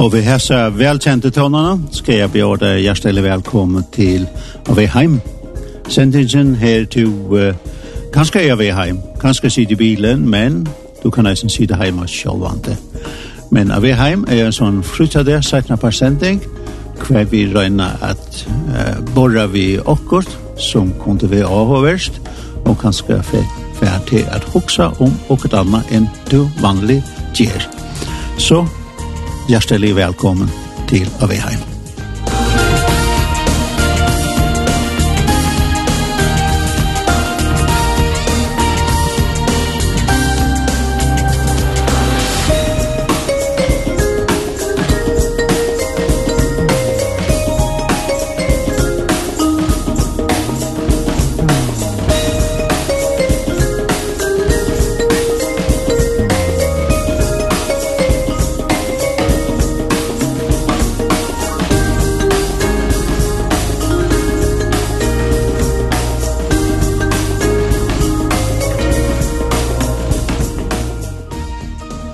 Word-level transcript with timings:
Og 0.00 0.12
vi 0.12 0.20
hälsar 0.20 0.70
välkända 0.70 1.30
tonerna. 1.30 1.78
deg 2.56 2.84
hjertelig 2.84 3.22
velkommen 3.22 3.84
til 3.92 4.26
välkommen 4.66 4.76
till 4.76 4.88
heim. 4.88 5.20
Sendingen 5.88 6.54
her 6.54 6.84
til, 6.84 7.06
uh, 7.30 7.54
kanske 8.12 8.40
är 8.40 8.72
heim, 8.72 8.98
kanskje 9.20 9.50
sitte 9.50 9.72
i 9.72 9.76
bilen, 9.76 10.30
men 10.30 10.68
du 11.02 11.10
kan 11.10 11.24
nästan 11.24 11.50
sitta 11.50 11.74
hemma 11.74 12.06
självande. 12.06 12.76
Men 13.50 13.70
Aveheim 13.70 14.24
är 14.28 14.44
en 14.44 14.52
sån 14.52 14.82
flyttade 14.82 15.42
sakna 15.42 15.76
per 15.76 15.90
sending, 15.90 16.40
hver 17.08 17.24
vi 17.24 17.54
röjna 17.54 17.90
at 18.00 18.46
uh, 18.48 19.14
borra 19.14 19.46
vi 19.46 19.80
åkort 19.80 20.38
som 20.56 20.92
kunne 21.04 21.28
vi 21.30 21.42
avhåverst 21.42 22.12
och 22.64 22.80
kanske 22.80 23.22
färd 23.22 24.06
til 24.08 24.24
at 24.30 24.44
huxa 24.44 24.92
om 24.98 25.12
åkert 25.28 25.52
anna 25.52 25.82
enn 25.90 26.08
du 26.30 26.48
vanlig 26.62 27.02
gjer. 27.34 27.68
Så 28.38 28.66
hjertelig 29.50 29.96
velkommen 29.96 30.50
til 30.86 31.10
Aveheim. 31.20 31.69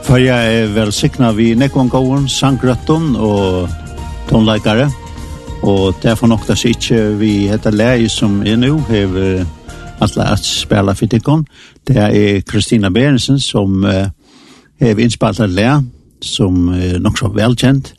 For 0.06 0.20
jeg 0.22 0.58
er 0.62 0.68
velsikna 0.70 1.32
vi 1.34 1.48
Nekon 1.58 1.88
Gåen, 1.90 2.28
Sangrøtten 2.30 3.16
og 3.18 3.66
tonleikare. 4.28 4.86
Og 5.66 5.96
derfor 6.02 6.30
nok 6.30 6.46
det 6.46 6.60
ikke 6.64 7.00
vi 7.18 7.48
heter 7.50 7.74
lei 7.74 8.06
som 8.08 8.38
er 8.46 8.54
nå, 8.56 8.78
hever 8.86 9.42
atle 10.00 10.28
at 10.30 10.46
spela 10.46 10.94
fytikon. 10.94 11.42
Det 11.88 11.96
er 11.96 12.40
Kristina 12.46 12.90
Berensen 12.90 13.40
som 13.42 13.82
uh, 13.82 14.06
hever 14.78 15.02
innspalt 15.02 15.40
at 15.40 15.50
lei, 15.50 15.74
som 16.22 16.68
er 16.68 17.00
nok 17.02 17.18
så 17.18 17.32
velkjent. 17.34 17.94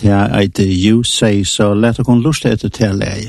Det 0.00 0.08
er 0.08 0.32
eit 0.40 0.58
You 0.58 1.02
Say, 1.04 1.44
så 1.44 1.68
so 1.68 1.74
let 1.74 2.00
okon 2.00 2.24
lust 2.24 2.48
etter 2.48 2.72
til 2.72 2.96
lei. 2.96 3.28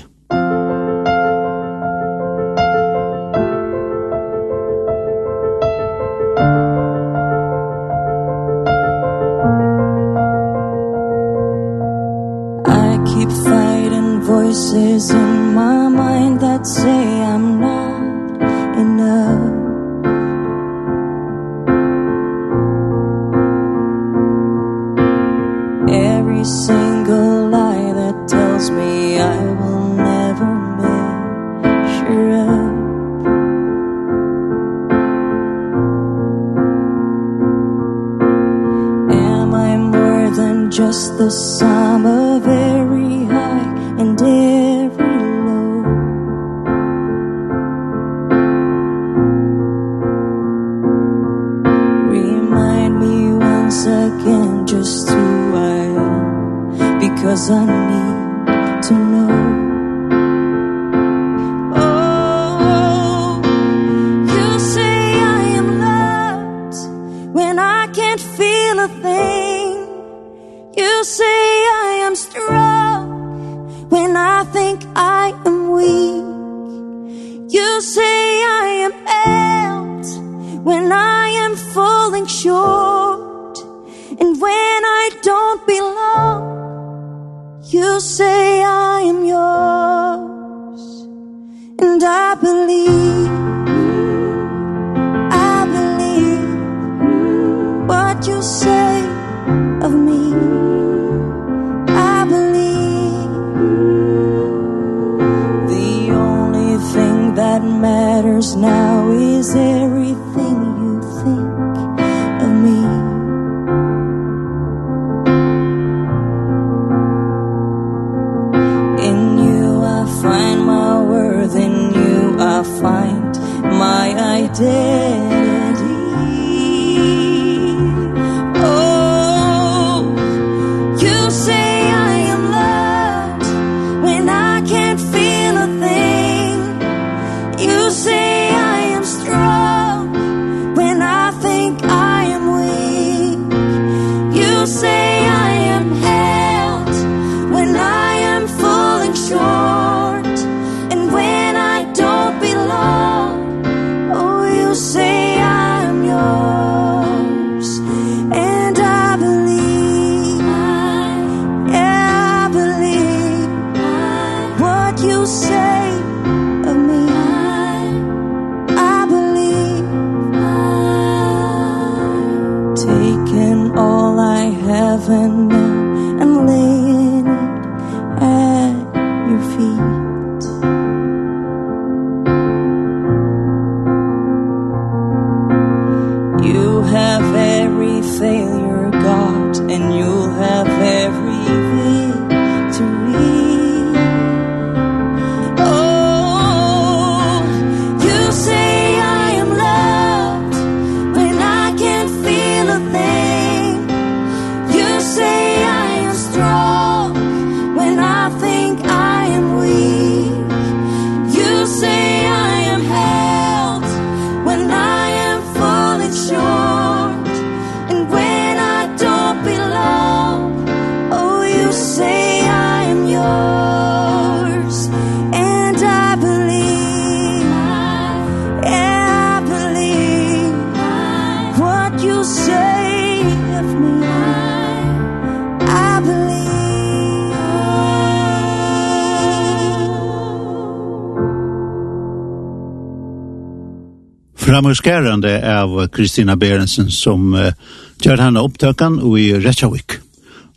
framhuskärande 244.57 245.62
av 245.62 245.88
Kristina 245.88 246.36
Berensen 246.36 246.89
som 246.89 247.33
uh, 247.33 247.54
gör 248.01 248.18
henne 248.18 248.39
upptökan 248.39 249.18
i 249.18 249.33
Reykjavik. 249.33 249.92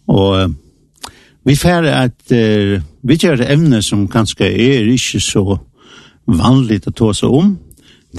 Och 0.06 0.35
uh, 0.35 0.49
vi 1.44 1.56
får 1.56 1.87
att 1.87 2.32
uh, 2.32 2.82
vi 3.02 3.14
gör 3.14 3.50
ämne 3.50 3.82
som 3.82 4.08
kanske 4.08 4.44
är 4.44 4.88
inte 4.88 5.20
så 5.20 5.61
vanligt 6.25 6.87
att 6.87 6.97
ta 6.97 7.14
sig 7.14 7.29
om. 7.29 7.58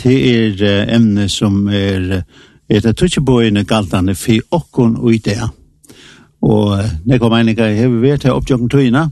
Det 0.04 0.36
är 0.36 0.63
uh, 0.63 0.95
ämne 0.95 1.30
som 1.30 1.68
är 1.68 2.24
är 2.68 2.88
av 2.88 2.94
tutsjeboine 2.94 3.63
galtande 3.63 4.16
för 4.16 4.42
okkon 4.50 4.95
och 4.95 5.13
idéer. 5.13 5.50
Och 6.39 6.77
när 7.06 7.19
kommer 7.19 7.39
enika 7.39 7.63
har 7.63 7.88
vi 7.88 8.10
vet 8.10 8.24
här 8.24 8.38
uppjökna 8.38 8.68
tøyna, 8.68 9.12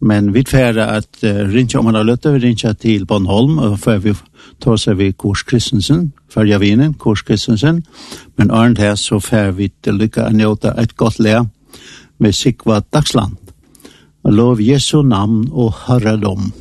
Men 0.00 0.32
vi 0.34 0.44
tfärde 0.44 0.86
at 0.86 1.18
uh, 1.24 1.48
rinja 1.50 1.80
om 1.80 1.86
han 1.86 1.94
har 1.94 2.04
lött 2.04 2.26
vi 2.26 2.38
rinja 2.38 2.72
til 2.74 3.06
Bonholm 3.06 3.58
og 3.58 3.78
før 3.82 3.98
vi 3.98 4.14
tar 4.62 4.76
seg 4.78 4.98
vi 4.98 5.12
Kors 5.12 5.42
Kristensen, 5.42 6.12
följa 6.30 6.58
vinen, 6.58 6.94
Kors 6.94 7.22
Kristensen. 7.22 7.82
Men 8.36 8.50
Arndt 8.50 8.78
her 8.78 8.94
så 8.94 9.18
fær 9.20 9.50
vi 9.50 9.70
till 9.82 9.98
å 9.98 10.30
njuta 10.30 10.74
et 10.78 10.96
gott 10.96 11.18
lea 11.18 11.44
med 12.18 12.34
Sikva 12.34 12.82
Dagsland. 12.92 13.36
Lov 14.24 14.60
Jesu 14.60 15.02
namn 15.02 15.48
och 15.52 15.74
herradom. 15.86 16.52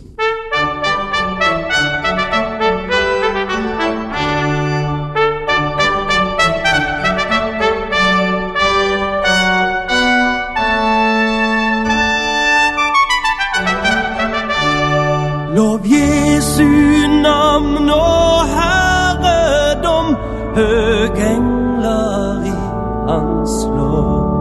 anslått 23.07 24.35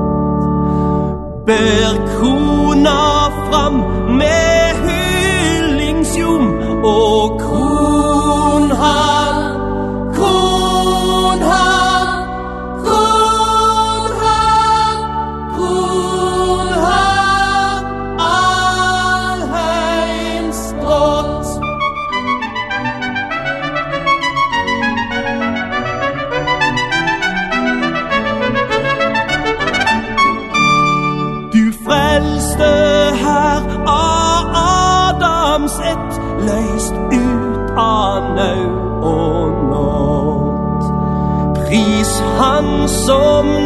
Bær 1.46 1.94
krona 2.12 3.30
fram 3.46 3.76
med 4.18 4.80
hyllingsjum 4.86 6.44
og 6.82 7.15
som 43.06 43.65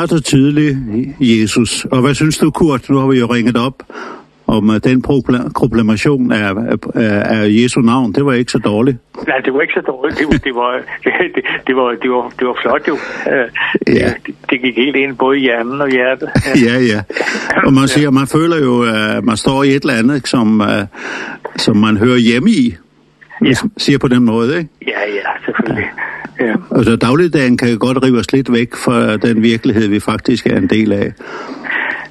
klart 0.00 0.12
og 0.12 0.24
tydeligt, 0.24 0.76
Jesus. 1.20 1.84
Og 1.84 2.00
hvad 2.00 2.14
synes 2.14 2.38
du, 2.38 2.50
Kurt? 2.50 2.90
Nu 2.90 2.96
har 2.98 3.06
vi 3.06 3.18
jo 3.18 3.26
ringet 3.26 3.56
op 3.56 3.82
om 4.46 4.80
den 4.84 5.02
proklamation 5.02 6.32
af, 6.32 6.50
af, 6.50 6.78
af 7.36 7.46
Jesu 7.48 7.80
navn. 7.80 8.12
Det 8.12 8.24
var 8.24 8.32
ikke 8.32 8.52
så 8.52 8.58
dårligt. 8.58 8.96
Nej, 9.28 9.38
det 9.38 9.54
var 9.54 9.60
ikke 9.60 9.74
så 9.74 9.80
dårligt. 9.80 10.18
Det, 10.18 10.26
var, 10.26 10.38
det, 10.38 10.54
var, 10.54 10.72
det, 11.04 11.12
det, 11.66 11.76
var, 11.76 11.88
det, 12.02 12.10
var, 12.10 12.32
det 12.38 12.46
var 12.46 12.58
flot 12.62 12.88
jo. 12.88 12.96
Ja. 13.88 14.12
Det, 14.26 14.34
det 14.50 14.60
gik 14.60 14.76
helt 14.76 14.96
ind 14.96 15.16
både 15.16 15.38
i 15.38 15.40
hjernen 15.40 15.80
og 15.80 15.90
hjertet. 15.90 16.28
ja, 16.66 16.78
ja. 16.92 17.00
Og 17.66 17.72
man 17.72 17.88
siger, 17.88 18.10
man 18.10 18.26
føler 18.26 18.58
jo, 18.58 18.82
at 18.82 19.24
man 19.24 19.36
står 19.36 19.62
i 19.62 19.68
et 19.68 19.82
eller 19.82 19.94
andet, 19.94 20.28
som, 20.28 20.62
som 21.56 21.76
man 21.76 21.96
hører 21.96 22.18
hjemme 22.18 22.50
i. 22.50 22.76
Ja. 23.44 23.52
Siger 23.76 23.98
på 23.98 24.08
den 24.08 24.24
måde, 24.24 24.58
ikke? 24.58 24.70
Ja, 24.86 25.00
ja, 25.18 25.28
selvfølgelig. 25.44 25.88
Ja. 26.40 26.54
Altså 26.76 26.96
dagligdagen 26.96 27.56
kan 27.56 27.68
jo 27.70 27.76
godt 27.80 28.04
rive 28.04 28.18
os 28.18 28.32
lidt 28.32 28.52
væk 28.52 28.74
fra 28.74 29.16
den 29.16 29.42
virkelighed, 29.42 29.88
vi 29.88 30.00
faktisk 30.00 30.46
er 30.46 30.56
en 30.56 30.66
del 30.66 30.92
af. 30.92 31.12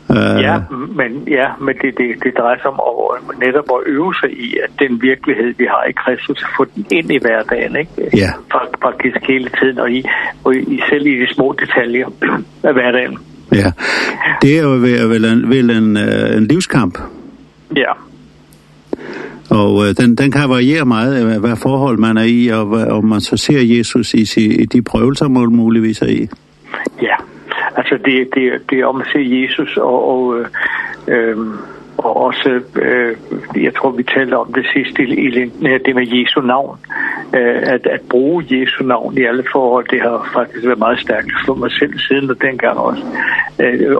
Uh, 0.10 0.42
ja, 0.42 0.60
men, 0.96 1.28
ja, 1.28 1.48
men 1.62 1.76
det, 1.82 1.98
det, 1.98 2.24
det 2.24 2.34
drejer 2.38 2.58
sig 2.58 2.72
om 2.72 2.80
at, 2.80 3.38
netop 3.40 3.66
at 3.76 3.82
øve 3.86 4.14
sig 4.22 4.30
i, 4.32 4.58
at 4.64 4.70
den 4.80 5.02
virkelighed, 5.02 5.54
vi 5.58 5.66
har 5.66 5.84
i 5.90 5.92
Kristus, 5.92 6.46
få 6.58 6.66
den 6.76 6.86
ind 6.92 7.12
i 7.12 7.18
hverdagen, 7.18 7.76
ikke? 7.76 7.92
Ja. 8.18 8.30
Faktisk 8.82 9.18
hele 9.28 9.50
tiden, 9.62 9.80
og, 9.80 9.92
i, 9.92 10.04
og 10.44 10.56
i, 10.56 10.82
selv 10.90 11.08
i 11.08 11.20
de 11.22 11.34
små 11.34 11.56
detaljer 11.60 12.08
af 12.70 12.74
hverdagen. 12.74 13.18
Ja, 13.52 13.72
det 14.42 14.58
er 14.58 14.64
jo 14.64 14.70
vel 15.08 15.26
en, 15.26 15.50
vel 15.50 15.70
en, 15.70 15.98
en 16.38 16.46
livskamp. 16.48 16.98
Ja. 17.76 17.92
Og 19.52 19.98
den, 19.98 20.16
den 20.16 20.32
kan 20.32 20.50
variere 20.50 20.86
meget, 20.86 21.40
hvad 21.40 21.56
forhold 21.56 21.98
man 21.98 22.18
er 22.18 22.24
i, 22.24 22.48
og 22.48 22.68
om 22.98 23.06
man 23.06 23.22
så 23.22 23.38
ser 23.38 23.78
Jesus 23.78 24.14
i, 24.14 24.62
i 24.62 24.66
de 24.66 24.82
prøvelser, 24.82 25.28
man 25.28 25.56
muligvis 25.56 26.02
er 26.02 26.08
i. 26.08 26.28
Ja, 27.02 27.16
altså 27.76 27.98
det, 28.06 28.30
det, 28.36 28.52
det 28.70 28.80
er 28.80 28.86
om 28.86 29.02
at 29.02 29.08
se 29.14 29.20
Jesus, 29.20 29.78
og, 29.78 30.08
og 30.10 30.46
øh, 31.08 31.38
og 31.98 32.18
også, 32.18 32.62
øh, 32.76 33.18
jeg 33.64 33.76
tror 33.76 33.92
vi 33.92 34.04
talte 34.04 34.38
om 34.38 34.54
det 34.54 34.66
sidste 34.74 35.04
i, 35.04 35.28
i 35.28 35.30
det 35.86 35.96
med 35.96 36.08
Jesu 36.08 36.42
navn. 36.42 36.78
Øh, 36.86 37.09
at, 37.34 37.88
at 37.88 38.02
bruge 38.10 38.46
Jesu 38.50 38.84
navn 38.84 39.18
i 39.18 39.24
alle 39.26 39.44
forhold, 39.52 39.88
det 39.92 40.02
har 40.02 40.30
faktisk 40.34 40.66
været 40.66 40.80
meget 40.80 41.00
stærkt 41.00 41.32
for 41.46 41.56
mig 41.56 41.72
selv 41.72 42.00
siden 42.00 42.30
og 42.30 42.42
dengang 42.42 42.78
også. 42.78 43.04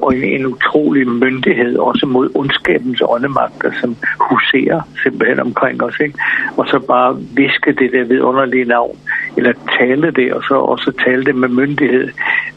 Og 0.02 0.16
en, 0.16 0.24
en 0.24 0.46
utrolig 0.46 1.08
myndighed, 1.08 1.78
også 1.78 2.06
mod 2.06 2.30
ondskabens 2.36 3.02
åndemagter, 3.06 3.72
som 3.82 3.96
huserer 4.30 4.82
simpelthen 5.04 5.40
omkring 5.40 5.84
os. 5.84 6.00
Ikke? 6.00 6.20
Og 6.58 6.68
så 6.68 6.80
bare 6.80 7.18
viske 7.36 7.72
det 7.72 7.92
der 7.92 8.04
vidunderlige 8.04 8.66
navn, 8.66 8.98
eller 9.38 9.54
tale 9.80 10.12
det, 10.12 10.34
og 10.34 10.44
så, 10.44 10.54
også 10.54 10.92
tale 11.06 11.26
det 11.26 11.36
med 11.36 11.50
myndighed, 11.50 12.10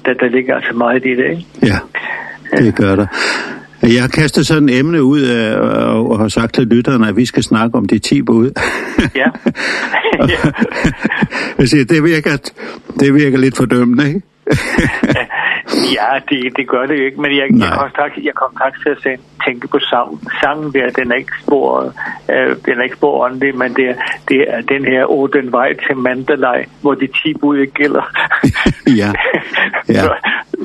der, 0.04 0.14
der 0.14 0.28
ligger 0.28 0.54
altså 0.54 0.74
meget 0.76 1.06
i 1.06 1.14
det. 1.16 1.30
Ikke? 1.30 1.46
Ja, 1.62 1.78
det 2.58 2.76
gør 2.76 2.96
det. 2.96 3.08
Jeg 3.82 4.10
kaster 4.10 4.42
sådan 4.42 4.68
et 4.68 4.78
emne 4.78 5.02
ud 5.02 5.22
og, 5.22 6.10
og 6.10 6.18
har 6.18 6.28
sagt 6.28 6.54
til 6.54 6.66
lytterne, 6.66 7.08
at 7.08 7.16
vi 7.16 7.26
skal 7.26 7.42
snakke 7.42 7.78
om 7.78 7.86
de 7.86 7.98
10 7.98 8.22
bud. 8.22 8.50
ja. 9.14 9.26
jeg 11.58 11.68
siger, 11.68 11.84
det 11.84 12.04
virker, 12.04 12.36
det 13.00 13.14
virker 13.14 13.38
lidt 13.38 13.56
fordømmende, 13.56 14.08
ikke? 14.08 14.22
Ja, 15.98 16.10
det, 16.28 16.56
det 16.56 16.68
gør 16.68 16.86
det 16.86 16.98
jo 16.98 17.04
ikke, 17.04 17.20
men 17.20 17.36
jeg, 17.36 17.48
Nej. 17.50 17.68
jeg, 17.68 17.78
kom 17.78 17.90
straks, 17.90 18.14
jeg 18.16 18.34
kom 18.34 18.50
straks 18.56 18.78
til 18.82 19.08
at 19.10 19.20
tænke 19.46 19.68
på 19.68 19.78
sangen. 19.78 20.20
Sangen 20.42 20.72
der, 20.72 20.90
den 20.90 21.12
er 21.12 21.16
ikke 21.16 21.32
spor, 21.42 21.94
øh, 22.30 22.56
den 22.66 22.78
er 22.78 22.82
ikke 22.82 22.96
spor 22.96 23.24
åndelig, 23.24 23.56
men 23.58 23.74
det, 23.74 23.96
det 24.28 24.40
er 24.48 24.60
den 24.60 24.84
her, 24.84 25.10
åh, 25.10 25.28
den 25.32 25.52
vej 25.52 25.72
til 25.86 25.96
Mandalay, 25.96 26.64
hvor 26.80 26.94
de 26.94 27.06
ti 27.06 27.34
bud 27.40 27.66
gælder. 27.66 28.04
ja. 29.00 29.12
ja. 29.96 30.02
så, 30.02 30.14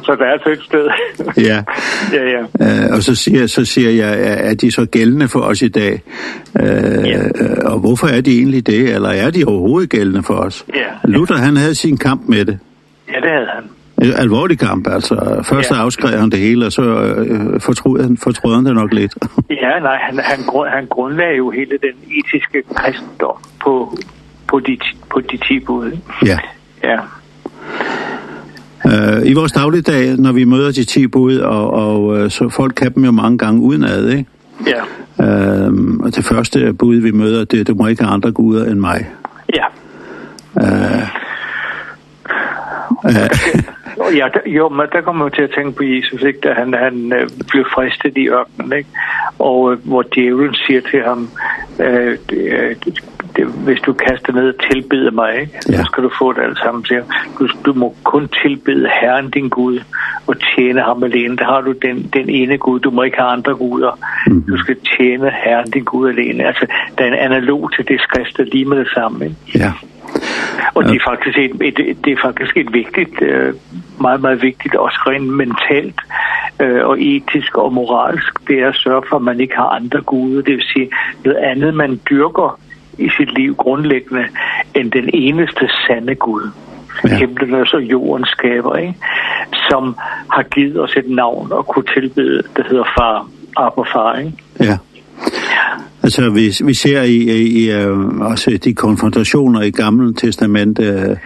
så 0.05 0.15
der 0.19 0.25
er 0.25 0.37
så 0.43 0.49
et 0.49 0.63
sted. 0.63 0.89
ja. 1.37 1.63
ja, 2.17 2.23
ja. 2.35 2.41
Øh, 2.65 2.95
og 2.95 3.03
så 3.03 3.15
siger, 3.15 3.47
så 3.47 3.65
siger 3.65 3.89
jeg, 3.89 4.13
er 4.49 4.53
de 4.53 4.71
så 4.71 4.85
gældende 4.85 5.27
for 5.27 5.39
os 5.39 5.61
i 5.61 5.67
dag? 5.67 6.01
Øh, 6.59 7.07
ja. 7.07 7.19
Og 7.65 7.79
hvorfor 7.79 8.07
er 8.07 8.21
de 8.21 8.37
egentlig 8.37 8.67
det, 8.67 8.95
eller 8.95 9.09
er 9.09 9.29
de 9.31 9.43
overhovedet 9.45 9.89
gældende 9.89 10.23
for 10.23 10.33
os? 10.33 10.65
Ja. 10.75 10.87
Luther, 11.03 11.37
han 11.37 11.57
havde 11.57 11.75
sin 11.75 11.97
kamp 11.97 12.21
med 12.27 12.45
det. 12.45 12.59
Ja, 13.13 13.19
det 13.19 13.29
havde 13.29 13.47
han 13.55 13.63
alvorlig 13.97 14.59
kamp, 14.59 14.87
altså. 14.87 15.43
Først 15.49 15.71
ja. 15.71 15.75
afskrev 15.75 16.19
han 16.19 16.29
det 16.29 16.39
hele, 16.39 16.65
og 16.65 16.71
så 16.71 16.81
øh, 16.81 17.61
fortrød 17.61 18.01
han, 18.01 18.17
fortrød 18.17 18.55
han 18.55 18.65
det 18.65 18.75
nok 18.75 18.93
lidt. 18.93 19.15
ja, 19.61 19.79
nej, 19.79 19.97
han, 20.01 20.19
han, 20.19 20.43
grund, 20.47 20.69
han 20.69 20.85
grundlagde 20.85 21.37
jo 21.37 21.49
hele 21.49 21.71
den 21.71 21.95
etiske 22.19 22.63
kristendom 22.75 23.35
på, 23.63 23.97
på, 24.47 24.59
de, 24.59 24.77
på 25.11 25.21
de 25.31 25.37
ti 25.37 25.59
bud. 25.59 25.97
Ja. 26.25 26.39
Ja. 26.83 26.99
Uh, 28.85 29.25
I 29.25 29.33
vores 29.33 29.51
dagligdag, 29.51 30.17
når 30.17 30.31
vi 30.31 30.43
møder 30.43 30.71
de 30.71 30.83
ti 30.83 31.07
bud, 31.07 31.37
og, 31.37 31.71
og 31.71 32.31
så 32.31 32.49
folk 32.49 32.73
kan 32.73 32.93
dem 32.93 33.05
jo 33.05 33.11
mange 33.11 33.37
gange 33.37 33.61
udenad, 33.61 34.09
ikke? 34.09 34.25
Ja. 34.67 34.81
Ehm, 35.19 35.99
og 35.99 36.15
det 36.15 36.25
første 36.25 36.73
bud 36.73 36.95
vi 36.95 37.11
møder, 37.11 37.45
det 37.45 37.59
er, 37.59 37.63
du 37.63 37.73
må 37.73 37.87
ikke 37.87 38.03
have 38.03 38.13
andre 38.13 38.31
guder 38.31 38.65
end 38.65 38.79
mig. 38.79 39.09
Ja. 39.53 39.65
Eh. 40.61 41.01
Øh, 43.05 43.63
Og 43.99 44.13
ja, 44.15 44.27
der, 44.33 44.39
jo, 44.45 44.69
men 44.69 44.87
der 44.91 45.01
kommer 45.01 45.25
man 45.25 45.31
til 45.31 45.41
at 45.41 45.51
tænke 45.55 45.71
på 45.71 45.83
Jesus, 45.83 46.23
ikke? 46.23 46.39
Da 46.39 46.53
han, 46.53 46.73
han 46.73 47.13
øh, 47.13 47.29
blev 47.49 47.65
fristet 47.73 48.17
i 48.17 48.29
ørkenen, 48.29 48.73
ikke? 48.77 48.89
Og 49.39 49.71
øh, 49.71 49.77
hvor 49.85 50.03
djævlen 50.15 50.53
siger 50.53 50.81
til 50.81 51.03
ham, 51.03 51.29
øh, 51.79 52.17
det, 52.29 53.01
det, 53.35 53.45
hvis 53.45 53.79
du 53.79 53.93
kaster 53.93 54.33
ned 54.33 54.49
og 54.49 54.71
tilbeder 54.71 55.11
mig, 55.11 55.39
ikke? 55.41 55.53
Ja. 55.69 55.77
så 55.77 55.83
skal 55.83 56.03
du 56.03 56.11
få 56.19 56.33
det 56.33 56.41
alt 56.41 56.57
sammen 56.57 56.83
til. 56.83 57.01
Du, 57.39 57.47
du 57.65 57.73
må 57.73 57.95
kun 58.03 58.29
tilbede 58.43 58.89
Herren 59.01 59.29
din 59.29 59.49
Gud 59.49 59.79
og 60.27 60.35
tjene 60.55 60.81
ham 60.81 61.03
alene. 61.03 61.37
Der 61.37 61.45
har 61.45 61.61
du 61.61 61.71
den, 61.71 62.09
den 62.13 62.29
ene 62.29 62.57
Gud, 62.57 62.79
du 62.79 62.91
må 62.91 63.03
ikke 63.03 63.17
have 63.17 63.29
andre 63.29 63.55
guder. 63.55 63.99
Mm. 64.27 64.41
Du 64.41 64.57
skal 64.57 64.75
tjene 64.97 65.31
Herren 65.43 65.71
din 65.71 65.83
Gud 65.83 66.09
alene. 66.09 66.47
Altså, 66.47 66.65
der 66.97 67.03
er 67.03 67.07
en 67.07 67.13
analog 67.31 67.71
til 67.75 67.87
det 67.87 68.01
skrift, 68.01 68.51
lige 68.53 68.65
med 68.65 68.77
det 68.77 68.87
samme. 68.93 69.25
Ikke? 69.25 69.37
Ja. 69.55 69.71
Og 70.73 70.83
det 70.83 70.95
er 70.95 71.03
faktisk 71.09 71.37
et, 71.37 71.51
et, 71.61 71.97
det 72.05 72.13
er 72.13 72.21
faktisk 72.21 72.57
et 72.57 72.73
vigtigt 72.73 73.21
øh, 73.21 73.53
meget, 74.01 74.21
meget 74.21 74.41
vigtigt, 74.41 74.75
også 74.75 74.99
rent 75.07 75.27
mentalt 75.27 75.99
øh, 76.59 76.85
og 76.85 77.01
etisk 77.01 77.57
og 77.57 77.73
moralsk, 77.73 78.47
det 78.47 78.59
er 78.59 78.69
at 78.69 78.75
sørge 78.75 79.03
for, 79.09 79.15
at 79.15 79.21
man 79.21 79.39
ikke 79.39 79.55
har 79.55 79.69
andre 79.69 80.01
guder. 80.01 80.41
Det 80.41 80.53
vil 80.53 80.65
sige 80.73 80.89
noget 81.25 81.37
andet, 81.37 81.73
man 81.73 81.99
dyrker 82.09 82.59
i 82.97 83.09
sit 83.17 83.33
liv 83.39 83.55
grundlæggende, 83.55 84.27
end 84.75 84.91
den 84.91 85.09
eneste 85.13 85.69
sande 85.87 86.15
Gud. 86.15 86.49
Ja. 87.03 87.17
Himlen 87.17 87.53
og 87.53 87.67
så 87.67 87.77
jorden 87.77 88.25
skaber, 88.25 88.75
ikke? 88.75 88.95
som 89.69 89.95
har 90.31 90.43
givet 90.43 90.81
os 90.81 90.93
et 90.97 91.09
navn 91.09 91.51
og 91.51 91.67
kunne 91.67 91.85
tilbede, 91.93 92.43
det 92.55 92.65
hedder 92.69 92.87
far, 92.97 93.27
Abba 93.57 93.81
far. 93.81 94.17
Ikke? 94.17 94.33
Ja. 94.59 94.77
Altså 96.03 96.29
vi 96.29 96.65
vi 96.65 96.73
ser 96.73 97.01
i 97.01 97.15
i, 97.15 97.63
i 97.63 97.69
altså 98.29 98.59
de 98.63 98.73
konfrontationer 98.73 99.61
i 99.61 99.71
Gamle 99.71 100.13
Testament 100.13 100.79
øh, 100.79 101.17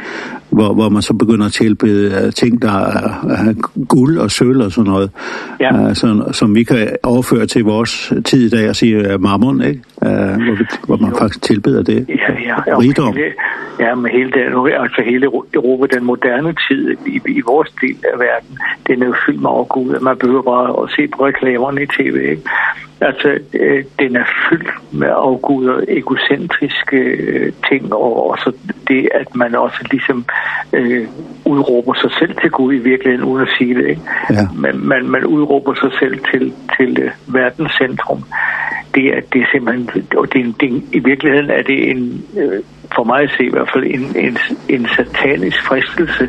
hvor, 0.51 0.73
hvor 0.73 0.89
man 0.89 1.01
så 1.01 1.13
begynder 1.13 1.45
at 1.45 1.51
tilbede 1.51 2.31
ting, 2.31 2.61
der 2.61 2.71
er 2.71 3.53
guld 3.87 4.17
og 4.17 4.31
sølv 4.31 4.61
og 4.61 4.71
sådan 4.71 4.91
noget, 4.91 5.11
ja. 5.59 5.89
uh, 5.89 5.93
sådan, 5.93 6.33
som 6.33 6.55
vi 6.55 6.63
kan 6.63 6.87
overføre 7.03 7.45
til 7.45 7.63
vores 7.63 8.13
tid 8.25 8.45
i 8.45 8.57
dag 8.57 8.69
og 8.69 8.75
sige 8.75 9.13
uh, 9.13 9.21
marmon, 9.21 9.61
ikke? 9.61 9.81
Uh, 9.95 10.07
hvor, 10.07 10.57
vi, 10.57 10.65
hvor 10.85 10.97
man 10.97 11.09
jo. 11.09 11.17
faktisk 11.17 11.41
tilbeder 11.41 11.83
det. 11.83 12.05
Ja, 12.09 12.33
ja. 12.45 12.75
Og 12.75 12.81
Rigdom. 12.83 13.13
Hele, 13.13 13.33
ja, 13.79 13.95
men 13.95 14.11
hele, 14.11 14.31
den, 14.31 14.71
altså 14.79 15.01
hele 15.05 15.25
Europa, 15.53 15.95
den 15.95 16.05
moderne 16.05 16.55
tid 16.69 16.97
i, 17.05 17.21
i 17.27 17.41
vores 17.45 17.69
del 17.81 17.97
af 18.13 18.19
verden, 18.19 18.57
den 18.87 19.03
er 19.03 19.07
jo 19.07 19.15
fyldt 19.25 19.41
med 19.41 19.49
overgud, 19.49 19.99
man 19.99 20.17
behøver 20.17 20.41
bare 20.41 20.83
at 20.83 20.89
se 20.95 21.07
på 21.07 21.25
reklamerne 21.25 21.83
i 21.83 21.85
tv, 21.85 22.15
ikke? 22.29 22.43
Altså, 23.01 23.39
øh, 23.53 23.85
den 23.99 24.15
er 24.15 24.25
fyldt 24.49 24.69
med 24.91 25.07
afguder, 25.11 25.83
egocentriske 25.87 26.97
øh, 26.97 27.53
ting, 27.69 27.93
og 27.93 28.29
også 28.29 28.51
det, 28.87 29.09
at 29.13 29.35
man 29.35 29.55
også 29.55 29.87
ligesom 29.91 30.25
øh, 30.73 31.07
udråber 31.45 31.93
sig 31.93 32.11
selv 32.19 32.35
til 32.41 32.51
Gud 32.51 32.73
i 32.73 32.77
virkeligheden, 32.77 33.27
uden 33.27 33.41
at 33.47 33.53
sige 33.57 33.75
det. 33.75 33.87
Ikke? 33.87 34.01
Ja. 34.29 34.47
Man, 34.55 34.79
man, 34.79 35.05
man 35.05 35.25
udråber 35.25 35.73
sig 35.73 35.91
selv 35.99 36.19
til, 36.31 36.53
til 36.77 36.99
øh, 37.01 37.11
verdenscentrum. 37.27 38.23
Det 38.95 39.05
er, 39.05 39.21
det 39.33 39.41
er 39.41 39.45
simpelthen, 39.51 40.07
og 40.17 40.33
det 40.33 40.41
er 40.41 40.45
en, 40.45 40.55
det, 40.59 40.83
i 40.91 40.99
virkeligheden 40.99 41.49
er 41.49 41.61
det 41.61 41.89
en... 41.91 42.25
Øh, 42.37 42.59
for 42.95 43.03
mig 43.03 43.21
at 43.23 43.31
se 43.37 43.43
i 43.43 43.49
hvert 43.49 43.69
fald 43.73 43.83
en, 43.83 44.05
en, 44.25 44.37
en 44.69 44.87
satanisk 44.95 45.59
fristelse 45.67 46.27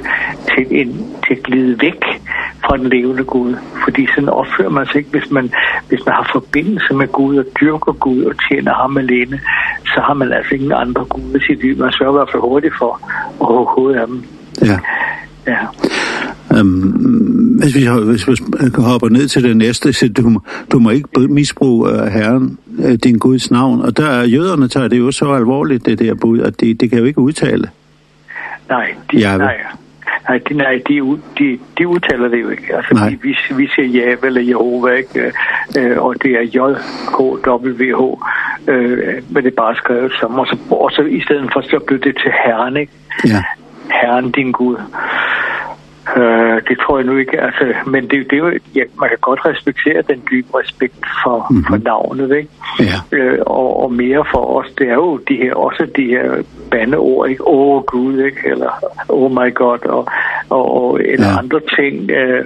til, 0.50 0.66
en, 0.70 0.88
til 1.24 1.34
at 1.34 1.42
glide 1.42 1.80
væk 1.80 2.02
fra 2.64 2.76
den 2.76 2.88
levende 2.88 3.24
Gud. 3.24 3.56
Fordi 3.84 4.06
sådan 4.14 4.28
opfører 4.28 4.68
man 4.70 4.86
sig 4.86 4.96
ikke. 4.96 5.10
Hvis 5.10 5.30
man, 5.30 5.52
hvis 5.88 6.06
man 6.06 6.14
har 6.14 6.30
forbindelse 6.32 6.94
med 6.94 7.08
Gud 7.08 7.36
og 7.36 7.44
dyrker 7.60 7.92
Gud 7.92 8.24
og 8.24 8.34
tjener 8.48 8.74
ham 8.74 8.96
alene, 8.98 9.40
så 9.84 10.00
har 10.06 10.14
man 10.14 10.32
altså 10.32 10.54
ingen 10.54 10.72
andre 10.72 11.04
Gud 11.04 11.34
i 11.34 11.40
sit 11.46 11.62
liv. 11.62 11.78
Man 11.78 11.92
sørger 11.92 12.12
i 12.12 12.18
hvert 12.18 12.30
fald 12.32 12.42
hurtigt 12.42 12.74
for 12.78 12.92
at 13.40 13.74
hovedet 13.74 14.00
af 14.00 14.06
dem. 14.06 14.24
Ja. 14.62 14.78
Ja. 15.46 15.58
Um, 16.60 17.41
Hvis 17.62 17.76
vi, 17.76 17.88
hvis 18.10 18.28
vi 18.28 18.34
hopper 18.82 19.08
ned 19.08 19.28
til 19.28 19.42
det 19.42 19.56
næste, 19.56 19.92
så 19.92 20.08
du, 20.08 20.40
du 20.72 20.78
må 20.78 20.90
ikke 20.90 21.08
misbruge 21.18 21.92
uh, 21.92 22.06
Herren, 22.06 22.58
uh, 22.78 22.94
din 23.04 23.18
Guds 23.18 23.50
navn. 23.50 23.80
Og 23.82 23.96
der 23.96 24.06
er 24.06 24.26
jøderne 24.26 24.68
tager 24.68 24.88
det 24.88 24.98
jo 24.98 25.12
så 25.12 25.32
alvorligt, 25.32 25.86
det 25.86 25.98
der 25.98 26.14
bud, 26.14 26.40
at 26.40 26.60
det, 26.60 26.80
det 26.80 26.90
kan 26.90 26.98
jo 26.98 27.04
ikke 27.04 27.18
udtale. 27.18 27.70
Nej, 28.68 28.94
de, 29.12 29.18
ja, 29.18 29.36
nej. 29.36 29.56
Nej, 30.28 30.38
de, 30.48 30.54
nej, 30.54 30.80
de, 30.88 31.18
de, 31.38 31.58
de 31.78 31.88
udtaler 31.88 32.28
det 32.28 32.42
jo 32.42 32.48
ikke. 32.48 32.76
Altså, 32.76 32.94
nej. 32.94 33.16
vi, 33.22 33.36
vi 33.56 33.68
siger 33.74 33.88
ja 33.88 34.26
eller 34.26 34.40
Jehova, 34.40 34.90
ikke? 34.90 35.32
Øh, 35.78 35.98
og 35.98 36.22
det 36.22 36.30
er 36.30 36.42
J-K-W-H, 36.42 38.18
øh, 38.70 39.22
men 39.30 39.44
det 39.44 39.50
er 39.50 39.56
bare 39.56 39.76
skrevet 39.76 40.12
som, 40.20 40.38
og 40.38 40.46
så, 40.46 40.56
og 40.70 40.90
så 40.92 41.02
i 41.02 41.20
stedet 41.20 41.50
for, 41.52 41.60
så 41.60 41.80
blev 41.86 42.00
det 42.00 42.14
til 42.22 42.32
Herren, 42.44 42.76
ikke? 42.76 42.92
Ja. 43.26 43.42
Herren, 43.90 44.30
din 44.30 44.52
Gud. 44.52 44.76
Øh, 46.16 46.62
det 46.68 46.78
tror 46.78 46.98
jeg 46.98 47.06
nu 47.06 47.16
ikke, 47.16 47.40
altså, 47.40 47.74
men 47.86 48.02
det, 48.02 48.30
det 48.30 48.32
er 48.32 48.36
jo, 48.36 48.52
ja, 48.74 48.82
man 49.00 49.08
kan 49.08 49.18
godt 49.20 49.40
respektere 49.44 50.02
den 50.02 50.22
dybe 50.30 50.48
respekt 50.58 51.04
for, 51.24 51.46
mm 51.50 51.58
-hmm. 51.58 51.68
for 51.68 51.76
navnet, 51.76 52.36
ikke? 52.36 52.48
Ja. 52.80 53.16
Øh, 53.16 53.38
og, 53.46 53.82
og 53.82 53.92
mere 53.92 54.24
for 54.30 54.58
os, 54.58 54.66
det 54.78 54.88
er 54.88 54.94
jo 54.94 55.16
de 55.28 55.36
her, 55.36 55.54
også 55.54 55.86
de 55.96 56.06
her 56.06 56.42
bandeord, 56.70 57.28
ikke? 57.28 57.48
Åh, 57.48 57.76
oh, 57.76 57.82
Gud, 57.82 58.18
ikke? 58.18 58.40
Eller, 58.44 58.70
oh 59.08 59.30
my 59.30 59.54
god, 59.54 59.86
og, 59.86 60.08
og, 60.48 60.82
og 60.82 61.00
eller 61.04 61.26
ja. 61.26 61.38
andre 61.38 61.60
ting, 61.76 62.10
øh, 62.10 62.44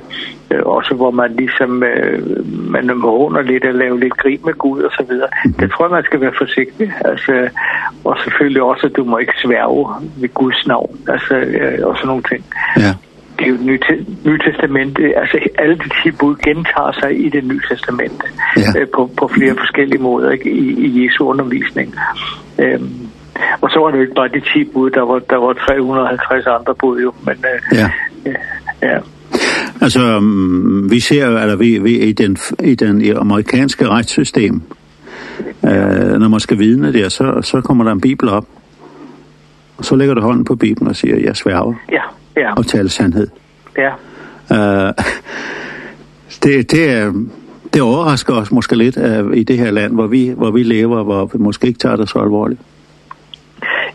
også 0.67 0.95
hvor 0.95 1.11
man 1.11 1.37
ligesom, 1.37 1.83
øh, 1.83 2.47
man 2.71 2.97
måner 2.97 3.43
lidt 3.43 3.65
at 3.65 3.75
lave 3.75 4.01
lidt 4.01 4.17
grin 4.17 4.41
med 4.45 4.55
Gud 4.55 4.83
og 4.83 4.91
så 4.93 5.05
videre. 5.09 5.29
Mm. 5.45 5.53
Det 5.53 5.71
tror 5.71 5.85
jeg, 5.85 5.91
man 5.91 6.05
skal 6.05 6.21
være 6.21 6.33
forsigtig, 6.39 6.93
altså, 7.05 7.49
og 8.05 8.17
selvfølgelig 8.25 8.63
også, 8.63 8.87
at 8.87 8.97
du 8.97 9.05
må 9.05 9.19
ikke 9.19 9.33
sværge 9.45 9.89
ved 10.21 10.29
Guds 10.35 10.67
navn, 10.67 10.99
altså, 11.09 11.35
øh, 11.35 11.87
og 11.87 11.97
sådan 11.97 12.09
nogle 12.09 12.23
ting. 12.23 12.45
Ja 12.77 12.95
det 13.38 13.45
er 13.45 13.49
jo 13.49 13.55
et 13.55 13.64
nyt, 13.64 13.85
nyt 14.25 14.43
testamente, 14.45 15.02
altså 15.21 15.38
alle 15.59 15.75
de 15.75 15.88
tilbud 16.02 16.37
gentager 16.37 16.93
sig 17.00 17.26
i 17.26 17.28
det 17.28 17.45
nye 17.45 17.61
testamente 17.71 18.26
ja. 18.57 18.81
øh, 18.81 18.87
på, 18.95 19.11
på 19.19 19.28
flere 19.28 19.55
forskellige 19.59 20.02
måder 20.02 20.31
ikke? 20.31 20.50
I, 20.50 20.87
i 20.87 21.05
Jesu 21.05 21.25
undervisning. 21.25 21.95
Øhm, 22.59 23.09
og 23.61 23.71
så 23.71 23.78
var 23.78 23.90
det 23.90 23.97
jo 23.97 24.02
ikke 24.02 24.14
bare 24.14 24.28
de 24.28 24.40
10 24.40 24.64
bud, 24.64 24.90
der 24.90 25.00
var, 25.00 25.19
der 25.19 25.37
var 25.37 25.52
350 25.52 26.47
andre 26.47 26.75
bud 26.75 27.00
jo, 27.00 27.12
men 27.26 27.37
øh, 27.52 27.78
ja. 27.78 27.90
ja. 28.83 28.99
Altså, 29.81 30.21
vi 30.90 31.00
ser 31.00 31.26
jo, 31.26 31.38
eller 31.38 31.57
vi, 31.57 31.78
vi 31.78 31.99
i, 31.99 32.12
den, 32.12 32.37
i 32.64 32.75
den 32.75 33.16
amerikanske 33.16 33.88
retssystem, 33.88 34.62
øh, 35.64 36.19
når 36.21 36.28
man 36.28 36.40
skal 36.40 36.59
vidne 36.59 36.93
der, 36.93 37.09
så, 37.09 37.38
så 37.43 37.61
kommer 37.61 37.85
der 37.85 37.93
en 37.93 38.00
bibel 38.00 38.28
op, 38.28 38.47
og 39.78 39.85
så 39.85 39.97
lægger 39.97 40.14
du 40.14 40.21
hånden 40.21 40.45
på 40.45 40.55
Bibelen 40.55 40.88
og 40.88 40.97
siger, 40.97 41.16
jeg 41.16 41.37
sværger. 41.37 41.75
Ja, 41.93 42.02
ja. 42.37 42.55
og 42.55 42.66
tale 42.66 42.88
sandhed. 42.88 43.28
Ja. 43.78 43.93
Uh, 44.50 44.95
det, 46.43 46.71
det, 46.71 46.90
er, 46.90 47.12
det 47.75 47.83
overrasker 47.83 48.35
os 48.35 48.52
måske 48.52 48.76
lidt 48.76 48.97
uh, 48.97 49.37
i 49.37 49.43
det 49.43 49.59
her 49.59 49.71
land, 49.71 49.93
hvor 49.95 50.07
vi, 50.07 50.33
hvor 50.37 50.50
vi 50.50 50.62
lever, 50.62 51.02
hvor 51.02 51.25
vi 51.25 51.38
måske 51.38 51.66
ikke 51.66 51.78
tager 51.78 51.97
det 51.97 52.09
så 52.09 52.19
alvorligt. 52.19 52.61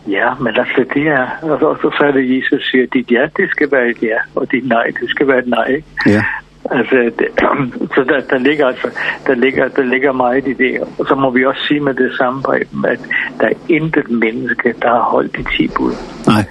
Ja, 0.07 0.33
men 0.33 0.53
altså 0.57 0.85
det 0.93 1.07
er, 1.07 1.27
altså, 1.51 1.65
og 1.65 1.77
så 1.81 2.03
er 2.07 2.11
det 2.11 2.37
Jesus 2.37 2.71
siger, 2.71 2.85
dit 2.93 3.11
ja, 3.11 3.27
det 3.37 3.49
skal 3.49 3.71
være 3.71 3.89
et 3.89 4.03
ja, 4.03 4.17
og 4.35 4.51
dit 4.51 4.67
nej, 4.67 4.83
det 5.01 5.09
skal 5.09 5.27
være 5.27 5.39
et 5.39 5.47
nej. 5.47 5.65
Ikke? 5.65 5.87
Ja. 6.07 6.23
Altså, 6.71 6.95
det, 7.19 7.27
så 7.95 8.03
der, 8.03 8.19
der 8.29 8.37
ligger 8.37 8.67
altså, 8.67 8.87
der 9.27 9.35
ligger, 9.35 9.67
der 9.67 9.83
ligger 9.83 10.11
meget 10.11 10.47
i 10.47 10.53
det, 10.53 10.79
og 10.99 11.05
så 11.07 11.15
må 11.15 11.29
vi 11.29 11.45
også 11.45 11.61
sige 11.67 11.79
med 11.79 11.93
det 11.93 12.11
samme, 12.17 12.43
at 12.87 12.99
der 13.39 13.47
er 13.47 13.53
intet 13.69 14.11
menneske, 14.11 14.73
der 14.81 14.89
har 14.89 15.01
holdt 15.01 15.37
de 15.37 15.43
ti 15.57 15.67
bud. 15.67 15.93
Nej 16.27 16.45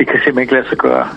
det 0.00 0.08
kan 0.08 0.16
simpelthen 0.24 0.42
ikke 0.42 0.54
lade 0.54 0.68
sig 0.68 0.78
gøre. 0.78 1.08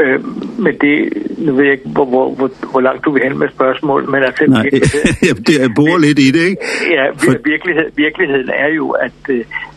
Øh, 0.00 0.20
men 0.58 0.74
det, 0.80 1.12
nu 1.38 1.52
ved 1.54 1.64
jeg 1.64 1.72
ikke, 1.72 1.88
hvor, 1.88 2.04
hvor, 2.04 2.34
hvor, 2.34 2.50
hvor 2.70 2.80
langt 2.80 3.04
du 3.04 3.10
vil 3.10 3.22
hen 3.22 3.38
med 3.38 3.48
spørgsmål, 3.48 4.10
men 4.10 4.22
altså... 4.22 4.44
Nej, 4.48 4.62
det, 4.62 5.58
jeg 5.62 5.70
bor 5.76 5.98
lidt 5.98 6.18
i 6.18 6.30
det, 6.30 6.44
ikke? 6.50 6.62
Ja, 6.90 7.10
For... 7.10 7.34
virkelighed, 7.44 7.84
virkeligheden 7.96 8.50
er 8.50 8.68
jo, 8.68 8.90
at, 8.90 9.12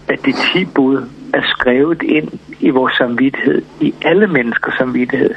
at 0.07 0.19
de 0.25 0.33
10 0.53 0.65
bud 0.65 1.03
er 1.33 1.41
skrevet 1.43 2.01
ind 2.03 2.29
i 2.59 2.69
vores 2.69 2.93
samvittighed, 2.93 3.61
i 3.81 3.93
alle 4.01 4.27
menneskers 4.27 4.73
samvittighed. 4.77 5.33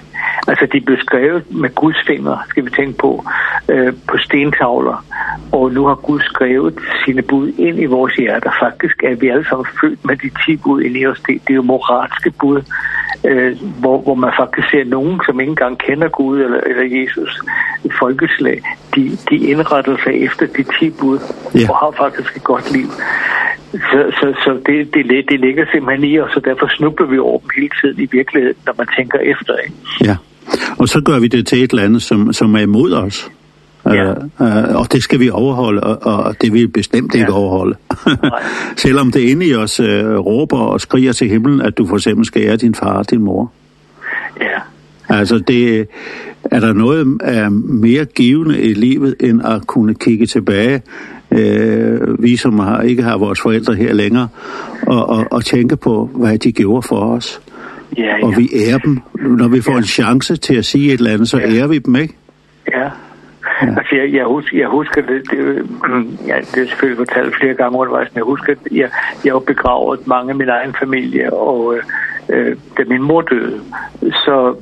Altså, 0.48 0.66
de 0.72 0.80
blev 0.80 0.98
skrevet 0.98 1.44
med 1.50 1.74
Guds 1.74 1.96
fingre, 2.06 2.38
skal 2.48 2.64
vi 2.64 2.70
tænke 2.70 2.98
på, 2.98 3.24
øh, 3.68 3.92
på 4.08 4.16
stentavler. 4.18 5.04
Og 5.52 5.72
nu 5.72 5.86
har 5.86 5.94
Gud 5.94 6.20
skrevet 6.20 6.78
sine 7.04 7.22
bud 7.22 7.52
ind 7.58 7.78
i 7.80 7.84
vores 7.84 8.14
hjerter. 8.14 8.50
Faktisk 8.60 9.02
er 9.02 9.14
vi 9.14 9.28
alle 9.28 9.48
sammen 9.48 9.66
født 9.80 10.04
med 10.04 10.16
de 10.16 10.30
ti 10.46 10.56
bud 10.56 10.82
ind 10.82 10.96
i 10.96 11.06
os. 11.06 11.20
Det, 11.20 11.42
det 11.46 11.50
er 11.50 11.54
jo 11.54 11.62
moralske 11.62 12.30
bud, 12.40 12.62
øh, 13.24 13.56
hvor, 13.80 14.00
hvor 14.00 14.14
man 14.14 14.32
faktisk 14.40 14.70
ser 14.70 14.84
nogen, 14.84 15.20
som 15.26 15.40
ikke 15.40 15.50
engang 15.50 15.78
kender 15.78 16.08
Gud 16.08 16.40
eller, 16.40 16.60
eller 16.60 17.00
Jesus, 17.00 17.40
i 17.84 17.90
folkeslag, 17.98 18.62
de, 18.94 19.18
de 19.30 19.36
indrettede 19.36 19.98
sig 20.04 20.14
efter 20.26 20.46
de 20.46 20.62
10 20.80 20.90
bud, 20.90 21.18
ja. 21.54 21.70
og 21.70 21.76
har 21.76 21.94
faktisk 22.04 22.36
et 22.36 22.44
godt 22.44 22.72
liv. 22.72 22.88
Så, 23.72 24.00
så, 24.18 24.26
så 24.44 24.50
det, 24.66 24.94
det, 24.94 25.24
det 25.28 25.40
ligger 25.40 25.64
simpelthen 25.72 26.04
i, 26.10 26.16
og 26.16 26.28
så 26.34 26.40
derfor 26.44 26.66
snubler 26.76 27.06
vi 27.06 27.18
over 27.18 27.38
dem 27.38 27.48
hele 27.56 27.70
tiden 27.80 27.98
i 28.04 28.08
virkeligheden, 28.12 28.56
når 28.66 28.74
man 28.78 28.86
tænker 28.96 29.18
efter. 29.18 29.52
Ikke? 29.64 29.76
Ja, 30.04 30.16
og 30.78 30.88
så 30.88 31.00
gør 31.00 31.18
vi 31.18 31.28
det 31.28 31.46
til 31.46 31.64
et 31.64 31.70
eller 31.70 31.84
andet, 31.84 32.02
som, 32.02 32.32
som 32.32 32.54
er 32.54 32.60
imod 32.60 32.92
os. 32.92 33.30
Ja. 33.86 34.12
Uh, 34.12 34.80
og 34.80 34.92
det 34.92 35.02
skal 35.02 35.20
vi 35.20 35.30
overholde, 35.30 35.80
og, 35.80 36.24
og 36.24 36.42
det 36.42 36.52
vil 36.52 36.62
vi 36.62 36.66
bestemt 36.66 37.14
ikke 37.14 37.32
ja. 37.32 37.38
overholde. 37.38 37.76
Selvom 38.84 39.12
det 39.12 39.20
inde 39.20 39.46
i 39.46 39.54
os 39.54 39.80
uh, 39.80 39.86
råber 40.26 40.58
og 40.58 40.80
skriger 40.80 41.12
til 41.12 41.28
himlen, 41.28 41.60
at 41.62 41.78
du 41.78 41.86
for 41.86 41.96
eksempel 41.96 42.26
skal 42.26 42.42
ære 42.42 42.56
din 42.56 42.74
far 42.74 42.98
og 42.98 43.10
din 43.10 43.22
mor. 43.22 43.52
Ja, 44.40 44.51
Altså 45.08 45.38
det 45.38 45.88
er 46.50 46.60
der 46.60 46.72
noget 46.72 47.18
er 47.20 47.48
mere 47.48 48.04
givende 48.04 48.60
i 48.60 48.74
livet 48.74 49.14
end 49.20 49.40
at 49.44 49.66
kunne 49.66 49.94
kigge 49.94 50.26
tilbage. 50.26 50.82
Øh, 51.30 52.22
vi 52.22 52.36
som 52.36 52.58
har, 52.58 52.80
ikke 52.80 53.02
har 53.02 53.18
vores 53.18 53.40
forældre 53.40 53.74
her 53.74 53.92
længere 53.92 54.28
og, 54.86 55.08
og, 55.08 55.26
og 55.30 55.44
tænke 55.44 55.76
på, 55.76 56.10
hvad 56.14 56.38
de 56.38 56.52
gjorde 56.52 56.82
for 56.82 57.14
os. 57.14 57.40
Ja, 57.98 58.02
ja. 58.02 58.26
Og 58.26 58.34
vi 58.36 58.48
ærer 58.54 58.78
dem. 58.78 59.00
Når 59.14 59.48
vi 59.48 59.60
får 59.60 59.72
ja. 59.72 59.78
en 59.78 59.84
chance 59.84 60.36
til 60.36 60.54
at 60.54 60.64
sige 60.64 60.92
et 60.92 60.98
eller 60.98 61.12
andet, 61.12 61.28
så 61.28 61.38
ja. 61.38 61.50
ærer 61.54 61.66
vi 61.66 61.78
dem, 61.78 61.96
ikke? 61.96 62.14
Ja. 62.72 62.90
Ja. 63.62 63.68
Altså, 63.76 63.96
jeg, 63.96 64.12
jeg, 64.12 64.24
husker, 64.24 64.58
jeg 64.58 64.68
husker 64.68 65.02
det, 65.02 65.30
det, 65.30 65.38
ja, 66.30 66.36
det 66.36 66.62
er 66.62 66.66
selvfølgelig 66.66 67.06
fortalt 67.06 67.36
flere 67.40 67.54
gange 67.54 67.78
undervejs, 67.78 68.08
men 68.12 68.16
jeg 68.16 68.24
husker, 68.24 68.52
at 68.52 68.58
jeg, 68.72 68.90
jeg 69.24 69.32
har 69.32 69.38
begravet 69.38 70.06
mange 70.06 70.30
af 70.30 70.36
min 70.36 70.48
egen 70.48 70.74
familie, 70.78 71.32
og 71.32 71.74
øh, 72.28 72.56
da 72.78 72.82
min 72.86 73.02
mor 73.02 73.20
døde, 73.20 73.60
så 74.00 74.54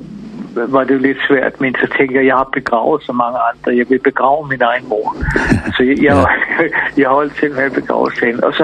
var 0.55 0.83
det 0.83 0.93
jo 0.93 0.99
lidt 0.99 1.17
svært, 1.27 1.61
men 1.61 1.75
så 1.75 1.87
tænker 1.97 2.15
jeg, 2.19 2.25
jeg 2.25 2.35
har 2.35 2.49
begravet 2.53 3.03
så 3.03 3.13
mange 3.13 3.37
andre. 3.49 3.77
Jeg 3.77 3.89
vil 3.89 3.99
begrave 3.99 4.47
min 4.47 4.61
egen 4.61 4.89
mor. 4.89 5.15
Så 5.75 5.83
jeg, 5.83 6.03
jeg, 6.03 6.25
jeg 6.97 7.07
holdt 7.09 7.35
til 7.35 7.51
med 7.51 7.63
at 7.63 7.73
begrave 7.73 8.11
hende. 8.21 8.43
Og 8.43 8.53
så, 8.53 8.63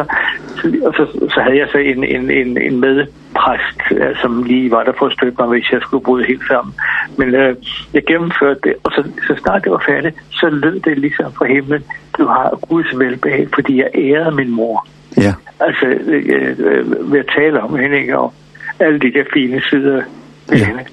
og 0.87 0.93
så, 0.97 1.29
så 1.33 1.39
havde 1.41 1.57
jeg 1.57 1.67
så 1.71 1.77
en, 1.77 2.03
en, 2.03 2.31
en, 2.31 2.61
en 2.61 2.79
medpræst, 2.79 3.79
som 4.21 4.43
lige 4.43 4.71
var 4.71 4.83
der 4.83 4.93
for 4.99 5.05
at 5.05 5.13
støtte 5.13 5.35
mig, 5.39 5.47
hvis 5.47 5.71
jeg 5.71 5.81
skulle 5.81 6.03
bryde 6.03 6.25
helt 6.25 6.47
sammen. 6.47 6.73
Men 7.17 7.35
øh, 7.35 7.55
jeg 7.93 8.03
gennemførte 8.07 8.59
det, 8.63 8.73
og 8.83 8.91
så, 8.91 9.03
så 9.27 9.35
snart 9.41 9.63
det 9.63 9.71
var 9.71 9.83
færdigt, 9.87 10.15
så 10.31 10.49
lød 10.49 10.79
det 10.79 10.97
ligesom 10.97 11.33
fra 11.33 11.45
himlen, 11.45 11.83
du 12.17 12.25
har 12.25 12.59
Guds 12.69 12.99
velbehag, 12.99 13.47
fordi 13.53 13.77
jeg 13.77 13.89
ærede 13.95 14.35
min 14.35 14.51
mor. 14.51 14.87
Ja. 15.17 15.33
Altså, 15.59 15.85
øh, 15.85 16.55
øh, 16.59 17.11
ved 17.11 17.19
at 17.19 17.31
tale 17.35 17.61
om 17.61 17.75
hende, 17.75 17.97
ikke? 17.97 18.17
og 18.17 18.33
alle 18.79 18.99
de 18.99 19.13
der 19.13 19.23
fine 19.33 19.61
sider 19.69 20.01
ved 20.49 20.57
ja. 20.57 20.65
hende. 20.65 20.85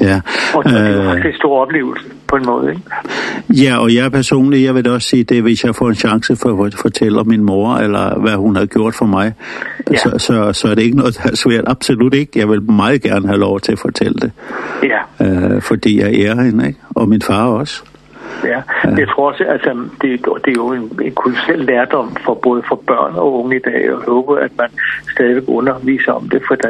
Ja. 0.00 0.20
Og 0.54 0.64
det 0.64 0.72
er 0.72 0.96
jo 0.96 1.02
faktisk 1.02 1.26
en 1.26 1.34
stor 1.34 1.62
oplevelse 1.62 2.04
på 2.26 2.36
en 2.36 2.46
måde, 2.46 2.70
ikke? 2.70 2.82
Ja, 3.64 3.78
og 3.78 3.94
jeg 3.94 4.12
personligt, 4.12 4.64
jeg 4.64 4.74
vil 4.74 4.88
også 4.90 5.08
sige 5.08 5.24
det, 5.24 5.42
hvis 5.42 5.64
jeg 5.64 5.74
får 5.74 5.88
en 5.88 5.94
chance 5.94 6.36
for 6.36 6.64
at 6.64 6.74
fortælle 6.74 7.20
om 7.20 7.26
min 7.26 7.44
mor, 7.44 7.74
eller 7.74 8.18
hvad 8.18 8.34
hun 8.34 8.56
har 8.56 8.66
gjort 8.66 8.94
for 8.94 9.06
mig, 9.06 9.34
ja. 9.90 9.96
så, 9.96 10.14
så, 10.18 10.52
så 10.52 10.68
er 10.68 10.74
det 10.74 10.82
ikke 10.82 10.96
noget, 10.96 11.20
der 11.22 11.30
er 11.30 11.36
svært. 11.36 11.64
Absolut 11.66 12.14
ikke. 12.14 12.38
Jeg 12.38 12.48
vil 12.48 12.62
meget 12.62 13.02
gerne 13.02 13.26
have 13.26 13.38
lov 13.38 13.60
til 13.60 13.72
at 13.72 13.78
fortælle 13.78 14.14
det. 14.14 14.32
Ja. 14.82 15.26
Øh, 15.26 15.62
fordi 15.62 16.00
jeg 16.00 16.14
ærer 16.14 16.42
hende, 16.42 16.66
ikke? 16.66 16.80
Og 16.90 17.08
min 17.08 17.22
far 17.22 17.46
også. 17.46 17.82
Ja. 18.44 18.62
ja. 18.84 18.94
Jeg 18.98 19.08
tror 19.08 19.30
også, 19.30 19.44
altså, 19.44 19.70
det, 20.02 20.10
det 20.44 20.50
er 20.50 20.56
jo 20.56 20.72
en, 20.72 21.00
en 21.02 21.12
kulturel 21.12 21.58
lærdom 21.58 22.16
for 22.24 22.34
både 22.34 22.62
for 22.68 22.76
børn 22.86 23.14
og 23.14 23.44
unge 23.44 23.56
i 23.56 23.58
dag. 23.58 23.84
Jeg 23.84 23.94
håber, 23.94 24.36
at 24.36 24.50
man 24.58 24.68
stadig 25.12 25.48
underviser 25.48 26.12
om 26.12 26.28
det, 26.28 26.42
for 26.48 26.54
der, 26.54 26.68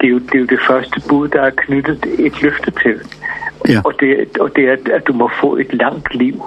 det, 0.00 0.06
er 0.06 0.08
jo, 0.08 0.18
det 0.18 0.34
er 0.34 0.38
jo 0.38 0.46
det 0.46 0.60
første 0.68 1.02
bud, 1.08 1.28
der 1.28 1.42
er 1.42 1.50
knyttet 1.50 2.06
et 2.18 2.42
løfte 2.42 2.70
til. 2.70 3.00
Ja. 3.68 3.80
Og, 3.84 3.92
det, 4.00 4.38
og 4.40 4.56
det 4.56 4.68
er, 4.68 4.76
at 4.94 5.06
du 5.06 5.12
må 5.12 5.30
få 5.40 5.56
et 5.56 5.74
langt 5.74 6.14
liv 6.14 6.42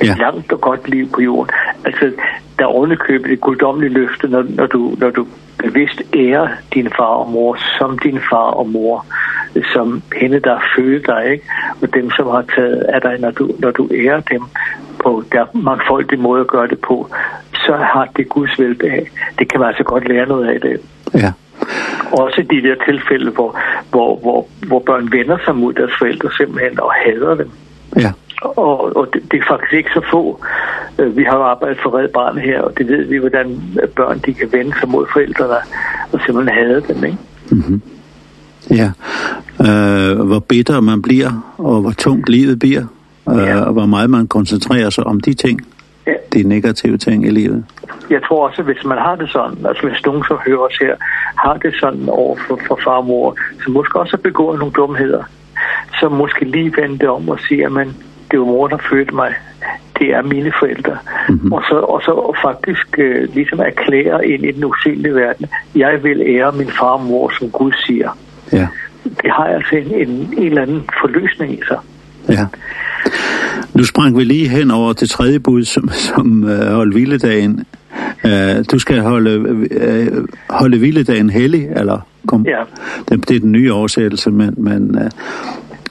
et 0.00 0.06
ja. 0.06 0.14
langt 0.14 0.52
og 0.52 0.60
godt 0.60 0.88
liv 0.88 1.10
på 1.10 1.20
jorden. 1.20 1.54
Altså, 1.84 2.12
der 2.58 2.64
er 2.64 2.68
ovenikøbet 2.68 3.32
et 3.32 3.40
guddommeligt 3.40 3.92
løfte, 3.92 4.28
når, 4.28 4.44
når, 4.48 4.66
du, 4.66 4.94
når 4.98 5.10
du 5.10 5.26
bevidst 5.58 6.02
ærer 6.14 6.48
din 6.74 6.88
far 6.96 7.14
og 7.22 7.30
mor 7.30 7.58
som 7.78 7.98
din 7.98 8.20
far 8.30 8.50
og 8.50 8.68
mor, 8.68 9.06
som 9.72 10.02
hende, 10.20 10.40
der 10.40 10.58
fødte 10.76 11.06
dig, 11.06 11.32
ikke? 11.32 11.44
og 11.82 11.94
dem, 11.94 12.10
som 12.10 12.26
har 12.26 12.44
taget 12.56 12.82
af 12.82 13.00
dig, 13.00 13.18
når 13.18 13.30
du, 13.30 13.50
når 13.58 13.70
du 13.70 13.88
ærer 13.94 14.20
dem 14.20 14.42
på 15.04 15.22
der 15.32 15.46
mangfoldige 15.52 16.20
måde 16.20 16.40
at 16.40 16.46
gøre 16.46 16.68
det 16.68 16.80
på, 16.80 17.08
så 17.54 17.76
har 17.76 18.08
det 18.16 18.28
Guds 18.28 18.58
velbehag. 18.58 19.10
Det 19.38 19.50
kan 19.50 19.60
man 19.60 19.68
altså 19.68 19.84
godt 19.84 20.08
lære 20.08 20.26
noget 20.26 20.46
af 20.46 20.60
det. 20.60 20.80
Ja. 21.14 21.32
Også 22.12 22.44
de 22.50 22.62
der 22.62 22.74
tilfælde, 22.84 23.30
hvor, 23.30 23.58
hvor, 23.90 24.16
hvor, 24.16 24.48
hvor 24.66 24.78
børn 24.78 25.12
vender 25.12 25.38
sig 25.44 25.56
mod 25.56 25.72
deres 25.72 25.92
forældre 25.98 26.30
simpelthen 26.38 26.80
og 26.80 26.92
hader 26.92 27.34
dem. 27.34 27.50
Ja 27.96 28.12
og, 28.42 28.96
og 28.96 29.08
det, 29.12 29.22
det 29.30 29.38
er 29.40 29.44
faktisk 29.48 29.72
ikke 29.72 29.90
så 29.94 30.02
få. 30.10 30.44
Vi 30.98 31.24
har 31.24 31.38
arbejdet 31.38 31.78
for 31.82 31.98
Red 31.98 32.08
Barn 32.08 32.38
her, 32.38 32.60
og 32.60 32.78
det 32.78 32.88
ved 32.88 33.04
vi, 33.04 33.18
hvordan 33.18 33.62
børn 33.96 34.18
de 34.18 34.34
kan 34.34 34.52
vende 34.52 34.72
sig 34.80 34.88
mod 34.88 35.06
forældrene 35.12 35.56
og 36.12 36.20
simpelthen 36.26 36.54
hade 36.54 36.82
dem, 36.88 37.04
ikke? 37.04 37.18
Mm 37.50 37.58
-hmm. 37.60 37.80
Ja, 38.70 38.90
øh, 39.60 40.26
hvor 40.26 40.38
bitter 40.38 40.80
man 40.80 41.02
bliver, 41.02 41.54
og 41.58 41.80
hvor 41.80 41.90
tungt 41.90 42.28
livet 42.28 42.58
bliver, 42.58 42.84
øh, 43.30 43.36
ja. 43.36 43.60
og 43.60 43.72
hvor 43.72 43.86
meget 43.86 44.10
man 44.10 44.26
koncentrerer 44.26 44.90
sig 44.90 45.04
om 45.04 45.20
de 45.20 45.34
ting, 45.34 45.60
ja. 46.06 46.12
de 46.32 46.42
negative 46.42 46.98
ting 46.98 47.26
i 47.26 47.30
livet. 47.30 47.64
Jeg 48.10 48.22
tror 48.28 48.48
også, 48.48 48.62
hvis 48.62 48.84
man 48.84 48.98
har 48.98 49.16
det 49.16 49.30
sådan, 49.30 49.66
altså 49.66 49.88
hvis 49.88 50.04
nogen, 50.06 50.24
som 50.28 50.38
hører 50.46 50.58
os 50.58 50.78
her, 50.80 50.96
har 51.36 51.56
det 51.56 51.74
sådan 51.80 52.08
over 52.08 52.36
for, 52.48 52.60
for 52.68 52.80
far 52.84 52.96
og 52.96 53.06
mor, 53.06 53.36
som 53.64 53.72
måske 53.72 54.00
også 54.00 54.16
har 54.16 54.22
begået 54.22 54.58
nogle 54.58 54.74
dumheder, 54.74 55.24
så 56.00 56.08
måske 56.08 56.44
lige 56.44 56.74
vente 56.76 57.10
om 57.10 57.28
og 57.28 57.38
sige, 57.48 57.66
at 57.66 57.72
man 57.72 57.94
det 58.30 58.38
var 58.38 58.44
mor, 58.44 58.68
der 58.68 58.78
fødte 58.90 59.14
mig. 59.14 59.34
Det 59.98 60.14
er 60.14 60.22
mine 60.22 60.52
forældre. 60.58 60.96
Mm 61.28 61.34
-hmm. 61.34 61.54
og, 61.54 61.62
så, 61.68 61.74
og 61.74 62.02
så 62.02 62.36
faktisk 62.42 62.98
øh, 62.98 63.34
ligesom 63.34 63.60
erklære 63.60 64.28
ind 64.28 64.44
i 64.44 64.52
den 64.52 64.64
usynlige 64.64 65.14
verden, 65.14 65.46
jeg 65.74 66.02
vil 66.02 66.22
ære 66.26 66.52
min 66.52 66.70
far 66.70 66.86
og 66.86 67.04
mor, 67.04 67.32
som 67.38 67.50
Gud 67.50 67.72
siger. 67.86 68.18
Ja. 68.52 68.66
Det 69.04 69.30
har 69.30 69.44
altså 69.44 69.76
en, 69.76 70.08
en, 70.08 70.34
en 70.38 70.46
eller 70.46 70.62
anden 70.62 70.84
forløsning 71.00 71.52
i 71.52 71.60
sig. 71.68 71.78
Ja. 72.28 72.46
Nu 73.74 73.84
sprang 73.84 74.18
vi 74.18 74.24
lige 74.24 74.48
hen 74.48 74.70
over 74.70 74.92
til 74.92 75.08
tredje 75.08 75.40
bud, 75.40 75.64
som, 75.64 75.88
som 75.88 76.44
øh, 76.44 76.72
holdt 76.72 76.94
hviledagen. 76.94 77.64
Øh, 78.24 78.64
du 78.72 78.78
skal 78.78 79.00
holde, 79.00 79.66
øh, 79.70 80.24
holde 80.50 80.78
hviledagen 80.78 81.30
hellig, 81.30 81.68
eller 81.76 82.00
kom? 82.26 82.46
Ja. 82.46 82.62
Det, 83.08 83.28
det 83.28 83.36
er 83.36 83.40
den 83.40 83.52
nye 83.52 83.72
oversættelse, 83.72 84.30
men, 84.30 84.54
men 84.56 84.98
øh, 84.98 85.10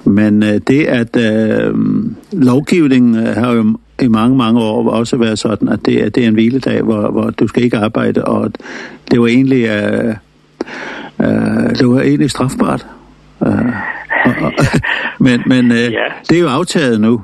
Men 0.05 0.43
uh, 0.43 0.49
det, 0.49 0.85
at 0.85 1.17
øh, 1.17 1.75
lovgivningen 2.31 3.15
har 3.15 3.51
jo 3.51 3.77
i 4.01 4.07
mange, 4.07 4.37
mange 4.37 4.61
år 4.61 4.89
også 4.89 5.17
været 5.17 5.39
sådan, 5.39 5.69
at 5.69 5.85
det, 5.85 6.03
er 6.03 6.09
det 6.09 6.23
er 6.23 6.27
en 6.27 6.33
hviledag, 6.33 6.81
hvor, 6.81 7.11
hvor 7.11 7.29
du 7.29 7.47
skal 7.47 7.63
ikke 7.63 7.77
arbejde, 7.77 8.25
og 8.25 8.51
det 9.11 9.21
var 9.21 9.27
egentlig, 9.27 9.63
uh, 9.63 10.13
uh, 11.19 11.69
det 11.69 11.87
var 11.87 12.01
egentlig 12.01 12.31
strafbart. 12.31 12.85
Uh, 13.39 13.49
og, 14.25 14.33
og, 14.41 14.53
men 15.25 15.43
men 15.45 15.71
uh, 15.71 15.77
ja. 15.77 16.05
det 16.29 16.37
er 16.37 16.41
jo 16.41 16.47
aftaget 16.47 17.01
nu. 17.01 17.21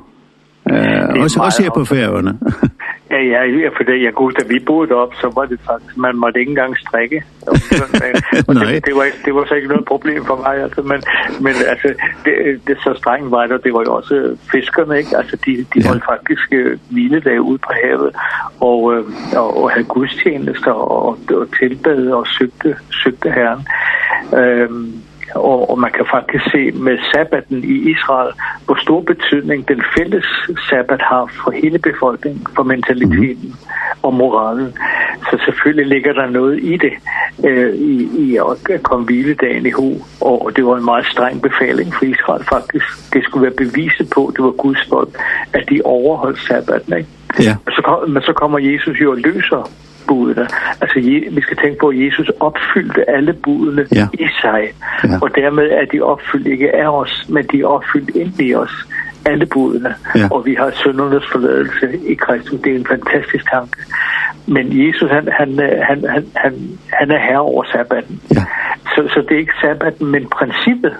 Uh, 0.70 1.22
også, 1.22 1.40
også 1.40 1.62
her 1.62 1.70
på 1.70 1.84
Færøerne. 1.84 2.38
Ja, 3.12 3.20
ja, 3.22 3.42
ja, 3.44 3.68
for 3.76 3.84
det 3.84 4.02
jeg 4.02 4.14
kunne, 4.14 4.32
da 4.32 4.44
vi 4.48 4.58
boede 4.58 4.94
op, 4.94 5.14
så 5.14 5.30
var 5.34 5.44
det 5.44 5.60
faktisk, 5.66 5.96
man 5.96 6.16
måtte 6.16 6.40
ikke 6.40 6.50
engang 6.50 6.78
strikke. 6.78 7.22
Og 7.46 7.54
det, 8.54 8.84
det, 8.86 8.94
var, 8.96 9.06
det 9.24 9.34
var 9.34 9.44
så 9.44 9.54
ikke 9.54 9.68
noget 9.68 9.84
problem 9.84 10.24
for 10.24 10.36
mig, 10.36 10.62
altså, 10.62 10.82
men, 10.82 11.02
men 11.40 11.54
altså, 11.68 11.88
det, 12.24 12.60
det 12.66 12.76
så 12.78 12.94
strengt 12.96 13.30
var 13.30 13.42
det, 13.42 13.52
og 13.52 13.64
det 13.64 13.72
var 13.74 13.82
jo 13.82 13.94
også 13.94 14.36
fiskerne, 14.52 14.98
ikke? 14.98 15.16
Altså, 15.16 15.36
de, 15.46 15.56
de 15.74 15.80
ja. 15.80 15.88
holdt 15.88 16.04
faktisk 16.04 16.52
hviledag 16.90 17.40
ude 17.40 17.58
på 17.58 17.72
havet, 17.82 18.10
og, 18.60 18.94
øh, 18.94 19.04
og, 19.36 19.62
og 19.62 19.70
havde 19.70 19.84
gudstjenester 19.84 20.72
og, 20.72 21.18
og 21.30 21.46
tilbede, 21.58 22.14
og 22.16 22.26
søgte, 22.26 22.76
søgte 23.02 23.30
herren. 23.30 23.66
Øhm, 24.40 25.02
og, 25.34 25.70
og 25.70 25.78
man 25.78 25.92
kan 25.92 26.06
faktisk 26.10 26.44
se 26.52 26.70
med 26.70 26.98
sabbaten 27.14 27.64
i 27.64 27.90
Israel, 27.90 28.32
hvor 28.64 28.78
stor 28.82 29.00
betydning 29.00 29.68
den 29.68 29.82
fælles 29.96 30.26
sabbat 30.70 31.02
har 31.02 31.30
for 31.44 31.50
hele 31.50 31.78
befolkningen, 31.78 32.46
for 32.56 32.62
mentaliteten 32.62 33.48
mm. 33.48 34.02
og 34.02 34.14
moralen. 34.14 34.72
Så 35.30 35.38
selvfølgelig 35.44 35.86
ligger 35.86 36.12
der 36.12 36.26
noget 36.30 36.62
i 36.62 36.76
det, 36.76 36.92
øh, 37.44 37.74
i, 37.74 38.08
i 38.18 38.36
at 38.36 38.82
komme 38.82 39.04
hviledagen 39.04 39.66
i 39.66 39.70
ho, 39.70 39.92
og 40.20 40.52
det 40.56 40.66
var 40.66 40.76
en 40.76 40.84
meget 40.84 41.06
streng 41.06 41.42
befaling 41.42 41.94
for 41.94 42.04
Israel 42.04 42.44
faktisk. 42.44 42.86
Det 43.12 43.24
skulle 43.24 43.42
være 43.42 43.66
beviset 43.66 44.10
på, 44.14 44.32
det 44.36 44.44
var 44.44 44.50
Guds 44.50 44.88
folk, 44.88 45.08
at 45.52 45.64
de 45.70 45.80
overholdt 45.84 46.40
sabbaten. 46.40 46.96
Ikke? 46.96 47.08
Ja. 47.40 47.56
Så 47.68 47.82
kom, 47.84 48.10
men 48.10 48.22
så 48.22 48.32
kommer 48.32 48.58
Jesus 48.58 49.00
jo 49.00 49.10
og 49.10 49.16
løser 49.16 49.70
budene. 50.08 50.48
Altså, 50.80 51.00
vi 51.30 51.40
skal 51.40 51.56
tænke 51.56 51.78
på, 51.80 51.88
at 51.88 51.98
Jesus 52.04 52.30
opfyldte 52.40 53.10
alle 53.10 53.32
budene 53.32 53.86
ja. 53.94 54.06
i 54.12 54.26
sig, 54.42 54.62
ja. 55.04 55.18
og 55.22 55.34
dermed 55.34 55.70
er 55.70 55.84
de 55.92 56.00
opfyldt 56.00 56.46
ikke 56.46 56.76
af 56.76 56.88
os, 56.88 57.26
men 57.28 57.44
de 57.52 57.60
er 57.60 57.66
opfyldt 57.66 58.16
ind 58.16 58.40
i 58.40 58.54
os, 58.54 58.86
alle 59.24 59.46
budene, 59.46 59.94
ja. 60.16 60.28
og 60.30 60.46
vi 60.46 60.54
har 60.54 60.70
syndernes 60.74 61.24
forladelse 61.32 61.86
i 62.08 62.14
Kristus. 62.14 62.60
Det 62.60 62.72
er 62.72 62.76
en 62.76 62.86
fantastisk 62.86 63.50
tanke. 63.50 63.76
Men 64.46 64.86
Jesus, 64.86 65.10
han, 65.10 65.28
han, 65.38 65.58
han, 65.88 66.04
han, 66.14 66.24
han, 66.36 66.54
han 66.92 67.10
er 67.10 67.18
herre 67.18 67.40
over 67.40 67.64
sabbaten. 67.72 68.20
Ja. 68.34 68.44
Så, 68.94 69.08
så 69.08 69.24
det 69.28 69.34
er 69.34 69.38
ikke 69.38 69.60
sabbaten, 69.62 70.06
men 70.06 70.28
princippet, 70.28 70.94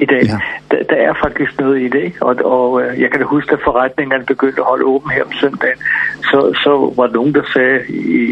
i 0.00 0.06
dag. 0.06 0.22
Ja. 0.24 0.38
Der, 0.70 0.82
der 0.90 0.96
er 0.96 1.14
faktisk 1.24 1.60
noget 1.60 1.80
i 1.82 1.88
det, 1.88 2.12
og, 2.20 2.34
og 2.44 2.82
jeg 2.98 3.10
kan 3.10 3.22
huske, 3.22 3.52
at 3.52 3.58
forretningerne 3.64 4.24
begyndte 4.24 4.60
at 4.60 4.66
holde 4.66 4.84
åben 4.84 5.10
her 5.10 5.24
om 5.24 5.32
søndagen. 5.32 5.78
Så, 6.22 6.38
så 6.64 6.92
var 6.96 7.06
nogen, 7.06 7.34
der 7.34 7.42
sagde 7.54 7.78
i, 7.88 8.22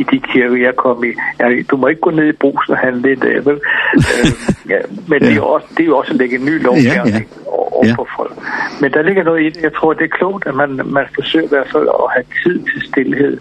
i 0.00 0.02
de 0.10 0.20
kirker, 0.20 0.56
jeg 0.56 0.76
kom 0.76 1.04
i, 1.04 1.12
ja, 1.40 1.62
du 1.70 1.76
må 1.76 1.86
ikke 1.86 2.00
gå 2.00 2.10
ned 2.10 2.28
i 2.28 2.32
brusen 2.32 2.72
og 2.72 2.78
handle 2.78 3.12
i 3.12 3.14
dag, 3.14 3.46
vel? 3.46 3.60
øh, 3.96 4.26
ja, 4.72 4.78
men 5.08 5.22
ja. 5.22 5.28
det 5.28 5.36
er, 5.36 5.40
også, 5.40 5.66
det 5.76 5.80
er 5.80 5.86
jo 5.86 5.96
også 5.96 6.12
at 6.12 6.18
lægge 6.18 6.38
en 6.38 6.44
ny 6.44 6.62
lov 6.62 6.76
ja, 6.76 7.02
ja. 7.06 7.20
over 7.46 7.86
ja. 7.86 7.94
folk. 8.16 8.32
Men 8.80 8.92
der 8.92 9.02
ligger 9.02 9.22
noget 9.24 9.42
i 9.42 9.50
det. 9.50 9.62
Jeg 9.62 9.74
tror, 9.74 9.92
det 9.92 10.04
er 10.04 10.16
klogt, 10.18 10.46
at 10.46 10.54
man, 10.54 10.80
man 10.84 11.04
forsøger 11.14 11.44
i 11.44 11.48
hvert 11.48 11.68
fald 11.72 11.88
at 11.88 12.06
have 12.14 12.24
tid 12.44 12.58
til 12.58 12.82
stillhed 12.88 13.38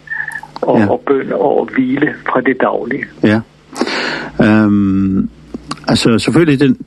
og, 0.62 0.80
ja. 0.80 0.90
og 0.90 1.02
bøn 1.08 1.32
og 1.34 1.70
hvile 1.74 2.14
fra 2.30 2.42
det 2.42 2.62
daglige. 2.62 3.06
Ja. 3.24 3.40
Ehm 4.42 5.30
altså 5.88 6.20
selvfølgelig 6.20 6.60
den, 6.60 6.78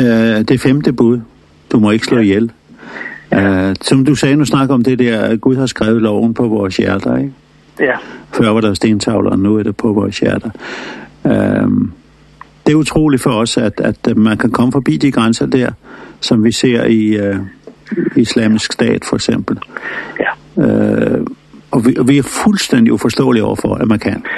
Øh, 0.00 0.42
det 0.48 0.60
femte 0.60 0.92
bud. 0.92 1.20
Du 1.72 1.78
må 1.78 1.90
ikke 1.90 2.06
slå 2.06 2.18
ihjel. 2.18 2.52
Ja. 3.32 3.68
Øh, 3.68 3.76
som 3.80 4.04
du 4.04 4.14
sagde, 4.14 4.36
nu 4.36 4.44
snakker 4.44 4.74
om 4.74 4.84
det 4.84 4.98
der, 4.98 5.20
at 5.20 5.40
Gud 5.40 5.56
har 5.56 5.66
skrevet 5.66 6.02
loven 6.02 6.34
på 6.34 6.48
vores 6.48 6.76
hjerter, 6.76 7.16
ikke? 7.16 7.32
Ja. 7.80 7.96
Før 8.32 8.50
var 8.50 8.60
der 8.60 8.74
stentavler, 8.74 9.30
og 9.30 9.38
nu 9.38 9.56
er 9.56 9.62
det 9.62 9.76
på 9.76 9.92
vores 9.92 10.18
hjerter. 10.18 10.50
Ehm 11.26 11.92
det 12.66 12.72
er 12.72 12.76
utroligt 12.76 13.22
for 13.22 13.30
os, 13.30 13.56
at, 13.56 13.80
at 13.80 14.16
man 14.16 14.38
kan 14.38 14.50
komme 14.50 14.72
forbi 14.72 14.96
de 14.96 15.12
grænser 15.12 15.46
der, 15.46 15.70
som 16.20 16.44
vi 16.44 16.52
ser 16.52 16.84
i 16.84 17.16
øh, 17.16 17.36
islamisk 18.16 18.72
stat, 18.72 19.04
for 19.04 19.16
eksempel. 19.16 19.58
Ja. 20.20 20.62
Øh, 20.62 21.26
og 21.70 21.86
vi, 21.86 21.96
og 21.98 22.08
vi 22.08 22.18
er 22.18 22.22
fuldstændig 22.22 22.92
uforståelige 22.92 23.44
overfor, 23.44 23.74
at 23.74 23.88
man 23.88 23.98
kan. 23.98 24.12
Ja. 24.12 24.30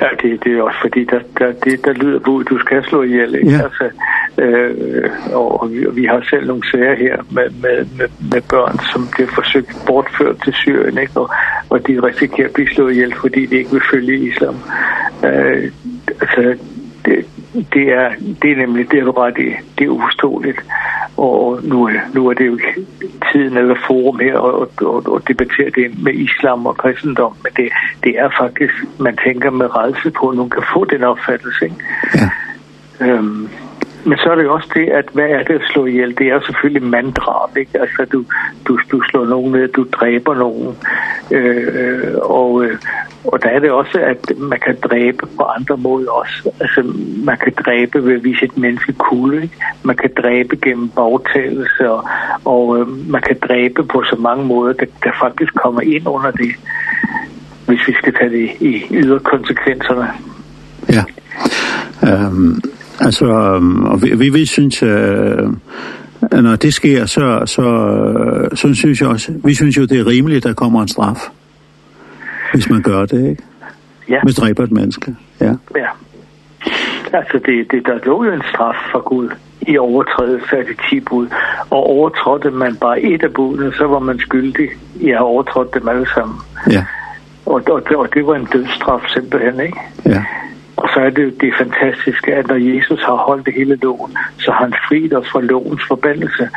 Ja, 0.00 0.08
det, 0.22 0.44
det 0.44 0.52
er 0.58 0.62
også 0.62 0.78
fordi, 0.80 1.04
der, 1.04 1.20
der, 1.38 1.52
det, 1.52 1.84
der 1.84 1.92
lyder 1.92 2.18
på, 2.18 2.38
at 2.38 2.46
du 2.50 2.58
skal 2.58 2.84
slå 2.84 3.02
ihjel, 3.02 3.34
ikke? 3.34 3.50
Ja. 3.50 3.62
Altså, 3.62 3.90
øh, 4.38 5.10
og 5.32 5.70
vi, 5.72 5.86
vi 5.92 6.04
har 6.04 6.26
selv 6.30 6.46
nogle 6.46 6.70
sager 6.70 6.94
her 6.94 7.16
med, 7.30 7.50
med, 7.62 7.86
med, 7.98 8.08
med 8.32 8.42
børn, 8.50 8.78
som 8.92 9.08
bliver 9.12 9.30
forsøgt 9.34 9.76
bortført 9.86 10.36
til 10.44 10.52
Syrien, 10.52 10.98
ikke? 10.98 11.20
Og, 11.20 11.30
og 11.70 11.86
de 11.86 12.00
risikerer 12.06 12.48
at 12.48 12.54
blive 12.54 12.68
slået 12.68 12.92
ihjel, 12.92 13.14
fordi 13.14 13.46
de 13.46 13.56
ikke 13.56 13.70
vil 13.70 13.82
følge 13.90 14.28
islam. 14.28 14.56
Øh, 15.24 15.72
altså, 16.20 16.56
det, 17.04 17.26
det 17.52 17.92
er, 17.92 18.10
det 18.42 18.52
er 18.52 18.56
nemlig 18.56 18.90
det, 18.90 19.02
du 19.02 19.10
ret 19.10 19.38
i. 19.38 19.48
Det 19.78 19.84
er 19.84 19.88
uforståeligt. 19.88 20.60
Og 21.16 21.60
nu, 21.62 21.90
nu 22.14 22.28
er 22.28 22.34
det 22.34 22.46
jo 22.46 22.52
ikke 22.52 22.86
tiden 23.32 23.56
eller 23.56 23.74
forum 23.86 24.18
her 24.18 24.38
og, 24.38 24.72
og, 24.80 25.06
og 25.06 25.28
debattere 25.28 25.70
det 25.70 26.02
med 26.02 26.14
islam 26.14 26.66
og 26.66 26.76
kristendom, 26.76 27.36
men 27.42 27.52
det, 27.56 27.72
det 28.04 28.18
er 28.18 28.30
faktisk, 28.40 28.74
man 28.98 29.18
tænker 29.24 29.50
med 29.50 29.76
rejse 29.76 30.10
på, 30.10 30.28
at 30.28 30.36
nogen 30.36 30.50
kan 30.50 30.62
få 30.74 30.84
den 30.84 31.04
opfattelse. 31.04 31.64
Ikke? 31.64 31.76
Ja. 32.14 32.30
Øhm, 33.06 33.48
Men 34.04 34.18
så 34.18 34.30
er 34.30 34.34
det 34.34 34.44
jo 34.44 34.54
også 34.54 34.68
det, 34.74 34.88
at 34.88 35.04
hvad 35.12 35.28
er 35.28 35.42
det 35.42 35.54
at 35.54 35.68
slå 35.72 35.86
ihjel? 35.86 36.18
Det 36.18 36.26
er 36.26 36.40
selvfølgelig 36.40 36.82
manddrab, 36.82 37.56
ikke? 37.56 37.80
Altså, 37.80 38.06
du, 38.12 38.24
du, 38.68 38.78
du 38.92 39.02
slår 39.10 39.24
nogen 39.24 39.52
ned, 39.52 39.68
du 39.68 39.86
dræber 39.92 40.34
nogen. 40.34 40.76
Øh, 41.30 42.14
og, 42.22 42.64
og 43.24 43.42
der 43.42 43.48
er 43.48 43.58
det 43.58 43.70
også, 43.70 43.98
at 44.00 44.32
man 44.38 44.60
kan 44.60 44.76
dræbe 44.90 45.26
på 45.36 45.42
andre 45.42 45.76
måder 45.76 46.10
også. 46.10 46.50
Altså, 46.60 46.82
man 47.24 47.36
kan 47.36 47.52
dræbe 47.64 48.06
ved 48.06 48.14
at 48.14 48.24
vise 48.24 48.44
et 48.44 48.58
menneske 48.58 48.92
kulde, 48.92 49.42
ikke? 49.42 49.56
Man 49.82 49.96
kan 49.96 50.10
dræbe 50.22 50.56
gennem 50.56 50.88
bagtagelse, 50.88 51.90
og, 51.90 52.04
og 52.44 52.78
øh, 52.78 53.10
man 53.10 53.22
kan 53.22 53.36
dræbe 53.48 53.84
på 53.84 54.02
så 54.02 54.16
mange 54.18 54.44
måder, 54.44 54.72
der, 54.72 54.86
der 55.04 55.10
faktisk 55.20 55.54
kommer 55.54 55.80
ind 55.80 56.08
under 56.08 56.30
det, 56.30 56.50
hvis 57.66 57.80
vi 57.86 57.92
skal 57.92 58.14
tage 58.14 58.30
det 58.30 58.50
i 58.60 58.82
yderkonsekvenserne. 58.90 60.08
Ja. 60.88 61.04
Øhm 62.02 62.60
um 62.62 62.62
Altså, 63.00 63.26
og 63.84 64.02
vi, 64.02 64.14
vi 64.14 64.28
vil 64.28 64.46
synes, 64.48 64.82
øh, 64.82 65.48
når 66.32 66.56
det 66.56 66.74
sker, 66.74 67.06
så, 67.06 67.42
så, 67.46 67.64
så 68.54 68.74
synes 68.74 69.00
jeg 69.00 69.08
også, 69.08 69.32
vi 69.44 69.54
synes 69.54 69.76
jo, 69.76 69.82
det 69.84 70.00
er 70.00 70.06
rimeligt, 70.06 70.36
at 70.36 70.48
der 70.48 70.54
kommer 70.54 70.82
en 70.82 70.88
straf, 70.88 71.18
hvis 72.52 72.70
man 72.70 72.82
gør 72.82 73.06
det, 73.06 73.30
ikke? 73.30 73.42
Ja. 74.08 74.20
Hvis 74.24 74.34
dræber 74.34 74.64
et 74.64 74.72
menneske, 74.72 75.16
ja. 75.40 75.52
Ja. 75.76 75.88
Altså, 77.12 77.40
det, 77.46 77.70
det, 77.70 77.86
der 77.86 77.98
lå 78.04 78.24
jo 78.24 78.32
en 78.32 78.42
straf 78.54 78.74
for 78.92 79.00
Gud 79.00 79.28
i 79.60 79.78
overtrædelse 79.78 80.56
af 80.56 80.64
de 80.64 80.74
10 80.90 81.00
bud, 81.00 81.28
og 81.70 81.86
overtrådte 81.86 82.50
man 82.50 82.76
bare 82.76 83.00
et 83.00 83.22
af 83.22 83.32
budene, 83.32 83.72
så 83.72 83.86
var 83.86 83.98
man 83.98 84.18
skyldig 84.18 84.68
i 85.00 85.10
at 85.10 85.16
have 85.16 85.26
overtrådt 85.26 85.74
dem 85.74 85.88
alle 85.88 86.06
sammen. 86.14 86.38
Ja. 86.70 86.84
Og, 87.46 87.62
og, 87.70 87.82
og 87.96 88.14
det 88.14 88.26
var 88.26 88.34
en 88.34 88.48
dødsstraf 88.52 89.00
simpelthen, 89.08 89.60
ikke? 89.60 89.78
Ja. 90.06 90.24
Og 90.82 90.88
så 90.94 91.00
er 91.00 91.10
det 91.10 91.22
jo 91.24 91.32
det 91.40 91.52
fantastiske, 91.58 92.34
at 92.34 92.46
når 92.48 92.56
Jesus 92.74 93.00
har 93.02 93.14
holdt 93.14 93.46
det 93.46 93.54
hele 93.54 93.76
loven, 93.82 94.16
så 94.38 94.50
har 94.50 94.64
han 94.64 94.74
friet 94.88 95.12
os 95.16 95.28
fra 95.32 95.40
lovens 95.40 95.82
forbandelse. 95.88 96.48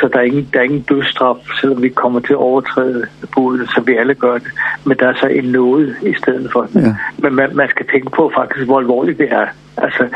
Så 0.00 0.08
der 0.12 0.18
er 0.18 0.22
ingen, 0.22 0.48
der 0.52 0.58
er 0.58 0.62
ingen 0.62 0.86
dødstraf, 0.88 1.36
selvom 1.60 1.82
vi 1.82 1.88
kommer 1.88 2.20
til 2.20 2.32
at 2.32 2.36
overtræde 2.36 3.06
budet, 3.34 3.68
så 3.70 3.80
vi 3.80 3.96
alle 3.96 4.14
gør 4.14 4.34
det. 4.34 4.52
Men 4.84 4.96
der 4.98 5.08
er 5.08 5.14
så 5.14 5.26
en 5.26 5.44
nåde 5.44 5.94
i 6.02 6.14
stedet 6.14 6.52
for 6.52 6.62
det. 6.62 6.82
Ja. 6.82 6.94
Men 7.18 7.34
man, 7.34 7.56
man 7.56 7.68
skal 7.68 7.86
tænke 7.86 8.10
på 8.10 8.32
faktisk, 8.36 8.66
hvor 8.66 8.78
alvorligt 8.78 9.18
det 9.18 9.32
er. 9.32 9.46
Altså, 9.82 10.08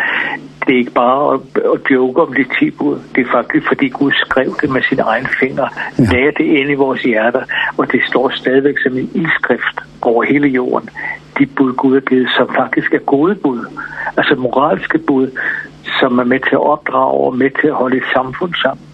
det 0.66 0.74
er 0.74 0.78
ikke 0.78 0.90
bare 0.90 1.34
at, 1.34 1.40
at 1.74 1.80
joke 1.90 2.22
om 2.22 2.32
det 2.32 2.46
tilbud. 2.58 2.98
Det 3.14 3.26
er 3.26 3.30
faktisk, 3.32 3.66
fordi 3.66 3.88
Gud 3.88 4.12
skrev 4.26 4.56
det 4.60 4.70
med 4.70 4.82
sine 4.88 5.02
egne 5.02 5.28
fingre, 5.40 5.68
ja. 5.98 6.04
lagde 6.12 6.32
det 6.38 6.44
ind 6.44 6.70
i 6.70 6.74
vores 6.74 7.02
hjerter, 7.02 7.42
og 7.76 7.92
det 7.92 8.00
står 8.08 8.30
stadigvæk 8.34 8.74
som 8.82 8.98
en 8.98 9.10
ildskrift 9.14 9.76
over 10.02 10.24
hele 10.24 10.48
jorden. 10.48 10.88
De 11.38 11.46
bud, 11.46 11.72
Gud 11.72 11.92
har 11.92 12.00
givet, 12.00 12.28
som 12.36 12.48
faktisk 12.56 12.92
er 12.92 12.98
gode 12.98 13.34
bud. 13.34 13.66
Altså 14.16 14.34
moralske 14.34 14.98
bud, 14.98 15.30
som 16.00 16.18
er 16.18 16.24
med 16.24 16.40
til 16.40 16.52
at 16.52 16.66
opdrage 16.66 17.20
og 17.26 17.36
med 17.36 17.50
til 17.60 17.66
at 17.66 17.74
holde 17.74 17.96
et 17.96 18.08
samfund 18.14 18.54
sammen. 18.54 18.84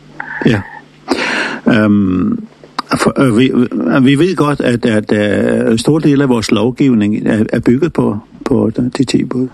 Ja. 0.46 0.60
Ehm 1.66 2.48
for, 2.98 3.20
øh, 3.20 3.38
vi, 3.38 3.52
vi 4.10 4.18
ved 4.18 4.36
godt, 4.36 4.60
at, 4.60 4.86
at, 4.86 5.12
at 5.12 5.70
uh, 5.72 5.78
stor 5.78 5.98
del 5.98 6.22
af 6.22 6.28
vores 6.28 6.50
lovgivning 6.50 7.26
er, 7.26 7.44
er 7.52 7.60
bygget 7.60 7.92
på, 7.92 8.18
på 8.44 8.70
de 8.98 9.04
10 9.04 9.24
bud. 9.24 9.48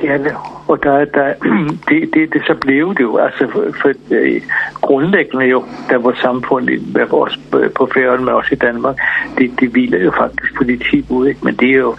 Det 0.00 0.10
er 0.10 0.18
det. 0.18 0.32
Og 0.68 0.82
der, 0.82 1.04
der, 1.04 1.34
det, 1.88 2.14
det, 2.14 2.32
det, 2.32 2.42
så 2.46 2.54
blev 2.60 2.94
det 2.94 3.00
jo, 3.00 3.16
altså 3.16 3.46
for, 3.52 3.64
for 3.82 3.92
øh, 4.10 4.42
grundlæggende 4.80 5.44
jo, 5.44 5.64
der 5.90 5.98
vores 5.98 6.18
samfund, 6.18 6.64
med 6.64 7.06
vores, 7.06 7.38
på 7.50 7.90
færgen 7.94 8.24
med 8.24 8.32
os 8.32 8.52
i 8.52 8.54
Danmark, 8.54 8.96
det, 9.38 9.60
det 9.60 9.68
hviler 9.68 9.98
jo 9.98 10.12
faktisk 10.18 10.54
på 10.56 10.64
de 10.64 10.78
tilbud, 10.90 11.26
ikke? 11.26 11.40
men 11.42 11.54
det 11.54 11.70
er 11.70 11.78
jo, 11.78 11.96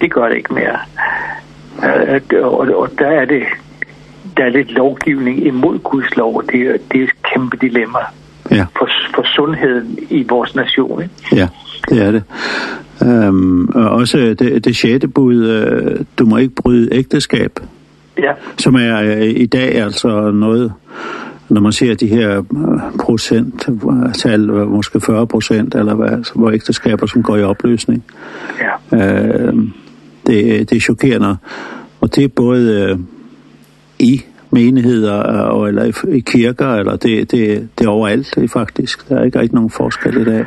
det 0.00 0.12
gør 0.12 0.28
det 0.28 0.36
ikke 0.36 0.54
mere. 0.54 0.78
Øh, 1.84 2.44
og, 2.44 2.58
og 2.58 2.88
der 2.98 3.08
er 3.08 3.24
det, 3.24 3.42
der 4.36 4.44
er 4.44 4.48
lidt 4.48 4.70
lovgivning 4.70 5.46
imod 5.46 5.78
Guds 5.78 6.16
lov, 6.16 6.36
og 6.36 6.44
det, 6.52 6.60
er, 6.60 6.76
det 6.92 7.00
er 7.00 7.04
et 7.04 7.22
kæmpe 7.22 7.56
dilemma 7.56 7.98
ja. 8.50 8.66
for, 8.78 8.88
for 9.14 9.22
sundheden 9.34 9.98
i 10.10 10.26
vores 10.28 10.54
nation. 10.54 11.02
Ikke? 11.02 11.14
Ja, 11.32 11.48
det 11.88 12.06
er 12.06 12.10
det. 12.10 12.22
Øhm, 13.02 13.68
og 13.68 13.90
også 13.90 14.18
det, 14.18 14.64
det 14.64 14.76
sjette 14.76 15.08
bud, 15.08 15.46
øh, 15.46 16.04
du 16.18 16.26
må 16.26 16.36
ikke 16.36 16.54
bryde 16.54 16.88
ægteskab. 16.92 17.60
Ja. 18.18 18.32
Som 18.58 18.74
er 18.74 19.02
øh, 19.02 19.22
i 19.22 19.46
dag 19.46 19.74
altså 19.74 20.30
noget, 20.30 20.72
når 21.48 21.60
man 21.60 21.72
ser 21.72 21.94
de 21.94 22.06
her 22.06 22.42
procenttal, 23.00 24.40
måske 24.50 25.00
40 25.00 25.26
procent, 25.26 25.74
eller 25.74 25.94
hvad, 25.94 26.08
altså, 26.08 26.34
hvor 26.34 26.50
ægteskaber, 26.50 27.06
som 27.06 27.22
går 27.22 27.36
i 27.36 27.42
opløsning. 27.42 28.04
Ja. 28.60 28.96
Øh, 28.96 29.54
det, 30.26 30.70
det 30.70 30.76
er 30.76 30.80
chokerende. 30.80 31.36
Og 32.00 32.14
det 32.14 32.24
er 32.24 32.28
både 32.28 32.90
øh, 32.90 32.98
i 33.98 34.22
menigheder 34.50 35.12
og, 35.22 35.68
eller 35.68 35.84
i, 35.84 36.16
i 36.16 36.20
kirker, 36.20 36.74
eller 36.74 36.96
det, 36.96 37.30
det, 37.30 37.68
det 37.78 37.84
er 37.84 37.90
overalt 37.90 38.34
det 38.34 38.44
er 38.44 38.48
faktisk. 38.48 39.08
Der 39.08 39.18
er 39.18 39.24
ikke 39.24 39.38
rigtig 39.38 39.54
nogen 39.54 39.70
forskel 39.70 40.16
i 40.16 40.24
dag. 40.24 40.44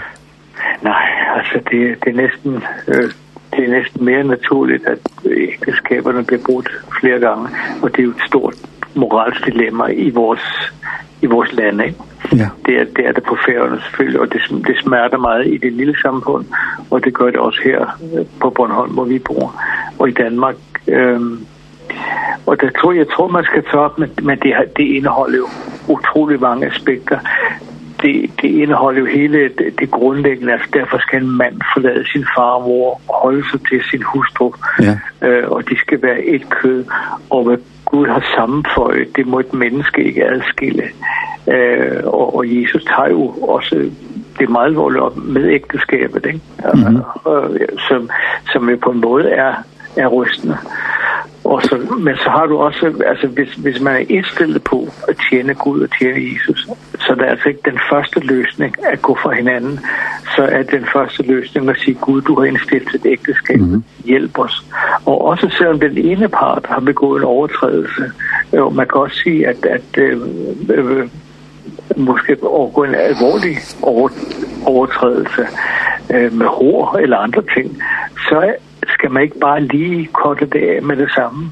Nej, 0.83 1.05
altså 1.37 1.59
det, 1.71 2.03
det 2.03 2.09
er 2.09 2.15
næsten... 2.15 2.63
Øh, 2.87 3.11
det 3.55 3.65
er 3.65 3.69
næsten 3.69 4.05
mere 4.05 4.23
naturligt, 4.23 4.87
at 4.87 4.99
ægteskaberne 5.25 6.23
bliver 6.23 6.41
brudt 6.45 6.69
flere 7.01 7.19
gange, 7.19 7.49
og 7.81 7.91
det 7.91 7.99
er 7.99 8.03
jo 8.03 8.09
et 8.09 8.23
stort 8.27 8.55
moralsk 8.95 9.45
dilemma 9.45 9.85
i 9.85 10.09
vores, 10.09 10.71
i 11.21 11.25
vores 11.25 11.53
land. 11.53 11.81
Ikke? 11.81 11.97
Ja. 12.35 12.49
Det, 12.65 12.81
er, 12.81 12.85
det 12.95 13.07
er 13.07 13.11
det 13.11 13.23
på 13.23 13.37
færøerne 13.45 13.81
selvfølgelig, 13.81 14.19
og 14.19 14.33
det, 14.33 14.41
det 14.67 14.75
smerter 14.83 15.17
meget 15.17 15.47
i 15.47 15.57
det 15.57 15.73
lille 15.73 15.95
samfund, 16.01 16.45
og 16.89 17.03
det 17.03 17.13
gør 17.13 17.25
det 17.25 17.39
også 17.39 17.61
her 17.63 17.99
på 18.41 18.49
Bornholm, 18.49 18.93
hvor 18.93 19.05
vi 19.05 19.19
bor, 19.19 19.61
og 19.99 20.09
i 20.09 20.11
Danmark. 20.11 20.55
ehm 20.87 21.45
og 22.45 22.61
der 22.61 22.69
tror 22.81 22.91
jeg, 22.91 23.07
tror 23.09 23.27
man 23.27 23.43
skal 23.43 23.63
tage 23.63 23.79
op, 23.79 23.99
men, 23.99 24.09
men 24.23 24.39
det, 24.39 24.53
det 24.77 24.83
indeholder 24.83 25.37
jo 25.37 25.47
utrolig 25.87 26.39
mange 26.41 26.67
aspekter 26.67 27.19
det, 28.01 28.31
det 28.41 28.49
indeholder 28.49 28.99
jo 28.99 29.05
hele 29.05 29.39
det, 29.43 29.79
det 29.79 29.91
grundlæggende, 29.91 30.53
altså 30.53 30.67
derfor 30.73 30.97
skal 30.97 31.23
en 31.23 31.37
mand 31.37 31.61
forlade 31.73 32.11
sin 32.11 32.25
far 32.35 32.51
og 32.51 32.63
mor 32.63 33.01
og 33.07 33.15
holde 33.23 33.43
sig 33.51 33.59
til 33.69 33.81
sin 33.91 34.03
hustru, 34.03 34.53
ja. 34.81 35.27
øh, 35.27 35.51
og 35.51 35.69
de 35.69 35.77
skal 35.79 36.01
være 36.01 36.23
et 36.23 36.49
kød, 36.49 36.85
og 37.29 37.43
hvad 37.43 37.57
Gud 37.85 38.07
har 38.07 38.23
sammenføjet, 38.37 39.15
det 39.15 39.27
må 39.27 39.39
et 39.39 39.53
menneske 39.53 40.03
ikke 40.03 40.25
adskille. 40.25 40.83
Øh, 41.47 42.01
og, 42.03 42.35
og 42.35 42.61
Jesus 42.61 42.83
tager 42.83 43.09
jo 43.09 43.27
også 43.27 43.89
det 44.39 44.49
meget 44.49 44.65
alvorligt 44.65 45.03
op 45.03 45.17
med 45.17 45.49
ægteskabet, 45.49 46.25
ikke? 46.25 46.41
Mm 46.73 46.79
-hmm. 46.79 47.29
øh, 47.31 47.59
som, 47.87 48.09
som 48.51 48.69
jo 48.69 48.77
på 48.83 48.89
en 48.89 49.01
måde 49.01 49.29
er, 49.29 49.53
er 49.95 50.07
rystende. 50.07 50.57
Og 51.43 51.61
så, 51.61 51.77
men 51.99 52.15
så 52.15 52.29
har 52.29 52.45
du 52.45 52.57
også, 52.57 53.03
altså 53.05 53.27
hvis, 53.27 53.53
hvis 53.53 53.81
man 53.81 53.95
er 53.95 54.05
indstillet 54.09 54.63
på 54.63 54.87
at 55.07 55.15
tjene 55.29 55.53
Gud 55.53 55.81
og 55.81 55.89
tjene 55.99 56.33
Jesus, 56.33 56.67
det 57.17 57.25
er 57.27 57.31
altså 57.31 57.49
ikke 57.49 57.61
den 57.65 57.79
første 57.91 58.19
løsning 58.19 58.75
at 58.85 59.01
gå 59.01 59.17
fra 59.23 59.31
hinanden, 59.31 59.79
så 60.35 60.43
er 60.43 60.63
den 60.63 60.85
første 60.93 61.23
løsning 61.23 61.69
at 61.69 61.77
sige, 61.79 61.97
Gud, 62.01 62.21
du 62.21 62.39
har 62.39 62.45
indstillet 62.45 62.95
et 62.95 63.05
ægteskab, 63.05 63.59
mm 63.59 63.73
-hmm. 63.73 64.05
hjælp 64.05 64.39
os. 64.39 64.65
Og 65.05 65.25
også 65.25 65.49
selvom 65.57 65.79
den 65.79 65.97
ene 65.97 66.27
part 66.27 66.65
har 66.65 66.79
begået 66.79 67.19
en 67.19 67.25
overtrædelse, 67.25 68.11
jo, 68.53 68.69
man 68.69 68.87
kan 68.87 69.01
også 69.01 69.17
sige, 69.23 69.47
at, 69.47 69.65
at 69.65 69.97
øh, 69.97 70.21
øh, 70.69 71.09
måske 71.95 72.37
overgå 72.43 72.83
en 72.83 72.95
alvorlig 72.95 73.57
over, 73.81 74.09
overtrædelse 74.65 75.47
øh, 76.13 76.33
med 76.33 76.45
hår 76.45 76.97
eller 76.97 77.17
andre 77.17 77.43
ting, 77.55 77.81
så 78.29 78.53
skal 78.97 79.11
man 79.11 79.23
ikke 79.23 79.39
bare 79.39 79.61
lige 79.61 80.09
korte 80.13 80.45
det 80.45 80.61
af 80.69 80.83
med 80.83 80.95
det 80.95 81.11
samme, 81.11 81.51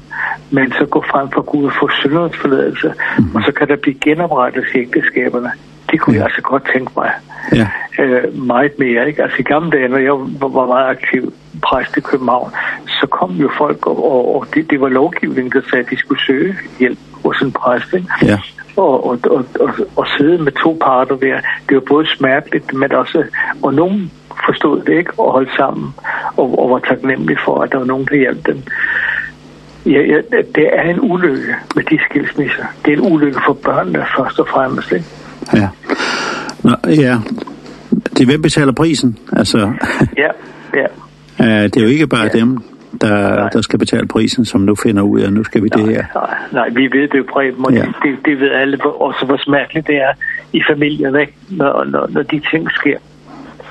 men 0.50 0.72
så 0.72 0.86
gå 0.86 1.04
frem 1.10 1.30
for 1.30 1.42
Gud 1.42 1.64
og 1.64 1.72
få 1.80 1.90
syndernes 2.00 2.36
forladelse, 2.36 2.92
mm. 3.18 3.34
og 3.34 3.42
så 3.42 3.52
kan 3.52 3.68
der 3.68 3.76
blive 3.76 3.98
genoprettet 4.00 4.64
i 4.74 4.78
ægteskaberne. 4.78 5.50
Det 5.90 6.00
kunne 6.00 6.14
ja. 6.14 6.18
jeg 6.18 6.24
altså 6.24 6.42
godt 6.42 6.68
tænke 6.72 6.92
mig. 6.96 7.10
Ja. 7.52 7.68
Øh, 7.98 8.38
meget 8.38 8.78
mere, 8.78 9.08
ikke? 9.08 9.22
Altså 9.22 9.36
i 9.38 9.42
gamle 9.42 9.70
dage, 9.70 9.88
når 9.88 9.98
jeg 9.98 10.12
var 10.40 10.66
meget 10.66 10.88
aktiv 10.88 11.32
præst 11.62 11.96
i 11.96 12.00
København, 12.00 12.50
så 12.86 13.06
kom 13.10 13.30
jo 13.30 13.50
folk, 13.58 13.86
og, 13.86 14.12
og, 14.12 14.36
og 14.36 14.46
det, 14.54 14.70
det 14.70 14.80
var 14.80 14.88
lovgivningen, 14.88 15.52
der 15.52 15.60
sagde, 15.70 15.84
at 15.84 15.90
de 15.90 15.96
skulle 15.96 16.22
søge 16.26 16.56
hjælp 16.78 16.98
hos 17.24 17.40
en 17.42 17.52
præst, 17.52 17.94
ikke? 17.94 18.08
Ja 18.22 18.38
og, 18.76 19.06
og, 19.06 19.18
og, 19.30 19.44
og, 19.60 19.70
og 19.96 20.06
sidde 20.18 20.38
med 20.38 20.52
to 20.52 20.78
parter 20.80 21.16
der. 21.16 21.40
Det 21.68 21.74
var 21.74 21.82
både 21.88 22.06
smerteligt, 22.16 22.74
men 22.74 22.92
også, 22.92 23.24
og 23.62 23.74
nogen 23.74 24.12
forstod 24.46 24.80
det 24.80 24.98
ikke 24.98 25.12
og 25.18 25.32
holdt 25.32 25.50
sammen 25.56 25.94
og, 26.36 26.58
og 26.58 26.70
var 26.70 26.78
taknemmelig 26.78 27.36
for, 27.44 27.62
at 27.62 27.72
der 27.72 27.78
var 27.78 27.84
nogen, 27.84 28.06
der 28.10 28.16
hjalp 28.16 28.46
dem. 28.46 28.62
Ja, 29.86 30.00
ja, 30.00 30.20
det 30.54 30.68
er 30.72 30.82
en 30.82 31.00
ulykke 31.00 31.54
med 31.74 31.84
de 31.84 31.98
skilsmisser. 32.10 32.64
Det 32.84 32.92
er 32.92 32.96
en 32.96 33.12
ulykke 33.12 33.40
for 33.46 33.52
børnene 33.52 34.06
først 34.16 34.40
og 34.40 34.48
fremmest, 34.48 34.92
ikke? 34.92 35.06
Ja. 35.54 35.68
Nå, 36.64 36.76
ja. 36.86 37.18
Det 38.18 38.26
hvem 38.26 38.42
betaler 38.42 38.72
prisen, 38.72 39.18
altså. 39.32 39.58
ja, 40.24 40.30
ja. 40.74 40.86
det 41.64 41.76
er 41.76 41.82
jo 41.82 41.88
ikke 41.88 42.06
bare 42.06 42.30
ja. 42.34 42.38
dem, 42.38 42.58
der, 43.00 43.36
nej. 43.36 43.48
der 43.48 43.60
skal 43.60 43.78
betale 43.78 44.08
prisen, 44.08 44.44
som 44.44 44.60
nu 44.60 44.74
finder 44.74 45.02
ud 45.02 45.20
af, 45.20 45.32
nu 45.32 45.44
skal 45.44 45.62
vi 45.62 45.68
nej, 45.68 45.82
det 45.82 45.94
her. 45.94 46.04
Nej, 46.14 46.36
nej, 46.52 46.68
vi 46.68 46.98
ved 46.98 47.08
det 47.08 47.18
jo, 47.18 47.24
Preben, 47.32 47.64
og 47.64 47.72
ja. 47.72 47.84
det, 48.02 48.18
det 48.24 48.40
ved 48.40 48.50
alle, 48.50 48.84
også 48.84 49.26
hvor 49.26 49.36
smerteligt 49.36 49.86
det 49.86 49.96
er 49.96 50.12
i 50.52 50.62
familien, 50.70 51.16
ikke? 51.16 51.32
Når, 51.48 51.84
når, 51.84 52.06
når 52.10 52.22
de 52.22 52.40
ting 52.50 52.70
sker. 52.70 52.98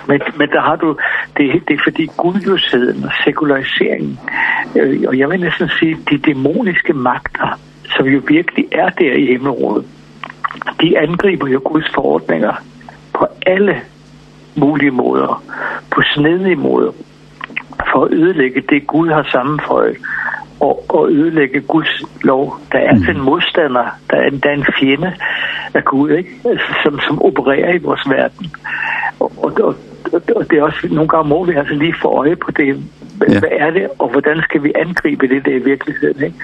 Men, 0.08 0.22
men 0.38 0.50
der 0.50 0.62
har 0.62 0.76
du, 0.76 0.98
det, 1.38 1.68
det 1.68 1.74
er 1.74 1.84
fordi 1.84 2.10
gudløsheden 2.18 3.04
og 3.04 3.12
sekulariseringen, 3.24 4.20
øh, 4.76 5.04
og 5.08 5.18
jeg 5.18 5.30
vil 5.30 5.40
næsten 5.40 5.70
sige, 5.80 5.98
de 6.10 6.18
dæmoniske 6.18 6.94
magter, 6.94 7.60
som 7.96 8.06
jo 8.06 8.22
virkelig 8.28 8.66
er 8.72 8.90
der 8.90 9.14
i 9.14 9.26
himmelrådet, 9.26 9.86
de 10.82 11.00
angriber 11.00 11.48
jo 11.48 11.62
Guds 11.66 11.92
forordninger 11.94 12.54
på 13.14 13.28
alle 13.46 13.82
mulige 14.56 14.92
måder, 14.92 15.44
på 15.92 16.02
snedige 16.16 16.56
måder, 16.56 16.92
for 17.92 18.06
at 18.06 18.14
ødelægge 18.14 18.62
det, 18.70 18.88
Gud 18.88 19.10
har 19.10 19.28
sammenføjet, 19.32 19.98
og, 20.60 20.86
og 20.90 21.12
ødelægge 21.12 21.62
Guds 21.62 22.04
lov. 22.24 22.60
Der 22.72 22.80
er 22.80 22.90
altså 22.90 23.12
en 23.12 23.22
modstander, 23.22 23.86
der 24.10 24.18
er, 24.18 24.30
der 24.30 24.50
er 24.50 24.54
en 24.54 24.66
fjende 24.80 25.14
af 25.74 25.84
Gud, 25.84 26.10
ikke? 26.10 26.30
Som, 26.84 27.00
som 27.00 27.22
opererer 27.22 27.74
i 27.74 27.78
vores 27.78 28.10
verden. 28.10 28.52
Og, 29.20 29.32
og, 29.38 29.54
og 29.64 29.76
og 30.36 30.50
det 30.50 30.58
er 30.58 30.64
også, 30.64 30.88
nogle 30.92 31.08
gange 31.08 31.30
må 31.30 31.44
vi 31.44 31.54
altså 31.54 31.74
lige 31.74 31.96
få 32.02 32.08
øje 32.08 32.36
på 32.36 32.52
det. 32.52 32.84
Hvad 33.18 33.50
er 33.52 33.72
det, 33.72 33.88
og 34.00 34.10
hvordan 34.10 34.42
skal 34.42 34.64
vi 34.64 34.72
angribe 34.76 35.28
det 35.28 35.46
der 35.46 35.52
i 35.52 35.64
virkeligheden, 35.64 36.24
ikke? 36.24 36.36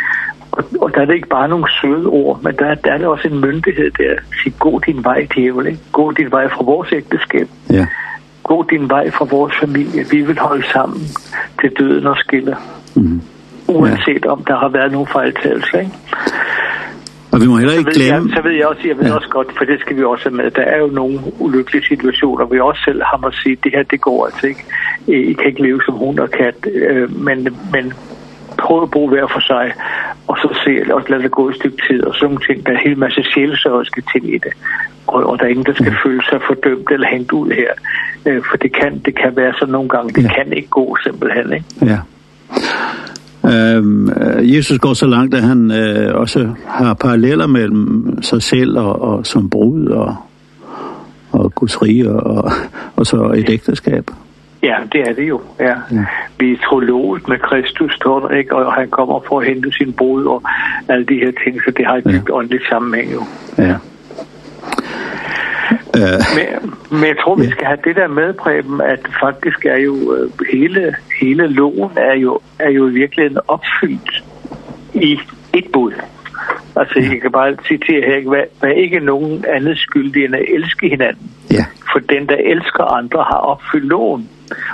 Og, 0.52 0.64
og 0.82 0.96
der 0.96 1.02
er 1.02 1.06
det 1.06 1.16
ikke 1.16 1.28
bare 1.28 1.50
nogle 1.50 1.66
søde 1.82 2.06
ord, 2.06 2.40
men 2.44 2.56
der, 2.56 2.76
der 2.76 2.92
er 2.92 2.98
det 2.98 3.08
også 3.08 3.28
en 3.28 3.42
myndighed 3.42 3.92
der. 3.92 4.16
Sige, 4.44 4.54
gå 4.60 4.82
din 4.86 5.04
vej 5.04 5.28
djævel. 5.36 5.68
ikke? 5.68 5.80
Gå 5.92 6.12
din 6.12 6.32
vej 6.32 6.50
fra 6.50 6.64
vores 6.64 6.94
ægteskab. 6.94 7.48
Ja. 7.70 7.88
Gå 8.44 8.66
din 8.70 8.90
vej 8.90 9.12
fra 9.12 9.26
vores 9.26 9.54
familie. 9.60 10.06
Vi 10.12 10.22
vil 10.22 10.40
holde 10.40 10.68
sammen 10.74 11.02
til 11.62 11.70
døden 11.80 12.08
og 12.08 12.18
skiller. 12.18 12.56
Mm. 12.96 13.22
Uanset 13.68 14.26
om 14.26 14.44
der 14.44 14.58
har 14.58 14.70
været 14.70 14.92
nogle 14.92 15.08
fejltagelser, 15.08 15.80
ikke? 15.80 15.92
Og 17.42 17.46
vi 17.46 17.50
må 17.52 17.58
heller 17.58 17.74
ikke 17.74 17.92
glemme... 17.92 18.30
Så, 18.36 18.42
ved 18.42 18.52
jeg 18.52 18.68
også, 18.68 18.82
jeg 18.88 18.98
ved 18.98 19.06
ja. 19.06 19.16
også 19.16 19.30
godt, 19.30 19.48
for 19.58 19.66
det 19.66 19.80
skal 19.80 19.98
vi 19.98 20.04
også 20.04 20.30
med, 20.30 20.52
der 20.52 20.62
er 20.62 20.78
jo 20.78 20.88
nogle 20.88 21.20
ulykkelige 21.40 21.86
situationer, 21.88 22.46
hvor 22.46 22.56
jeg 22.56 22.64
også 22.64 22.82
selv 22.86 23.02
har 23.04 23.18
måttet 23.18 23.42
sige, 23.42 23.58
det 23.64 23.72
her, 23.76 23.84
det 23.84 24.02
går 24.02 24.26
altså 24.26 24.48
ikke. 24.48 24.64
I 25.08 25.34
kan 25.34 25.46
ikke 25.46 25.62
leve 25.62 25.82
som 25.86 25.94
hund 25.94 26.20
og 26.20 26.32
kat, 26.32 26.56
men, 27.10 27.38
men 27.74 27.94
prøve 28.58 28.84
at 28.84 28.92
bruge 28.92 29.10
hver 29.10 29.28
for 29.28 29.40
sig, 29.40 29.74
og 30.28 30.38
så 30.38 30.48
se, 30.64 30.94
og 30.94 31.04
lade 31.10 31.24
det 31.24 31.32
gå 31.32 31.50
et 31.50 31.56
stykke 31.56 31.80
tid, 31.88 32.04
og 32.04 32.16
sådan 32.16 32.26
nogle 32.26 32.46
ting. 32.48 32.66
Der 32.66 32.72
er 32.72 32.78
en 32.78 32.88
hel 32.88 32.98
masse 32.98 33.24
sjælsørgiske 33.34 34.02
ting 34.14 34.34
i 34.36 34.38
det, 34.38 34.54
og, 35.08 35.20
og 35.30 35.40
der 35.40 35.46
er 35.46 35.50
ingen, 35.50 35.66
der 35.66 35.74
skal 35.74 35.96
føle 36.06 36.24
sig 36.30 36.40
fordømt 36.48 36.92
eller 36.92 37.08
hængt 37.08 37.32
ud 37.32 37.52
her. 37.62 37.72
For 38.50 38.58
det 38.58 38.72
kan, 38.80 39.02
det 39.06 39.16
kan 39.16 39.36
være 39.36 39.54
sådan 39.60 39.72
nogle 39.72 39.90
gange, 39.90 40.14
det 40.14 40.24
ja. 40.24 40.34
kan 40.34 40.54
ikke 40.54 40.70
gå 40.70 40.98
simpelthen, 41.04 41.54
ikke? 41.54 41.66
Ja. 41.82 42.00
Øhm, 43.46 44.10
Jesus 44.42 44.80
går 44.80 44.94
så 44.94 45.08
langt, 45.08 45.36
at 45.36 45.44
han 45.44 45.72
øh, 45.72 46.16
også 46.16 46.50
har 46.68 46.94
paralleller 46.94 47.48
mellem 47.48 48.18
sig 48.22 48.42
selv 48.42 48.78
og, 48.78 49.02
og 49.02 49.26
som 49.26 49.50
brud 49.50 49.88
og, 49.88 50.16
og 51.32 51.56
Guds 51.56 51.82
rige 51.82 52.10
og, 52.10 52.52
og 52.96 53.06
så 53.06 53.34
et 53.36 53.50
ægteskab. 53.50 54.12
Ja, 54.64 54.76
det 54.92 55.02
er 55.02 55.14
det 55.14 55.30
jo, 55.30 55.42
ja. 55.60 55.76
ja. 55.92 56.06
Vi 56.40 56.52
er 56.52 56.58
trologet 56.70 57.28
med 57.28 57.40
Kristus, 57.40 57.94
står 57.94 58.20
der, 58.20 58.30
ikke? 58.30 58.56
og 58.56 58.74
han 58.74 58.90
kommer 58.90 59.20
for 59.28 59.40
at 59.40 59.48
hente 59.48 59.72
sin 59.72 59.94
brud 59.94 60.26
og 60.26 60.44
alle 60.88 61.06
de 61.06 61.16
her 61.16 61.32
ting, 61.44 61.62
så 61.66 61.72
det 61.78 61.86
har 61.86 61.96
et 61.96 62.06
dybt 62.06 62.30
åndeligt 62.32 62.64
sammenhæng 62.70 63.14
jo. 63.14 63.24
Ja. 63.58 63.76
Men, 65.94 66.74
men 66.92 67.08
jeg 67.08 67.18
tror, 67.24 67.36
vi 67.36 67.50
skal 67.50 67.66
have 67.68 67.80
det 67.84 67.96
der 67.96 68.08
med, 68.08 68.34
Preben, 68.34 68.82
at 68.82 69.00
faktisk 69.20 69.66
er 69.66 69.78
jo 69.78 70.18
hele, 70.52 70.96
hele 71.22 71.48
loven 71.48 71.92
er 71.98 72.16
jo, 72.16 72.40
er 72.60 72.70
jo 72.70 72.84
virkelig 72.84 73.26
en 73.26 73.38
opfyldt 73.48 74.24
i 74.94 75.20
et 75.54 75.66
bud. 75.74 75.92
Altså, 76.76 77.00
jeg 77.00 77.22
kan 77.22 77.32
bare 77.32 77.56
citere 77.68 78.06
her, 78.06 78.30
hvad, 78.30 78.44
hvad 78.60 78.72
ikke 78.72 79.00
nogen 79.00 79.46
andet 79.48 79.78
skyldig 79.78 80.26
end 80.26 80.36
at 80.36 80.46
elske 80.56 80.90
hinanden. 80.90 81.32
Ja. 81.52 81.66
For 81.92 82.00
den, 82.00 82.28
der 82.30 82.36
elsker 82.36 82.84
andre, 82.84 83.24
har 83.24 83.38
opfyldt 83.38 83.86
loven. 83.86 84.30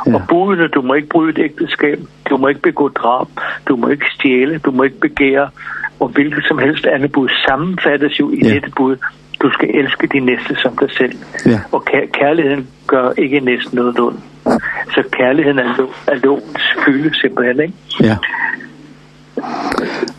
Ja. 0.08 0.16
Og 0.16 0.22
budene, 0.30 0.68
du 0.68 0.82
må 0.82 0.94
ikke 0.94 1.10
bryde 1.10 1.30
et 1.30 1.40
ægteskab, 1.40 2.00
du 2.30 2.38
må 2.38 2.48
ikke 2.48 2.62
begå 2.62 2.88
drab, 2.88 3.28
du 3.68 3.76
må 3.76 3.88
ikke 3.88 4.06
stjæle, 4.14 4.58
du 4.58 4.72
må 4.72 4.84
ikke 4.84 5.00
begære, 5.00 5.50
og 6.00 6.08
hvilket 6.08 6.44
som 6.48 6.58
helst 6.58 6.86
andet 6.86 7.12
bud 7.12 7.30
sammenfattes 7.48 8.20
jo 8.20 8.32
i 8.32 8.40
ja. 8.44 8.54
dette 8.54 8.72
bud 8.78 8.98
du 9.42 9.52
skal 9.52 9.70
elske 9.76 10.08
din 10.08 10.24
næste 10.24 10.56
som 10.56 10.78
dig 10.78 10.92
selv. 10.92 11.14
Ja. 11.46 11.60
Og 11.72 11.86
kær 11.86 12.06
kærligheden 12.14 12.68
gør 12.88 13.12
ikke 13.18 13.40
næsten 13.40 13.76
noget 13.76 13.96
lån. 13.98 14.24
Så 14.94 15.04
kærligheden 15.12 15.60
er, 15.60 15.76
lo 15.78 15.88
er 16.08 16.16
låns 16.16 16.64
fylde 16.86 17.20
simpelthen, 17.20 17.60
ikke? 17.60 17.74
Ja. 18.02 18.18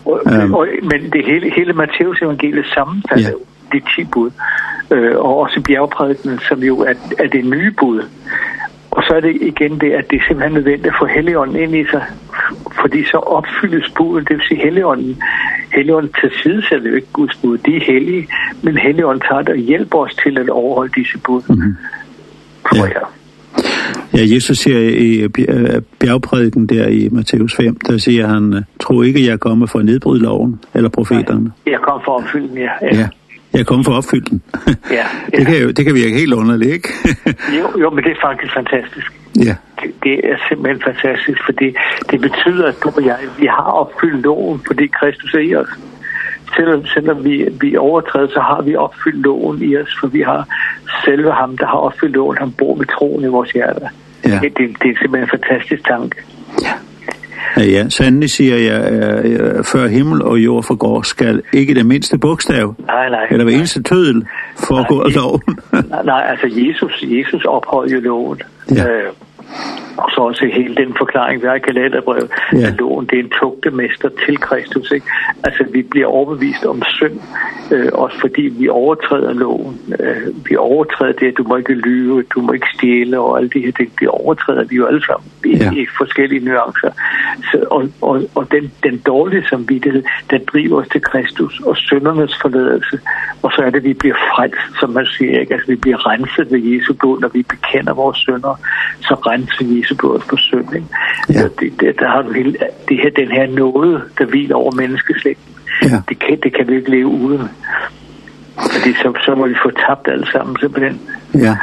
Og, 0.04 0.22
um. 0.26 0.54
og, 0.54 0.68
men 0.82 1.12
det 1.12 1.24
hele, 1.24 1.50
hele 1.50 1.72
Matteus 1.72 2.22
evangeliet 2.22 2.66
sammenfatter 2.74 3.30
ja. 3.72 3.78
de 3.78 3.82
ti 3.96 4.04
bud. 4.04 4.30
Øh, 4.90 5.16
og 5.16 5.38
også 5.38 5.60
bjergprædiken, 5.60 6.38
som 6.48 6.62
jo 6.62 6.78
er, 6.78 6.94
er 7.18 7.26
det 7.26 7.44
nye 7.44 7.70
bud. 7.70 8.02
Og 8.90 9.02
så 9.02 9.14
er 9.14 9.20
det 9.20 9.42
igen 9.42 9.80
det, 9.80 9.92
at 9.92 10.10
det 10.10 10.16
er 10.16 10.24
simpelthen 10.28 10.54
nødvendigt 10.54 10.86
at 10.86 10.98
få 11.00 11.06
Helligånden 11.06 11.56
ind 11.56 11.76
i 11.76 11.84
sig, 11.90 12.04
fordi 12.80 13.04
så 13.04 13.16
opfyldes 13.16 13.90
budet, 13.96 14.28
det 14.28 14.36
vil 14.36 14.44
sige 14.48 14.62
Helligånden 14.62 15.22
Helligånden 15.72 16.12
tilsidesætter 16.20 16.90
jo 16.90 16.96
ikke 16.96 17.08
Guds 17.12 17.36
bud, 17.36 17.58
de 17.58 17.76
er 17.76 17.80
hellige, 17.92 18.28
men 18.62 18.76
Helligånden 18.76 19.22
tager 19.28 19.42
det 19.42 19.48
og 19.48 19.56
hjælper 19.56 19.98
os 19.98 20.14
til 20.14 20.38
at 20.38 20.48
overholde 20.48 20.92
disse 20.96 21.18
bud. 21.18 21.42
Mm 21.48 21.54
-hmm. 21.54 22.76
Ja. 22.76 22.82
Ja, 24.14 24.34
Jesus 24.34 24.58
siger 24.58 24.78
i 24.80 25.28
bjergprædiken 26.00 26.66
der 26.66 26.86
i 26.88 27.08
Matteus 27.12 27.56
5, 27.56 27.76
der 27.76 27.98
siger 27.98 28.26
han, 28.26 28.64
tro 28.80 29.02
ikke, 29.02 29.26
jeg 29.26 29.40
kommer 29.40 29.66
for 29.66 29.78
at 29.78 29.84
nedbryde 29.84 30.22
loven 30.22 30.60
eller 30.74 30.88
profeterne. 30.88 31.40
Nej, 31.40 31.52
jeg 31.66 31.80
kommer 31.80 32.04
for 32.04 32.16
at 32.16 32.24
opfylde 32.24 32.48
den, 32.48 32.58
ja. 32.58 32.70
ja. 32.82 32.96
ja. 32.98 33.08
Jeg 33.52 33.66
kommer 33.66 33.84
for 33.84 33.92
at 33.92 33.96
opfylde 33.96 34.30
den. 34.30 34.42
ja, 34.90 34.96
ja. 35.32 35.38
Det, 35.38 35.46
kan 35.46 35.62
jo, 35.62 35.70
det 35.70 35.84
kan 35.84 35.94
virke 35.94 36.18
helt 36.18 36.32
underligt, 36.32 36.72
ikke? 36.72 36.88
jo, 37.58 37.80
jo, 37.80 37.90
men 37.90 38.04
det 38.04 38.10
er 38.10 38.20
faktisk 38.22 38.54
fantastisk. 38.54 39.12
Ja, 39.36 39.54
det, 39.80 39.94
det 40.04 40.16
er 40.30 40.36
simpelthen 40.48 40.82
fantastisk, 40.82 41.38
fordi 41.44 41.68
det 42.10 42.20
betyder, 42.20 42.66
at 42.68 42.76
du 42.84 42.88
og 42.96 43.04
jeg, 43.04 43.18
vi 43.38 43.46
har 43.46 43.70
opfyldt 43.82 44.22
loven, 44.24 44.60
fordi 44.66 44.86
Kristus 44.86 45.34
er 45.34 45.38
i 45.38 45.54
os. 45.54 45.68
Selvom, 46.56 46.86
selvom 46.86 47.24
vi, 47.24 47.48
vi 47.60 47.76
overtræder, 47.76 48.28
så 48.28 48.40
har 48.40 48.62
vi 48.62 48.76
opfyldt 48.76 49.22
loven 49.24 49.62
i 49.62 49.76
os, 49.76 49.96
for 50.00 50.06
vi 50.06 50.20
har 50.20 50.48
selve 51.04 51.32
ham, 51.32 51.56
der 51.56 51.66
har 51.66 51.78
opfyldt 51.78 52.14
loven, 52.14 52.36
han 52.38 52.52
bor 52.52 52.74
med 52.74 52.86
troen 52.86 53.24
i 53.24 53.26
vores 53.26 53.50
hjerte. 53.50 53.88
Ja. 54.24 54.38
Det, 54.42 54.58
det, 54.58 54.66
det 54.82 54.90
er 54.90 54.96
simpelthen 55.00 55.22
en 55.22 55.28
fantastisk 55.28 55.86
tanke. 55.86 56.16
Ja. 56.62 56.72
Ja, 57.56 57.88
sandelig 57.88 58.30
siger 58.30 58.56
jeg, 58.56 58.92
øh, 58.92 59.64
før 59.64 59.88
himmel 59.88 60.22
og 60.22 60.38
jord 60.38 60.64
forgår, 60.64 61.02
skal 61.02 61.42
ikke 61.52 61.74
det 61.74 61.86
mindste 61.86 62.18
bogstav, 62.18 62.74
nej, 62.86 63.08
nej, 63.10 63.26
eller 63.30 63.44
hver 63.44 63.54
eneste 63.54 63.82
tødel, 63.82 64.26
foregå 64.68 65.00
af 65.00 65.14
loven. 65.14 65.58
nej, 65.72 66.02
nej, 66.04 66.26
altså 66.30 66.46
Jesus, 66.46 67.02
Jesus 67.02 67.44
ophøjer 67.44 68.00
loven. 68.00 68.40
Ja. 68.70 68.88
Øh, 68.88 69.12
Og 69.98 70.10
så 70.14 70.20
også 70.20 70.50
hele 70.52 70.74
den 70.74 70.94
forklaring, 70.98 71.42
vi 71.42 71.46
har 71.46 71.54
i 71.54 71.58
kalenderbrevet, 71.58 72.30
ja. 72.52 72.66
at 72.66 72.74
loven 72.78 73.06
det 73.06 73.18
er 73.18 73.22
en 73.22 73.32
tugtemester 73.40 74.08
til 74.26 74.36
Kristus. 74.36 74.90
Ikke? 74.90 75.06
Altså, 75.44 75.64
vi 75.72 75.82
bliver 75.82 76.06
overbevist 76.06 76.64
om 76.64 76.82
synd, 76.82 77.20
øh, 77.72 77.88
også 77.92 78.20
fordi 78.20 78.42
vi 78.42 78.68
overtræder 78.68 79.32
loven. 79.32 79.80
Øh, 80.00 80.46
vi 80.48 80.56
overtræder 80.56 81.12
det, 81.12 81.26
at 81.26 81.38
du 81.38 81.42
må 81.42 81.56
ikke 81.56 81.74
lyve, 81.74 82.22
du 82.22 82.40
må 82.40 82.52
ikke 82.52 82.66
stjæle 82.74 83.18
og 83.20 83.38
alle 83.38 83.50
de 83.50 83.60
her 83.60 83.72
ting. 83.72 83.92
Vi 84.00 84.06
overtræder 84.06 84.64
vi 84.64 84.76
jo 84.76 84.86
alle 84.86 85.04
sammen 85.06 85.30
i, 85.44 85.56
ja. 85.56 85.70
i 85.72 85.86
forskellige 85.96 86.44
nuancer. 86.44 86.90
Så, 87.50 87.64
og, 87.70 87.88
og, 88.00 88.22
og 88.34 88.50
den, 88.50 88.72
den 88.82 88.98
dårlige 88.98 89.48
samvittighed, 89.48 90.02
den 90.30 90.44
driver 90.52 90.80
os 90.80 90.88
til 90.88 91.00
Kristus 91.00 91.60
og 91.60 91.76
syndernes 91.76 92.38
forladelse. 92.42 93.00
Og 93.42 93.52
så 93.52 93.62
er 93.62 93.70
det, 93.70 93.76
at 93.76 93.84
vi 93.84 93.92
bliver 93.92 94.16
frelst, 94.34 94.80
som 94.80 94.90
man 94.90 95.06
siger. 95.06 95.40
Ikke? 95.40 95.54
Altså, 95.54 95.66
vi 95.66 95.76
bliver 95.76 96.10
renset 96.10 96.52
ved 96.52 96.60
Jesu 96.60 96.94
blod, 96.94 97.20
når 97.20 97.28
vi 97.28 97.42
bekender 97.42 97.94
vores 97.94 98.18
synder. 98.18 98.60
Så 99.00 99.14
renser 99.14 99.37
grænsevis 99.38 99.92
på 100.00 100.16
os 100.16 100.24
på 100.30 100.36
sømning. 100.36 100.90
Ja. 101.28 101.42
Det, 101.42 101.80
det, 101.80 101.94
der 101.98 102.08
har 102.08 102.22
du 102.22 102.32
hele, 102.32 102.52
det 102.88 102.96
her, 103.02 103.10
den 103.10 103.30
her 103.30 103.46
nåde, 103.46 104.02
der 104.18 104.24
hviler 104.24 104.56
over 104.56 104.72
menneskeslægten. 104.72 105.54
Ja. 105.82 106.00
Det, 106.08 106.18
kan, 106.18 106.38
det 106.42 106.56
kan 106.56 106.68
vi 106.68 106.76
ikke 106.76 106.90
leve 106.90 107.06
uden. 107.06 107.48
Fordi 108.56 108.92
så, 108.92 109.12
så 109.24 109.34
må 109.34 109.46
vi 109.46 109.54
få 109.64 109.70
tabt 109.70 110.08
alle 110.08 110.26
sammen 110.32 110.56
simpelthen. 110.60 111.00
Ja. 111.34 111.56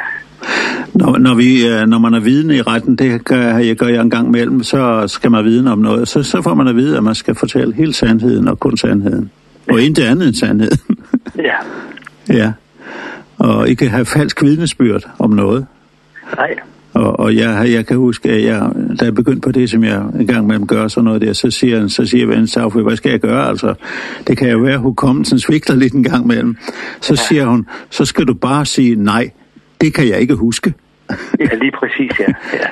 Når, 0.93 1.17
når, 1.17 1.35
vi, 1.35 1.47
når 1.87 1.97
man 1.97 2.13
er 2.13 2.19
vidne 2.19 2.55
i 2.55 2.61
retten, 2.61 2.95
det 2.95 3.25
gør, 3.25 3.57
jeg 3.57 3.75
gør 3.75 3.87
jeg 3.87 4.01
en 4.01 4.09
gang 4.09 4.27
imellem, 4.27 4.63
så 4.63 5.03
skal 5.07 5.31
man 5.31 5.45
vidne 5.45 5.71
om 5.71 5.79
noget. 5.79 6.07
Så, 6.07 6.23
så 6.23 6.41
får 6.41 6.53
man 6.53 6.67
at 6.67 6.75
vide, 6.75 6.97
at 6.97 7.03
man 7.03 7.15
skal 7.15 7.35
fortælle 7.35 7.75
hele 7.75 7.93
sandheden 7.93 8.47
og 8.47 8.59
kun 8.59 8.77
sandheden. 8.77 9.31
Og 9.69 9.81
ikke 9.81 10.05
andet 10.05 10.27
end 10.27 10.35
sandheden. 10.35 10.79
ja. 11.37 11.55
Ja. 12.29 12.51
Og 13.37 13.69
ikke 13.69 13.89
have 13.89 14.05
falsk 14.05 14.41
vidnesbyrd 14.41 15.09
om 15.19 15.29
noget. 15.29 15.65
Nej. 16.37 16.55
Og, 16.95 17.19
og 17.19 17.35
jeg, 17.35 17.71
jeg 17.71 17.85
kan 17.85 17.97
huske, 17.97 18.29
at 18.29 18.43
jeg, 18.43 18.69
da 18.99 19.05
jeg 19.05 19.15
begyndte 19.15 19.41
på 19.41 19.51
det, 19.51 19.69
som 19.69 19.83
jeg 19.83 20.03
en 20.19 20.27
gang 20.27 20.47
med 20.47 20.55
dem 20.55 20.67
gør 20.67 20.87
sådan 20.87 21.05
noget 21.05 21.21
der, 21.21 21.33
så 21.33 21.51
siger, 21.51 21.79
han, 21.79 21.89
så 21.89 22.05
siger 22.05 22.27
vennen 22.27 22.47
Safri, 22.47 22.83
hvad 22.83 22.95
skal 22.95 23.11
jeg 23.11 23.19
gøre? 23.19 23.47
Altså, 23.47 23.73
det 24.27 24.37
kan 24.37 24.51
jo 24.51 24.57
være, 24.57 24.73
at 24.73 24.79
hukommelsen 24.79 25.39
svigter 25.39 25.75
lidt 25.75 25.93
en 25.93 26.03
gang 26.03 26.27
med 26.27 26.37
dem. 26.37 26.57
Så 27.01 27.13
ja. 27.13 27.15
siger 27.15 27.45
hun, 27.45 27.67
så 27.89 28.05
skal 28.05 28.25
du 28.25 28.33
bare 28.33 28.65
sige, 28.65 28.95
nej, 28.95 29.29
det 29.81 29.93
kan 29.93 30.07
jeg 30.07 30.19
ikke 30.19 30.35
huske. 30.35 30.73
ja, 31.39 31.55
lige 31.55 31.71
præcis, 31.71 32.19
ja. 32.19 32.33
ja. 32.53 32.67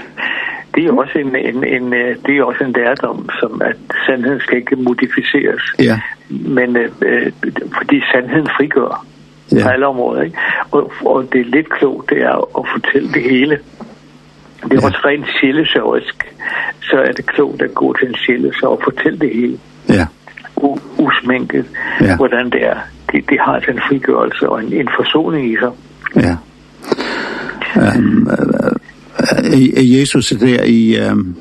Det 0.75 0.86
er 0.86 0.91
også 0.91 1.19
en, 1.19 1.36
en, 1.36 1.63
en, 1.63 1.91
det 2.25 2.38
er 2.38 2.43
også 2.43 2.63
en 2.63 2.71
lærdom, 2.71 3.29
som 3.39 3.62
at 3.62 3.75
sandheden 4.07 4.39
skal 4.39 4.57
ikke 4.57 4.75
modificeres. 4.75 5.62
Ja. 5.79 5.99
Men 6.29 6.77
øh, 6.77 7.31
fordi 7.77 8.01
sandheden 8.13 8.47
frigør 8.57 9.05
ja. 9.51 9.63
på 9.63 9.69
alle 9.69 9.88
områder. 9.88 10.21
Ikke? 10.21 10.38
Og, 10.71 10.91
og 11.05 11.27
det 11.33 11.41
er 11.41 11.45
lidt 11.45 11.69
klogt, 11.69 12.09
det 12.09 12.21
er 12.21 12.59
at 12.59 12.65
fortælle 12.73 13.13
det 13.13 13.23
hele. 13.23 13.59
Det 14.69 14.82
var 14.82 14.88
også 14.88 15.02
rent 15.06 15.26
sjælesorgisk. 15.39 16.15
Så 16.82 16.97
er 16.97 17.12
det 17.12 17.26
klogt 17.26 17.62
at 17.62 17.73
gå 17.73 17.95
til 17.99 18.08
en 18.08 18.15
sjælesorg 18.15 18.69
og 18.69 18.82
fortælle 18.84 19.19
det 19.19 19.30
hele. 19.34 19.58
Ja. 19.89 20.06
U 20.56 20.78
usminket, 20.97 21.65
ja. 22.02 22.15
hvordan 22.15 22.49
det 22.49 22.65
er. 22.65 22.78
Det, 23.12 23.30
det 23.30 23.38
har 23.45 23.54
altså 23.54 23.71
en 23.71 23.80
frigørelse 23.89 24.49
og 24.49 24.63
en, 24.63 24.73
en 24.73 24.89
forsoning 24.97 25.54
i 25.54 25.56
sig. 25.56 25.71
Ja. 26.15 26.36
Um, 27.97 28.28
er 29.78 29.99
Jesus 29.99 30.30
der 30.30 30.63
i... 30.63 31.10
Um, 31.12 31.36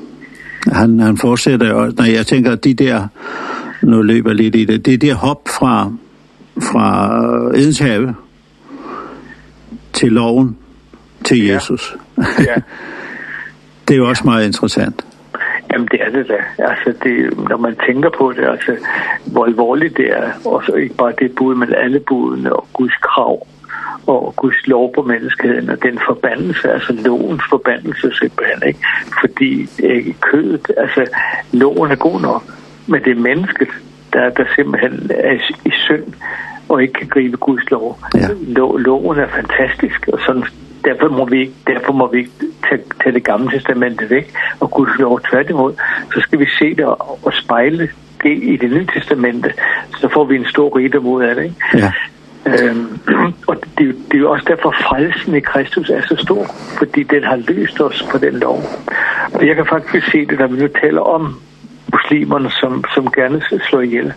han, 0.72 1.00
han 1.00 1.16
fortsætter 1.16 1.72
og 1.72 1.92
når 1.96 2.04
jeg 2.04 2.26
tænker, 2.26 2.52
at 2.52 2.64
de 2.64 2.74
der... 2.74 3.08
Nu 3.82 4.02
løber 4.02 4.32
lidt 4.32 4.54
i 4.54 4.64
det. 4.64 4.86
Det 4.86 4.94
er 4.94 4.98
der 4.98 5.14
hop 5.14 5.48
fra, 5.48 5.92
fra 6.60 7.08
Edens 7.54 7.82
til 9.92 10.12
loven 10.12 10.56
til 11.24 11.46
Jesus. 11.46 11.96
Ja. 12.18 12.24
ja. 12.38 12.54
Det 13.88 13.94
er 13.94 13.98
jo 13.98 14.08
også 14.08 14.22
meget 14.24 14.46
interessant. 14.46 15.04
Jamen 15.72 15.88
det 15.90 16.00
er 16.02 16.10
det 16.10 16.28
da. 16.28 16.64
Altså 16.64 16.94
det, 17.04 17.38
når 17.48 17.56
man 17.56 17.76
tænker 17.86 18.10
på 18.18 18.32
det, 18.36 18.44
altså, 18.44 18.76
hvor 19.26 19.44
alvorligt 19.44 19.96
det 19.96 20.10
er, 20.10 20.30
og 20.44 20.62
så 20.66 20.72
ikke 20.72 20.94
bare 20.94 21.12
det 21.18 21.34
bud, 21.34 21.54
men 21.54 21.74
alle 21.74 22.00
budene 22.00 22.52
og 22.52 22.66
Guds 22.72 22.96
krav 23.02 23.46
og 24.06 24.34
Guds 24.36 24.66
lov 24.66 24.94
på 24.94 25.02
menneskeheden, 25.02 25.70
og 25.70 25.82
den 25.82 25.98
forbandelse, 26.06 26.72
altså 26.72 26.92
lovens 26.92 27.42
forbandelse 27.50 28.10
simpelthen, 28.20 28.62
ikke? 28.66 28.80
Fordi 29.20 29.68
ikke, 29.78 30.14
kødet, 30.20 30.70
altså 30.76 31.14
loven 31.52 31.90
er 31.90 31.96
god 31.96 32.20
nok, 32.20 32.42
men 32.86 33.04
det 33.04 33.10
er 33.10 33.20
mennesket, 33.20 33.68
der, 34.12 34.30
der 34.30 34.44
simpelthen 34.56 35.10
er 35.14 35.34
i 35.64 35.70
synd, 35.70 36.04
og 36.68 36.82
ikke 36.82 36.94
kan 36.94 37.08
gribe 37.08 37.36
Guds 37.36 37.70
lov. 37.70 37.98
Ja. 38.14 38.28
Loven 38.78 39.18
er 39.18 39.28
fantastisk, 39.28 40.08
og 40.12 40.18
sådan, 40.26 40.44
derfor 40.84 41.08
må 41.08 41.24
vi 41.24 41.40
ikke, 41.40 41.54
derfor 41.66 41.92
må 41.92 42.12
vi 42.12 42.18
ikke 42.18 42.32
til, 42.68 42.80
til 43.02 43.14
det 43.14 43.24
gamle 43.24 43.50
testamentet 43.50 44.10
væk, 44.10 44.34
og 44.60 44.70
Guds 44.70 44.98
lov 44.98 45.20
tværtimod, 45.20 45.74
så 46.14 46.20
skal 46.20 46.38
vi 46.38 46.48
se 46.58 46.74
det 46.74 46.84
og, 46.84 47.18
og 47.22 47.32
spejle 47.34 47.88
det 48.22 48.42
i 48.42 48.56
det 48.56 48.70
nye 48.70 48.86
testamente, 48.94 49.52
så 49.96 50.08
får 50.08 50.24
vi 50.24 50.36
en 50.36 50.46
stor 50.46 50.76
rigdom 50.78 51.06
ud 51.06 51.22
af 51.22 51.34
det. 51.34 51.44
Ikke? 51.44 51.56
Ja. 51.74 51.92
Øhm, 52.46 52.98
og 53.48 53.56
det, 53.78 53.96
det 54.08 54.14
er 54.14 54.18
jo 54.18 54.30
også 54.30 54.44
derfor 54.48 54.70
frelsen 54.70 55.34
i 55.34 55.40
Kristus 55.40 55.90
er 55.90 56.02
så 56.02 56.16
stor, 56.16 56.46
fordi 56.78 57.02
den 57.02 57.24
har 57.24 57.36
løst 57.36 57.80
os 57.80 58.08
på 58.10 58.18
den 58.18 58.34
lov. 58.34 58.62
Og 59.34 59.46
jeg 59.46 59.56
kan 59.56 59.66
faktisk 59.66 60.10
se 60.10 60.26
det, 60.26 60.38
når 60.38 60.46
vi 60.46 60.62
nu 60.62 60.68
taler 60.68 61.00
om 61.00 61.40
muslimerne, 61.92 62.50
som, 62.50 62.84
som 62.94 63.12
gerne 63.12 63.42
slår 63.68 63.80
ihjel, 63.80 64.12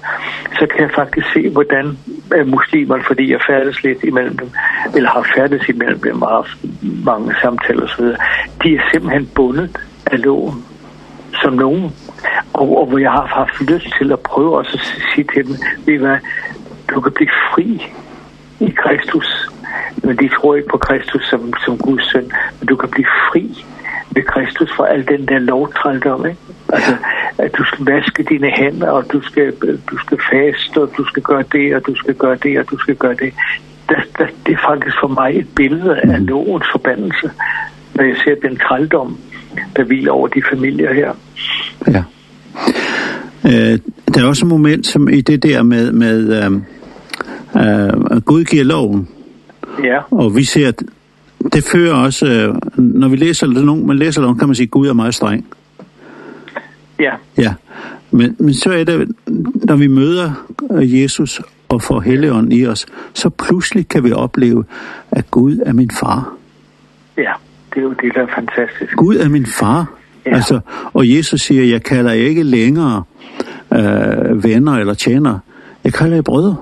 så 0.59 0.67
kan 0.71 0.81
jeg 0.81 0.91
faktisk 0.95 1.33
se, 1.33 1.49
hvordan 1.49 1.97
muslimer 2.45 3.01
fordi 3.07 3.31
jeg 3.31 3.39
færdes 3.47 3.83
lidt 3.83 4.03
imellem 4.03 4.37
dem, 4.37 4.49
eller 4.95 5.09
har 5.09 5.27
færdes 5.35 5.69
imellem 5.69 5.99
dem 5.99 6.21
og 6.21 6.29
haft 6.29 6.57
mange 7.05 7.35
samtaler 7.41 7.83
osv. 7.83 8.05
De 8.63 8.75
er 8.75 8.81
simpelthen 8.91 9.29
bundet 9.35 9.77
af 10.05 10.23
loven 10.23 10.65
som 11.41 11.53
nogen. 11.53 11.95
Og, 12.53 12.77
og 12.79 12.85
hvor 12.85 12.97
jeg 12.97 13.11
har 13.11 13.27
haft 13.27 13.61
lyst 13.71 13.87
til 13.97 14.11
at 14.11 14.19
prøve 14.19 14.57
også 14.57 14.71
at 14.73 15.03
sige 15.15 15.27
til 15.33 15.47
dem, 15.47 15.55
ved 15.85 15.99
hvad, 15.99 16.17
du 16.89 17.01
kan 17.01 17.11
blive 17.11 17.29
fri 17.53 17.93
i 18.59 18.69
Kristus. 18.69 19.49
Men 20.03 20.17
de 20.17 20.29
tror 20.29 20.55
ikke 20.55 20.67
på 20.69 20.77
Kristus 20.77 21.29
som, 21.29 21.53
som 21.65 21.77
Guds 21.77 22.11
søn, 22.11 22.31
men 22.59 22.67
du 22.67 22.75
kan 22.75 22.89
blive 22.89 23.07
fri 23.31 23.65
ved 24.11 24.23
Kristus 24.23 24.71
for 24.75 24.83
al 24.83 25.07
den 25.07 25.27
der 25.27 25.39
lovtrældom, 25.39 26.25
ikke? 26.25 26.39
Altså, 26.73 26.95
at 27.37 27.51
du 27.57 27.63
skal 27.65 27.85
vaske 27.85 28.23
dine 28.23 28.51
hænder, 28.51 28.89
og 28.89 29.11
du 29.13 29.21
skal, 29.21 29.53
du 29.91 29.97
skal 29.97 30.17
faste, 30.31 30.81
og 30.81 30.91
du 30.97 31.05
skal 31.05 31.23
gøre 31.23 31.43
det, 31.51 31.75
og 31.75 31.85
du 31.87 31.95
skal 31.95 32.13
gøre 32.13 32.37
det, 32.43 32.59
og 32.59 32.69
du 32.71 32.77
skal 32.77 32.95
gøre 32.95 33.13
det. 33.13 33.33
Det, 33.89 33.97
det, 34.17 34.27
det 34.45 34.53
er 34.53 34.61
faktisk 34.69 34.95
for 35.01 35.07
mig 35.07 35.39
et 35.39 35.47
billede 35.55 35.95
af 35.97 36.25
lovens 36.25 36.65
forbandelse, 36.71 37.31
når 37.93 38.03
jeg 38.03 38.15
ser 38.23 38.49
den 38.49 38.57
trældom, 38.57 39.17
der 39.75 39.83
hviler 39.83 40.11
over 40.11 40.27
de 40.27 40.41
familier 40.51 40.93
her. 40.93 41.13
Ja. 41.87 42.03
Øh, 43.45 43.79
der 44.13 44.23
er 44.23 44.27
også 44.27 44.45
et 44.45 44.49
moment 44.49 44.87
som 44.87 45.09
i 45.09 45.21
det 45.21 45.43
der 45.43 45.63
med, 45.63 45.91
med 45.91 46.43
øh, 46.43 46.51
øh, 47.61 48.21
Gud 48.21 48.43
giver 48.43 48.63
loven. 48.63 49.09
Ja. 49.83 49.99
Og 50.11 50.35
vi 50.35 50.43
ser, 50.43 50.67
at 50.67 50.83
det 51.53 51.63
fører 51.71 51.93
også, 51.93 52.25
øh, 52.25 52.55
når 52.77 53.07
vi 53.07 53.15
læser 53.15 53.47
nogen, 53.47 53.87
man 53.87 53.97
læser 53.97 54.21
loven, 54.21 54.37
kan 54.37 54.47
man 54.47 54.55
sige, 54.55 54.65
at 54.65 54.71
Gud 54.71 54.87
er 54.87 54.93
meget 54.93 55.15
streng. 55.15 55.45
Ja 55.49 55.64
Ja. 56.99 57.13
Ja. 57.37 57.53
Men, 58.11 58.35
men 58.39 58.53
så 58.53 58.71
er 58.71 58.83
det, 58.83 59.11
når 59.67 59.75
vi 59.75 59.87
møder 59.87 60.31
Jesus 60.71 61.41
og 61.69 61.81
får 61.81 61.99
Helligånden 61.99 62.51
i 62.51 62.65
os, 62.65 62.85
så 63.13 63.29
pludselig 63.29 63.87
kan 63.87 64.03
vi 64.03 64.11
opleve, 64.11 64.65
at 65.11 65.31
Gud 65.31 65.59
er 65.65 65.73
min 65.73 65.91
far. 65.99 66.33
Ja, 67.17 67.31
det 67.73 67.77
er 67.77 67.81
jo 67.81 67.93
det, 67.93 68.15
der 68.15 68.21
er 68.21 68.27
fantastisk. 68.35 68.95
Gud 68.95 69.15
er 69.15 69.29
min 69.29 69.45
far. 69.45 69.93
Ja. 70.25 70.35
Altså, 70.35 70.59
og 70.93 71.09
Jesus 71.09 71.41
siger, 71.41 71.63
jeg 71.63 71.83
kalder 71.83 72.11
jer 72.11 72.27
ikke 72.27 72.43
længere 72.43 73.03
øh, 73.73 74.43
venner 74.43 74.73
eller 74.73 74.93
tjener. 74.93 75.39
Jeg 75.83 75.93
kalder 75.93 76.15
jer 76.15 76.21
brødre 76.21 76.55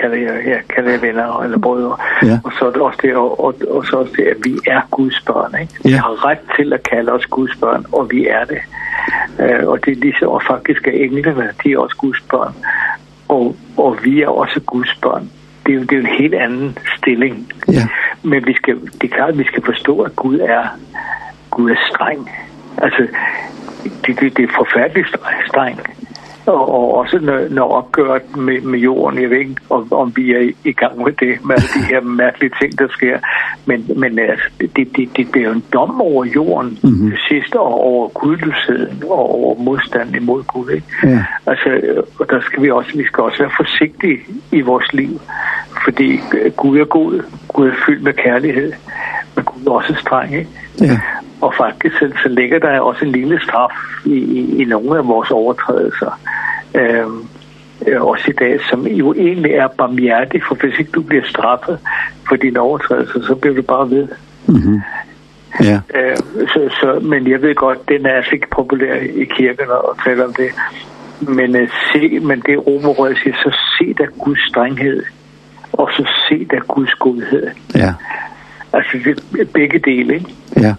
karriere, 0.00 0.62
karrierevenner 0.74 1.42
eller 1.42 1.58
brødre. 1.58 1.96
Ja. 2.22 2.38
Og 2.44 2.52
så 2.58 2.66
er 2.66 2.70
det 2.70 2.82
også 2.82 2.98
det, 3.02 3.16
og, 3.16 3.44
og, 3.44 3.54
og 3.70 3.86
så 3.86 3.96
også 3.96 4.12
det, 4.16 4.24
at 4.24 4.36
vi 4.44 4.58
er 4.66 4.80
Guds 4.90 5.20
børn. 5.26 5.60
Ikke? 5.60 5.74
Vi 5.84 5.90
ja. 5.90 5.96
har 5.96 6.26
ret 6.26 6.38
til 6.56 6.72
at 6.72 6.82
kalde 6.82 7.12
os 7.12 7.26
Guds 7.26 7.56
børn, 7.56 7.84
og 7.92 8.10
vi 8.10 8.26
er 8.26 8.44
det. 8.44 8.60
Uh, 9.38 9.68
og 9.68 9.84
det 9.84 9.92
er 9.92 9.96
lige 9.96 10.14
så, 10.18 10.26
og 10.26 10.42
faktisk 10.46 10.86
er 10.86 10.92
englene, 10.92 11.52
de 11.64 11.72
er 11.72 11.78
også 11.78 11.96
Guds 11.96 12.20
børn. 12.20 12.54
Og, 13.28 13.56
og 13.76 13.98
vi 14.04 14.22
er 14.22 14.28
også 14.28 14.60
Guds 14.60 14.98
børn. 15.02 15.30
Det 15.66 15.72
er 15.72 15.76
jo, 15.76 15.80
det 15.80 15.92
er 15.92 15.96
jo 15.96 16.02
en 16.02 16.18
helt 16.18 16.34
anden 16.34 16.78
stilling. 16.98 17.52
Ja. 17.68 17.88
Men 18.22 18.46
vi 18.46 18.54
skal, 18.54 18.80
det 18.80 19.04
er 19.04 19.16
klart, 19.16 19.28
at 19.28 19.38
vi 19.38 19.44
skal 19.44 19.64
forstå, 19.64 20.00
at 20.00 20.16
Gud 20.16 20.38
er, 20.38 20.64
Gud 21.50 21.70
er 21.70 21.76
streng. 21.94 22.30
Altså, 22.78 23.06
det, 24.06 24.20
det, 24.20 24.36
det 24.36 24.44
er 24.44 24.52
forfærdeligt 24.56 25.08
streng 25.48 25.80
og, 26.52 26.74
og 26.74 26.94
også 26.94 27.46
når 27.50 27.68
opgøret 27.68 28.36
med, 28.36 28.60
med 28.60 28.78
jorden. 28.78 29.22
Jeg 29.22 29.30
ved 29.30 29.38
ikke, 29.38 29.56
om, 29.70 29.92
om 29.92 30.12
vi 30.16 30.32
er 30.32 30.52
i 30.64 30.72
gang 30.72 30.98
med 30.98 31.12
det, 31.12 31.44
med 31.44 31.54
alle 31.54 31.68
de 31.74 31.94
her 31.94 32.00
mærkelige 32.00 32.52
ting, 32.60 32.78
der 32.78 32.88
sker. 32.88 33.18
Men, 33.66 33.90
men 33.96 34.18
altså, 34.18 34.48
det, 34.60 34.96
det, 34.96 35.16
det 35.16 35.30
bliver 35.32 35.48
jo 35.48 35.54
en 35.54 35.64
dom 35.72 36.00
over 36.00 36.24
jorden 36.24 36.78
mm 36.82 36.88
-hmm. 36.90 37.28
sidste 37.28 37.60
år, 37.60 37.78
over 37.78 38.08
gudløsheden 38.08 39.02
og 39.04 39.34
over 39.40 39.62
modstanden 39.62 40.14
imod 40.14 40.42
Gud. 40.42 40.70
Ikke? 40.70 40.86
Ja. 41.02 41.24
Altså, 41.46 41.68
og 42.18 42.30
der 42.30 42.40
skal 42.40 42.62
vi 42.62 42.70
også, 42.70 42.96
vi 42.96 43.04
skal 43.04 43.24
også 43.24 43.38
være 43.38 43.52
forsigtige 43.56 44.18
i 44.52 44.60
vores 44.60 44.92
liv, 44.92 45.20
fordi 45.84 46.20
Gud 46.56 46.78
er 46.78 46.84
god, 46.84 47.22
Gud 47.48 47.68
er 47.68 47.74
fyldt 47.86 48.02
med 48.02 48.12
kærlighed, 48.12 48.72
man 49.40 49.44
kunne 49.44 49.74
også 49.74 49.94
streng, 49.94 50.34
ikke? 50.34 50.50
Ja. 50.80 51.00
Og 51.40 51.54
faktisk 51.54 51.94
så, 51.98 52.12
så 52.22 52.28
ligger 52.28 52.58
der 52.58 52.80
også 52.80 53.04
en 53.04 53.12
lille 53.12 53.40
straf 53.40 53.72
i, 54.04 54.14
i, 54.14 54.62
i 54.62 54.64
nogle 54.64 54.98
af 54.98 55.06
vores 55.08 55.30
overtrædelser. 55.30 56.20
Øhm, 56.74 57.28
også 58.00 58.24
i 58.28 58.32
dag, 58.32 58.60
som 58.70 58.86
jo 58.86 59.14
egentlig 59.14 59.52
er 59.52 59.68
barmhjertig, 59.68 60.42
for 60.48 60.54
hvis 60.54 60.78
ikke 60.78 60.90
du 60.92 61.02
bliver 61.02 61.22
straffet 61.24 61.78
for 62.28 62.36
dine 62.36 62.60
overtrædelser, 62.60 63.20
så 63.22 63.34
bliver 63.34 63.56
du 63.56 63.62
bare 63.62 63.90
ved. 63.90 64.08
Mm 64.46 64.54
-hmm. 64.54 64.80
Ja. 65.64 65.80
Øh, 65.94 66.16
så, 66.52 66.70
så, 66.80 67.00
men 67.02 67.30
jeg 67.30 67.42
ved 67.42 67.54
godt, 67.54 67.88
den 67.88 68.06
er 68.06 68.14
altså 68.16 68.30
ikke 68.32 68.46
populær 68.50 68.94
i 68.94 69.24
kirken 69.24 69.70
og 69.70 69.96
tale 70.04 70.24
om 70.24 70.34
det. 70.34 70.50
Men, 71.20 71.62
uh, 71.62 71.68
se, 71.92 72.20
men 72.20 72.42
det 72.46 72.66
romerød 72.66 73.14
siger, 73.14 73.36
så 73.36 73.56
se 73.78 73.94
der 73.94 74.06
Guds 74.24 74.48
strenghed, 74.48 75.02
og 75.72 75.90
så 75.96 76.08
se 76.28 76.44
der 76.44 76.60
Guds 76.60 76.94
godhed. 76.94 77.46
Ja. 77.74 77.94
Altså, 78.72 78.98
det 79.04 79.40
er 79.40 79.44
begge 79.44 79.78
dele, 79.78 80.14
ikke? 80.14 80.34
Ja. 80.56 80.74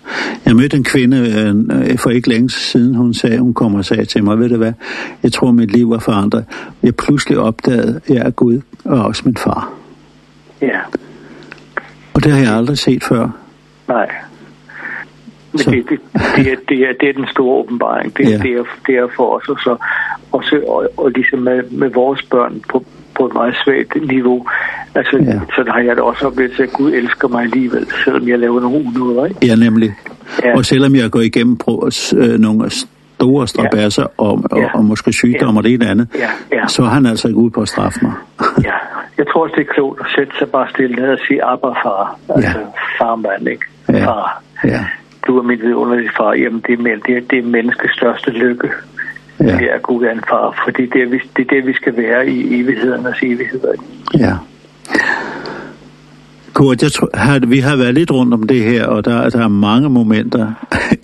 Jeg 0.46 0.56
mødte 0.56 0.78
en 0.78 0.84
kvinde 0.84 1.18
øh, 1.18 1.98
for 1.98 2.10
ikke 2.10 2.30
længe 2.30 2.50
siden, 2.50 2.96
hun 2.96 3.14
sagde, 3.14 3.39
hun 3.39 3.54
kom 3.54 3.76
og 3.76 3.86
sagde 3.86 4.06
til 4.06 4.24
mig, 4.24 4.39
ved 4.39 4.50
du 4.50 4.58
hvad, 4.58 4.74
jeg 5.24 5.32
tror, 5.32 5.52
mit 5.52 5.72
liv 5.72 5.89
var 5.89 6.00
forandret. 6.00 6.46
Jeg 6.84 6.96
pludselig 6.96 7.38
opdagede, 7.38 8.02
at 8.08 8.16
jeg 8.16 8.26
er 8.26 8.30
Gud, 8.30 8.62
og 8.86 9.06
også 9.06 9.22
min 9.26 9.38
far. 9.38 9.74
Ja. 10.62 10.80
Og 12.14 12.24
det 12.24 12.32
har 12.32 12.39
jeg 12.39 12.54
aldrig 12.54 12.78
set 12.78 13.04
før. 13.04 13.30
Nej. 13.88 14.10
Men 15.52 15.60
det, 15.60 15.89
det, 15.89 16.00
det, 16.36 16.52
er, 16.52 16.56
det, 16.70 16.89
er, 16.89 16.94
det 17.00 17.10
er 17.10 17.14
den 17.14 17.28
store 17.32 17.58
åbenbaring. 17.60 18.18
Det, 18.18 18.30
ja. 18.30 18.38
det, 18.38 18.52
er, 18.52 18.64
det 18.88 18.96
er 18.96 19.08
for 19.16 19.38
os. 19.38 19.50
Og, 19.50 19.58
så, 19.60 19.78
og, 20.32 20.44
så, 20.44 20.64
og, 20.68 20.89
og 20.98 21.12
ligesom 21.12 21.39
med, 21.39 21.64
med 21.72 21.89
vores 21.89 22.24
børn 22.24 22.62
på, 22.70 22.86
på 23.18 23.26
et 23.26 23.34
meget 23.34 23.55
svagt 23.64 24.07
niveau. 24.07 24.47
Altså, 24.95 25.18
ja. 25.18 25.39
sådan 25.55 25.72
har 25.72 25.80
jeg 25.80 25.95
det 25.95 26.03
også 26.03 26.28
oplevet 26.28 26.51
til, 26.55 26.64
at 26.64 26.72
Gud 26.74 26.91
elsker 26.93 27.28
mig 27.28 27.43
alligevel, 27.43 27.88
selvom 28.03 28.28
jeg 28.28 28.39
laver 28.39 28.59
nogle 28.62 28.78
unøder, 28.78 29.26
ikke? 29.26 29.47
Ja, 29.47 29.55
nemlig. 29.55 29.93
Ja. 30.43 30.57
Og 30.57 30.66
selvom 30.66 30.95
jeg 30.95 31.12
går 31.12 31.20
igennem 31.20 31.57
på 31.57 31.89
øh, 32.18 32.39
nogle 32.39 32.70
store 32.70 33.47
strabasser 33.47 34.01
ja. 34.01 34.24
og, 34.26 34.43
og, 34.51 34.59
ja. 34.59 34.70
og 34.74 34.86
måske 34.86 35.14
sygdomme 35.14 35.53
ja. 35.53 35.57
og 35.57 35.64
det 35.64 35.74
ene 35.74 35.88
andet, 35.88 36.07
ja. 36.16 36.30
Ja. 36.57 36.68
så 36.68 36.84
er 36.84 36.88
han 36.88 37.05
altså 37.05 37.28
ikke 37.28 37.38
ude 37.39 37.51
på 37.51 37.62
at 37.62 37.68
straffe 37.68 37.99
mig. 38.01 38.14
ja, 38.68 38.74
jeg 39.18 39.26
tror 39.28 39.43
også, 39.43 39.55
det 39.57 39.68
er 39.68 39.74
klogt 39.74 39.99
at 39.99 40.05
sætte 40.16 40.34
sig 40.39 40.49
bare 40.49 40.70
stille 40.70 40.95
ned 40.95 41.09
og 41.09 41.20
sige, 41.28 41.43
Abba, 41.45 41.68
far, 41.68 42.20
altså 42.36 42.59
ja. 42.59 43.03
farmand, 43.05 43.47
ikke? 43.47 43.66
Ja. 43.89 44.05
Far. 44.05 44.43
Ja. 44.64 44.86
Du 45.28 45.38
er 45.38 45.43
min 45.43 45.59
vidunderlige 45.62 46.12
far. 46.18 46.34
Jamen, 46.34 46.64
det 46.68 46.74
er, 46.74 46.97
det 47.07 47.18
er, 47.18 47.22
det 47.30 47.39
er 47.39 47.43
menneskets 47.43 47.93
største 47.97 48.32
lykke 48.32 48.70
ja. 49.48 49.58
ved 49.58 49.68
at 49.68 49.82
Gud 49.82 50.04
er 50.04 50.12
en 50.12 50.24
far, 50.30 50.64
fordi 50.66 50.86
det 50.86 51.02
er, 51.02 51.10
vi, 51.10 51.22
det 51.38 51.42
er 51.46 51.56
det, 51.56 51.68
vi 51.68 51.74
skal 51.74 51.98
være 51.98 52.28
i 52.28 52.62
evighedernes 52.62 53.18
evigheder. 53.24 53.74
Ja. 54.18 54.34
Kurt, 56.54 56.84
jeg 56.84 56.92
tror, 56.92 57.10
har, 57.14 57.39
vi 57.48 57.60
har 57.60 57.76
været 57.76 57.94
lidt 57.94 58.12
rundt 58.12 58.34
om 58.34 58.48
det 58.48 58.64
her, 58.64 58.86
og 58.86 59.06
der, 59.06 59.30
der 59.30 59.44
er 59.44 59.48
mange 59.48 59.89
momenter 59.89 60.54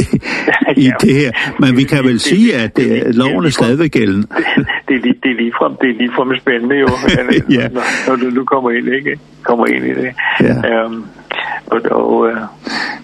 i 0.78 0.86
ja, 0.86 0.92
det 1.02 1.14
her. 1.16 1.32
Men 1.60 1.78
vi 1.78 1.84
kan 1.84 2.04
vel 2.04 2.14
det, 2.14 2.22
sige, 2.22 2.56
at 2.56 2.78
det, 2.78 3.06
det, 3.06 3.16
loven 3.16 3.46
er 3.46 3.50
stadigvæk 3.50 3.92
gældende. 3.92 4.28
det, 4.88 4.96
er 4.96 5.02
lige, 5.02 5.16
det 5.24 5.32
er 5.32 5.38
ligefrem, 5.38 5.76
det 5.82 5.90
er 5.90 5.98
ligefrem 5.98 6.36
spændende 6.42 6.76
jo, 6.76 6.88
ja. 7.60 7.68
når, 7.68 8.10
når 8.10 8.16
du 8.16 8.26
nu 8.30 8.44
kommer 8.44 8.72
ind, 8.72 8.88
ikke? 8.88 9.20
kommer 9.44 9.68
ind 9.68 9.86
i 9.86 9.94
det. 9.94 10.14
Ja. 10.42 10.86
Um, 10.86 11.06
og, 11.68 11.82
og 11.92 12.30
øh, 12.30 12.38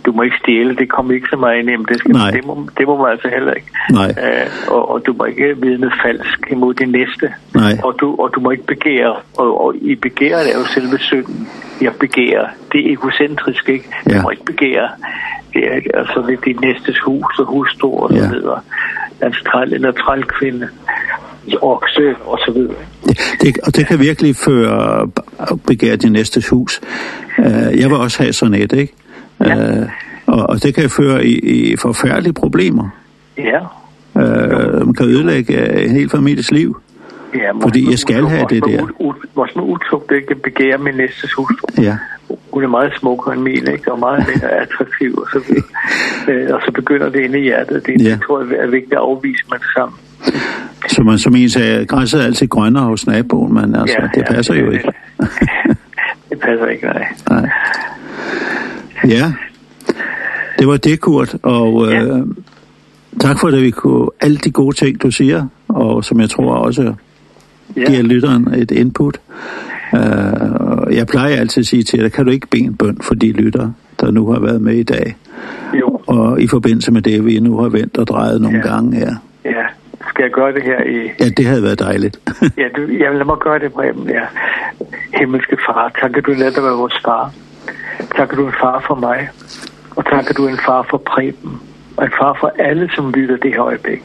du 0.05 0.11
må 0.11 0.21
ikke 0.21 0.37
stjæle, 0.43 0.75
det 0.75 0.89
kommer 0.89 1.13
ikke 1.13 1.27
så 1.29 1.37
meget 1.37 1.59
ind 1.59 1.69
jamen, 1.69 1.85
det, 1.89 1.99
skal, 1.99 2.11
Nej. 2.11 2.31
det, 2.31 2.45
må, 2.45 2.69
det 2.77 2.87
må 2.87 2.97
man 2.97 3.11
altså 3.11 3.27
heller 3.27 3.53
ikke. 3.53 3.67
Nej. 3.91 4.09
Øh, 4.09 4.47
og, 4.67 4.91
og 4.91 5.05
du 5.05 5.13
må 5.13 5.23
ikke 5.25 5.57
vidne 5.61 5.91
falsk 6.05 6.39
imod 6.51 6.73
din 6.73 6.91
næste. 6.91 7.33
Nej. 7.55 7.73
Og, 7.83 7.95
du, 7.99 8.15
og 8.15 8.31
du 8.35 8.39
må 8.39 8.51
ikke 8.51 8.65
begære, 8.65 9.15
og, 9.37 9.65
og 9.65 9.75
i 9.75 9.95
begæret 9.95 10.53
er 10.53 10.59
jo 10.59 10.65
selve 10.65 10.97
synden. 10.99 11.47
Jeg 11.81 11.93
begærer, 11.99 12.47
det 12.71 12.87
er 12.87 12.93
egocentrisk, 12.93 13.69
ikke? 13.69 13.89
Ja. 14.09 14.17
Du 14.17 14.21
må 14.21 14.29
ikke 14.29 14.45
begære. 14.45 14.89
Det 15.53 15.61
er 15.67 15.99
altså 15.99 16.23
det 16.27 16.33
er 16.33 16.41
din 16.41 16.59
næstes 16.61 16.99
hus 16.99 17.39
og 17.39 17.45
hustru 17.45 17.99
og 18.03 18.09
så 18.09 18.15
ja. 18.15 18.29
videre. 18.29 18.59
Altså 19.21 19.43
træl 19.51 19.73
eller 19.73 19.91
trælkvinde 19.91 20.69
okse 21.61 22.15
og 22.25 22.39
så 22.45 22.51
videre. 22.51 22.75
Det, 23.41 23.57
og 23.63 23.75
det 23.75 23.87
kan 23.87 23.99
virkelig 23.99 24.35
føre 24.35 25.09
begære 25.67 25.97
til 25.97 26.11
næste 26.11 26.43
hus. 26.49 26.81
Jeg 27.79 27.89
vil 27.89 27.97
også 27.97 28.23
have 28.23 28.33
sådan 28.33 28.53
et, 28.53 28.73
ikke? 28.73 28.93
Ja. 29.39 29.83
Og, 30.25 30.49
og 30.49 30.63
det 30.63 30.75
kan 30.75 30.89
føre 30.89 31.25
i, 31.25 31.39
i 31.39 31.75
forfærdelige 31.77 32.33
problemer. 32.33 32.89
Ja. 33.37 33.59
Uh, 34.15 34.85
man 34.85 34.93
kan 34.93 35.05
ødelægge 35.05 35.83
en 35.85 35.91
hel 35.91 36.09
families 36.09 36.51
liv. 36.51 36.77
Ja, 37.35 37.51
fordi 37.61 37.89
jeg 37.89 37.99
skal 37.99 38.25
have 38.25 38.45
det 38.49 38.63
der. 38.63 38.87
Vores 39.35 39.55
med 39.55 40.07
det 40.09 40.27
kan 40.27 40.37
begære 40.43 40.77
min 40.77 40.93
næstes 40.95 41.33
hus. 41.33 41.55
Ja. 41.77 41.97
Hun 42.51 42.63
er 42.63 42.67
meget 42.67 42.93
smuk 42.99 43.27
og 43.27 43.33
en 43.33 43.43
mil, 43.43 43.69
ikke? 43.73 43.91
Og 43.91 43.99
meget 43.99 44.25
mere 44.27 44.51
attraktiv 44.51 45.17
og 45.17 45.27
så 45.33 45.41
videre. 45.47 46.53
og 46.55 46.61
så 46.65 46.71
begynder 46.71 47.09
det 47.09 47.19
inde 47.19 47.39
i 47.39 47.41
hjertet. 47.41 47.85
Det, 47.85 48.03
ja. 48.03 48.09
det 48.09 48.21
tror 48.21 48.39
jeg 48.39 48.59
er 48.59 48.67
vigtigt 48.67 48.93
at 48.93 48.99
afvise 48.99 49.43
man 49.51 49.59
sammen. 49.75 49.97
Så 50.89 51.03
man 51.03 51.19
som 51.19 51.35
en 51.35 51.49
sagde, 51.49 51.85
græsset 51.85 52.21
er 52.21 52.25
altid 52.25 52.47
grønnere 52.47 52.83
hos 52.83 53.07
naboen, 53.07 53.53
men 53.53 53.75
altså, 53.75 53.97
ja, 53.99 54.07
det 54.15 54.25
passer 54.27 54.53
ja, 54.53 54.59
det, 54.61 54.65
jo 54.65 54.71
ikke. 54.71 54.91
det 56.29 56.39
passer 56.39 56.67
ikke, 56.67 56.85
nej. 56.85 57.07
nej. 57.29 57.49
Ja, 59.07 59.33
det 60.59 60.67
var 60.67 60.77
det, 60.77 60.99
Kurt, 60.99 61.35
og 61.43 61.91
ja. 61.91 62.03
øh, 62.03 62.25
tak 63.19 63.39
for, 63.39 63.47
at 63.47 63.61
vi 63.61 63.71
kunne 63.71 64.09
alle 64.21 64.37
de 64.37 64.51
gode 64.51 64.75
ting, 64.75 65.03
du 65.03 65.11
siger, 65.11 65.47
og 65.67 66.05
som 66.05 66.19
jeg 66.19 66.29
tror 66.29 66.55
også 66.55 66.93
ja. 67.77 67.85
giver 67.85 68.01
lytteren 68.01 68.53
et 68.53 68.71
input. 68.71 69.19
Uh, 69.93 69.99
jeg 70.95 71.07
plejer 71.07 71.35
altid 71.35 71.61
at 71.61 71.67
sige 71.67 71.83
til 71.83 71.99
dig, 71.99 72.11
kan 72.11 72.25
du 72.25 72.31
ikke 72.31 72.47
bede 72.47 72.63
en 72.63 72.75
bøn 72.75 72.97
for 73.01 73.15
de 73.15 73.31
lyttere, 73.31 73.73
der 73.99 74.11
nu 74.11 74.31
har 74.31 74.39
været 74.39 74.61
med 74.61 74.75
i 74.75 74.83
dag? 74.83 75.15
Jo. 75.79 75.99
Og 76.07 76.41
i 76.41 76.47
forbindelse 76.47 76.91
med 76.91 77.01
det, 77.01 77.25
vi 77.25 77.39
nu 77.39 77.57
har 77.57 77.69
vendt 77.69 77.97
og 77.97 78.07
drejet 78.07 78.41
nogle 78.41 78.57
ja. 78.57 78.67
gange 78.67 78.97
her 78.97 79.15
skal 80.13 80.23
jeg 80.23 80.31
gøre 80.31 80.53
det 80.53 80.63
her 80.63 80.83
i... 80.83 81.11
Ja, 81.19 81.25
det 81.37 81.45
havde 81.45 81.63
været 81.63 81.79
dejligt. 81.79 82.15
ja, 82.61 82.67
du, 82.75 82.81
jamen 82.81 83.17
lad 83.17 83.25
mig 83.25 83.37
gøre 83.37 83.59
det, 83.59 83.73
Preben, 83.73 84.09
ja. 84.09 84.25
Himmelske 85.13 85.57
far, 85.67 85.91
tak 86.01 86.17
at 86.17 86.25
du 86.25 86.31
lader 86.31 86.61
være 86.61 86.77
vores 86.83 86.97
far. 87.05 87.33
Tak 88.15 88.31
at 88.31 88.37
du 88.37 88.43
er 88.43 88.47
en 88.47 88.59
far 88.61 88.83
for 88.87 88.95
mig. 88.95 89.29
Og 89.95 90.05
tak 90.05 90.29
at 90.29 90.37
du 90.37 90.45
er 90.45 90.49
en 90.49 90.63
far 90.65 90.85
for 90.89 90.97
Preben. 90.97 91.61
Og 91.97 92.05
en 92.05 92.11
far 92.19 92.37
for 92.39 92.53
alle, 92.59 92.89
som 92.95 93.11
lytter 93.11 93.37
det 93.37 93.51
her 93.51 93.63
øjeblik. 93.63 94.03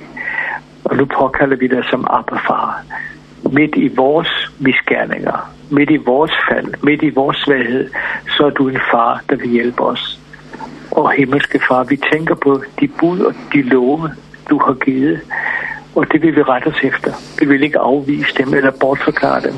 Og 0.84 0.96
nu 0.96 1.04
påkalder 1.04 1.56
vi 1.56 1.66
dig 1.66 1.84
som 1.90 2.06
Abba-far. 2.10 2.82
Midt 3.52 3.76
i 3.76 3.88
vores 3.96 4.52
misgerninger, 4.58 5.52
midt 5.70 5.90
i 5.90 5.96
vores 5.96 6.32
fald, 6.50 6.74
midt 6.82 7.02
i 7.02 7.10
vores 7.10 7.36
svaghed, 7.36 7.90
så 8.36 8.46
er 8.46 8.50
du 8.50 8.68
en 8.68 8.80
far, 8.92 9.22
der 9.30 9.36
vil 9.36 9.48
hjælpe 9.48 9.82
os. 9.82 10.20
Og 10.90 11.12
himmelske 11.12 11.60
far, 11.68 11.84
vi 11.84 11.96
tænker 12.12 12.34
på 12.34 12.62
de 12.80 12.88
bud 12.88 13.20
og 13.20 13.34
de 13.52 13.62
love, 13.62 14.10
du 14.50 14.58
har 14.58 14.74
givet 14.74 15.20
og 15.98 16.12
det 16.12 16.22
vil 16.22 16.36
vi 16.36 16.42
rette 16.42 16.68
os 16.68 16.80
efter. 16.82 17.12
Vi 17.38 17.46
vil 17.46 17.62
ikke 17.62 17.78
afvise 17.78 18.34
dem 18.38 18.54
eller 18.54 18.70
bortforklare 18.70 19.40
dem, 19.40 19.54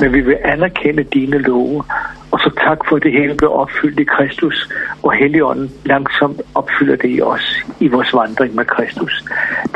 men 0.00 0.12
vi 0.12 0.20
vil 0.20 0.36
anerkende 0.44 1.02
dine 1.02 1.38
love 1.38 1.84
Og 2.30 2.38
så 2.40 2.50
tak 2.64 2.78
for 2.88 2.98
det 2.98 3.12
hele 3.12 3.34
blev 3.34 3.52
opfyldt 3.52 4.00
i 4.00 4.04
Kristus, 4.04 4.68
og 5.02 5.12
Helligånden 5.12 5.70
langsomt 5.84 6.40
opfylder 6.54 6.96
det 6.96 7.10
i 7.10 7.20
os, 7.22 7.64
i 7.80 7.88
vores 7.88 8.14
vandring 8.14 8.54
med 8.54 8.64
Kristus. 8.64 9.24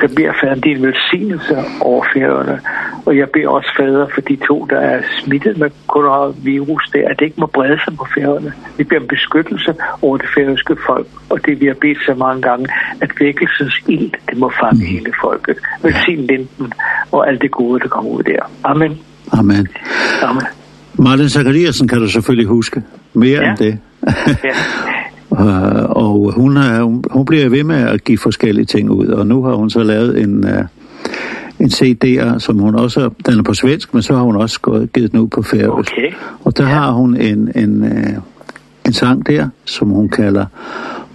Der 0.00 0.08
beder 0.16 0.32
faderen 0.40 0.60
din 0.60 0.82
velsignelse 0.82 1.56
over 1.80 2.04
færøerne, 2.14 2.60
og 3.06 3.16
jeg 3.16 3.28
beder 3.30 3.48
også 3.48 3.70
fader 3.78 4.06
for 4.14 4.20
de 4.20 4.36
to, 4.36 4.66
der 4.70 4.78
er 4.78 5.02
smittet 5.20 5.58
med 5.58 5.70
coronavirus, 5.86 6.90
det 6.92 7.02
at 7.02 7.18
det 7.18 7.24
ikke 7.24 7.40
må 7.40 7.46
brede 7.46 7.78
sig 7.84 7.96
på 7.96 8.06
færgerne. 8.14 8.52
Vi 8.78 8.84
beder 8.84 9.00
om 9.00 9.06
beskyttelse 9.06 9.74
over 10.02 10.16
det 10.16 10.28
færøske 10.34 10.76
folk, 10.86 11.06
og 11.30 11.46
det 11.46 11.60
vi 11.60 11.66
har 11.66 11.76
bedt 11.80 11.98
så 12.06 12.14
mange 12.14 12.42
gange, 12.42 12.68
at 13.00 13.10
vækkelsens 13.20 13.74
ild, 13.88 14.12
det 14.30 14.38
må 14.38 14.52
fange 14.60 14.84
mm. 14.84 14.86
hele 14.86 15.12
folket. 15.20 15.56
Velsign 15.82 16.26
linden 16.26 16.72
og 17.12 17.28
alt 17.28 17.42
det 17.42 17.50
gode, 17.50 17.80
der 17.80 17.88
kommer 17.88 18.10
ud 18.10 18.22
der. 18.22 18.50
Amen. 18.64 18.98
Amen. 19.32 19.68
Amen. 20.22 20.63
Martin 20.98 21.28
Zachariasen 21.28 21.88
kan 21.88 21.98
du 21.98 22.08
selvfølgelig 22.08 22.46
huske 22.46 22.82
mere 23.12 23.40
ja. 23.42 23.50
end 23.50 23.58
det. 23.58 23.78
ja. 24.44 24.54
Uh, 25.30 25.90
og 26.04 26.32
hun, 26.36 26.56
har, 26.56 26.82
hun, 26.82 27.04
hun 27.10 27.24
bliver 27.24 27.48
ved 27.48 27.64
med 27.64 27.76
at 27.76 28.04
give 28.04 28.18
forskellige 28.18 28.64
ting 28.64 28.90
ud, 28.90 29.06
og 29.06 29.26
nu 29.26 29.42
har 29.44 29.54
hun 29.54 29.70
så 29.70 29.82
lavet 29.82 30.20
en, 30.20 30.44
uh, 30.44 30.64
en 31.60 31.66
CD'er, 31.66 32.38
som 32.38 32.58
hun 32.58 32.74
også, 32.74 33.10
den 33.26 33.38
er 33.38 33.42
på 33.42 33.54
svensk, 33.54 33.94
men 33.94 34.02
så 34.02 34.14
har 34.14 34.22
hun 34.22 34.36
også 34.36 34.60
gået, 34.60 34.92
givet 34.92 35.12
den 35.12 35.20
ud 35.20 35.28
på 35.28 35.42
færøsk. 35.42 35.92
Okay. 35.92 36.12
Og 36.44 36.56
der 36.56 36.64
ja. 36.68 36.74
har 36.74 36.90
hun 36.90 37.16
en, 37.16 37.52
en, 37.54 37.82
uh, 37.82 38.22
en 38.86 38.92
sang 38.92 39.26
der, 39.26 39.48
som 39.64 39.88
hun 39.88 40.08
kalder 40.08 40.46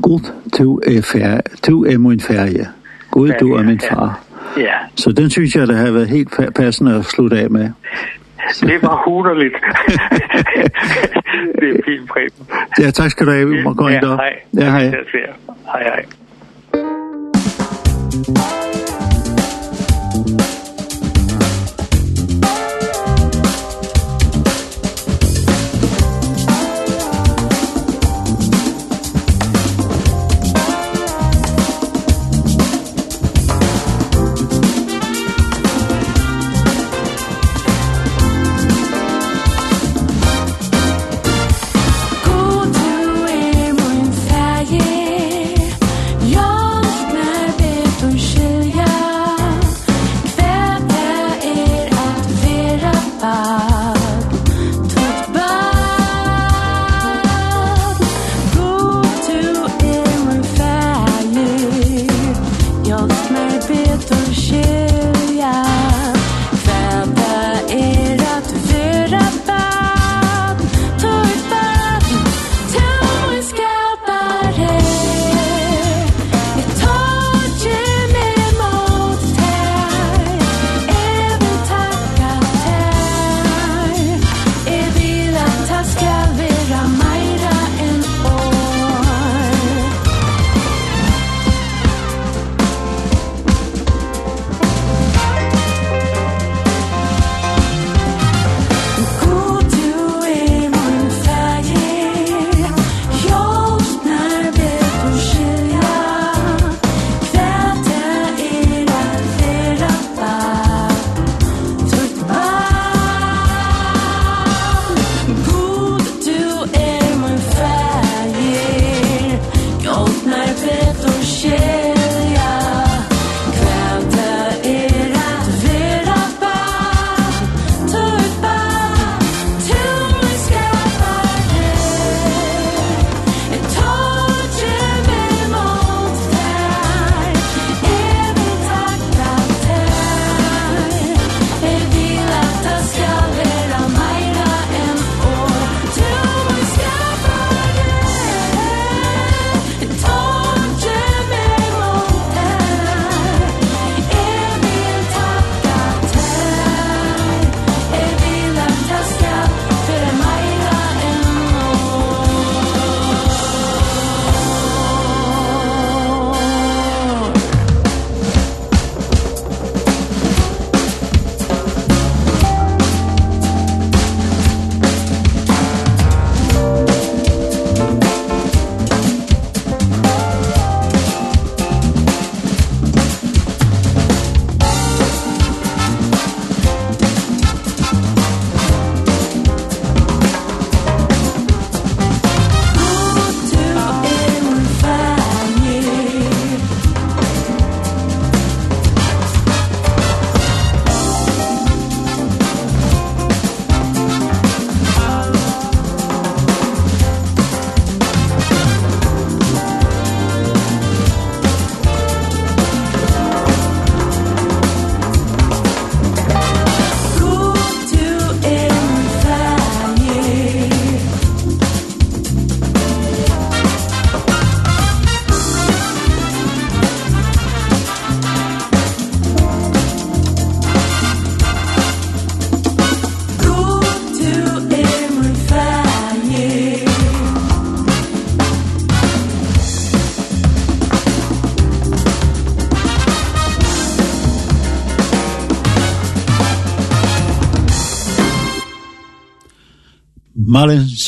God 0.02 0.20
du 0.58 0.82
er 0.88 1.02
fær 1.02 1.42
du 1.68 1.86
er 1.86 1.98
min 1.98 2.20
færge. 2.20 2.68
God, 3.12 3.32
du 3.40 3.54
er 3.54 3.64
min 3.64 3.80
far. 3.80 4.20
Ja. 4.58 4.74
Så 4.96 5.12
den 5.12 5.30
synes 5.30 5.56
jeg, 5.56 5.68
der 5.68 5.76
har 5.76 5.92
været 5.92 6.08
helt 6.08 6.30
passende 6.56 6.96
at 6.96 7.06
slutte 7.06 7.40
af 7.40 7.50
med 7.50 7.70
det 8.62 8.82
var 8.82 9.04
hunderligt. 9.08 9.56
det 11.60 11.70
er 11.70 11.82
fint, 11.86 12.10
Preben. 12.10 12.47
Ja, 12.80 12.91
tak 12.91 13.12
skal 13.12 13.26
du 13.26 13.32
have. 13.32 13.50
Vi 13.50 13.64
må 13.64 13.74
gå 13.74 13.88
ind 13.88 14.02
der. 14.02 14.10
Ja, 14.10 14.16
hej. 14.16 14.41
Ja, 14.54 14.70
hej. 14.72 14.84
Hej, 15.74 15.84
hej. 15.84 16.06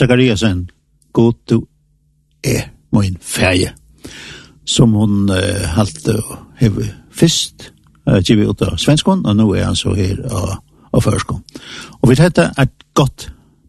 Zachariasen, 0.02 0.70
god 1.14 1.34
du 1.50 1.66
er 2.44 2.62
min 2.92 3.18
ferie, 3.22 3.74
som 4.66 4.94
hun 4.98 5.30
uh, 5.30 5.36
halte 5.76 6.16
og 6.24 6.38
heve 6.58 6.88
fyrst, 7.14 7.68
uh, 8.10 8.18
givet 8.18 8.50
ut 8.50 8.64
av 8.66 8.80
svenskon, 8.82 9.22
og 9.26 9.36
nå 9.38 9.46
er 9.54 9.68
han 9.68 9.78
så 9.78 9.94
her 9.94 10.18
av, 10.26 10.56
av 10.90 11.04
førskon. 11.06 11.44
Og 12.02 12.10
vi 12.10 12.18
tette 12.18 12.48
et 12.58 12.74
godt 12.98 13.28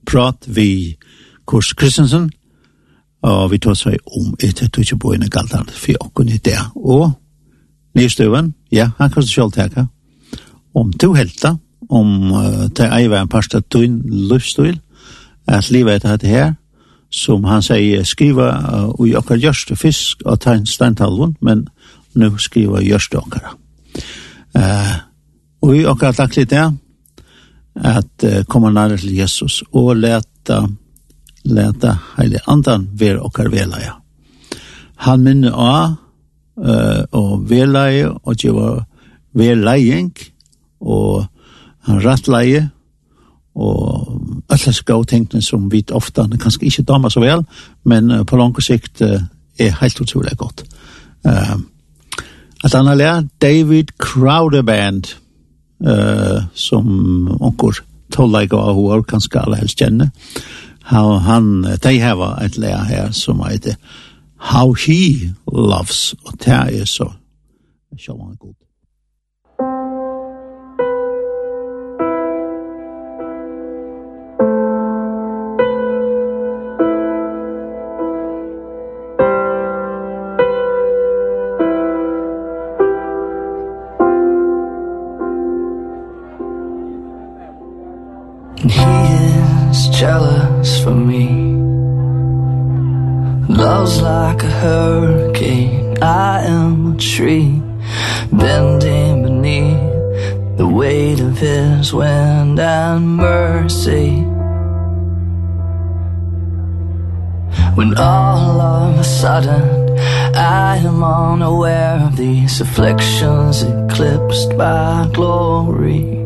prat 0.08 0.48
vi 0.48 0.96
Kurs 1.44 1.74
Kristensen, 1.76 2.30
og 3.28 3.50
vi 3.52 3.58
tar 3.60 3.76
seg 3.76 4.00
om 4.16 4.32
etter 4.40 4.70
du 4.72 4.80
ikke 4.80 4.96
bor 5.04 5.14
i 5.14 5.28
galtan, 5.28 5.68
for 5.68 5.92
jeg 5.92 6.14
kunne 6.16 6.38
det. 6.40 6.56
Og 6.76 7.10
nystøven, 7.92 8.54
ja, 8.72 8.88
han 8.96 9.12
kan 9.12 9.28
selv 9.28 9.52
teka, 9.52 9.84
om 10.74 10.96
to 10.96 11.12
helter, 11.12 11.60
om 11.90 12.32
uh, 12.32 12.64
det 12.72 12.88
er 12.88 13.18
en 13.20 13.28
parst 13.28 13.52
av 13.54 13.68
din 13.68 14.00
løvstøyl, 14.32 14.80
at 15.46 15.70
livet 15.70 16.00
etter 16.00 16.16
dette 16.16 16.30
her, 16.30 16.52
som 17.12 17.44
han 17.44 17.62
sier, 17.64 18.04
skriva 18.08 18.48
uh, 18.56 19.06
i 19.06 19.14
okkar 19.18 19.40
gjørste 19.40 19.76
fisk 19.76 20.22
og 20.24 20.40
tegn 20.40 20.66
steintalvun, 20.66 21.36
men 21.40 21.66
nu 22.16 22.30
skriva 22.40 22.80
gjørste 22.84 23.20
okkara. 23.20 23.54
Uh, 24.56 24.94
og 25.62 25.74
i 25.76 25.84
okkar 25.88 26.16
litt 26.36 26.52
det, 26.52 26.68
at 27.76 28.26
uh, 28.28 28.44
komme 28.48 28.72
nære 28.72 28.96
til 29.00 29.16
Jesus 29.16 29.62
og 29.72 29.96
leta, 29.96 30.62
leta 31.44 31.96
heile 32.16 32.40
andan 32.46 32.88
ver 32.92 33.20
okkar 33.20 33.52
velaja. 33.52 33.98
Han 35.04 35.24
minner 35.24 35.52
av 35.52 35.94
uh, 36.56 37.02
og 37.12 37.48
velaja 37.50 38.12
og 38.22 38.36
gjeva 38.36 38.84
velajeng 39.36 40.12
og 40.80 41.24
han 41.88 42.02
rattleie 42.04 42.68
og 43.54 44.11
alle 44.52 44.72
skåtingene 44.76 45.42
som 45.42 45.68
vi 45.72 45.82
ofte 45.92 46.26
kanskje 46.40 46.68
ikke 46.68 46.86
damer 46.88 47.12
så 47.12 47.22
vel, 47.22 47.44
men 47.84 48.10
uh, 48.10 48.22
på 48.28 48.36
lang 48.36 48.54
sikt 48.62 49.02
uh, 49.02 49.20
er 49.58 49.78
helt 49.80 50.00
utrolig 50.00 50.36
godt. 50.38 50.64
Uh, 51.26 51.58
at 52.64 52.74
han 52.74 52.86
har 52.86 52.98
lært 52.98 53.32
David 53.42 53.94
Crowder 53.98 54.62
Band, 54.62 55.14
uh, 55.86 56.44
som 56.54 57.28
onker 57.40 57.82
tollega 58.12 58.56
av 58.56 58.76
hår 58.76 59.02
kanskje 59.08 59.40
alle 59.40 59.60
helst 59.62 59.80
kjenne. 59.80 60.10
How 60.92 61.18
han, 61.22 61.62
de 61.82 61.98
har 62.00 62.24
et 62.42 62.58
lærer 62.58 62.84
her 62.84 63.12
som 63.16 63.42
heter 63.46 63.78
How 64.52 64.74
He 64.74 65.32
Loves, 65.46 66.14
og 66.24 66.38
det 66.44 66.52
er 66.52 66.84
så, 66.84 67.12
sjå 67.98 68.18
han 68.18 68.36
god. 68.36 68.61
pass 90.62 90.80
for 90.82 90.94
me. 90.94 91.26
Love's 93.48 94.00
like 94.00 94.42
a 94.42 94.50
hurricane. 94.62 96.02
I 96.02 96.42
am 96.42 96.94
a 96.94 96.96
tree 96.96 97.62
Bending 98.32 99.22
beneath 99.22 100.56
The 100.56 100.66
weight 100.66 101.20
of 101.20 101.38
his 101.38 101.92
wind 101.92 102.58
and 102.58 103.16
mercy. 103.16 104.10
When 107.76 107.96
all 107.96 108.60
of 108.60 108.98
a 108.98 109.04
sudden 109.04 109.98
I 110.34 110.76
am 110.76 111.02
unaware 111.02 112.00
of 112.06 112.16
these 112.16 112.60
afflictions 112.60 113.62
Eclipsed 113.62 114.56
by 114.56 115.08
glory. 115.12 116.21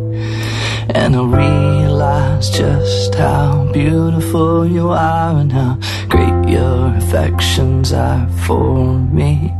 And 0.89 1.17
I 1.17 1.23
realize 1.23 2.51
just 2.51 3.15
how 3.15 3.71
beautiful 3.73 4.67
you 4.67 4.91
are 4.91 5.37
And 5.39 5.53
how 5.53 5.79
great 6.09 6.49
your 6.49 6.95
affections 6.97 7.93
are 7.93 8.29
for 8.47 8.95
me. 8.95 9.53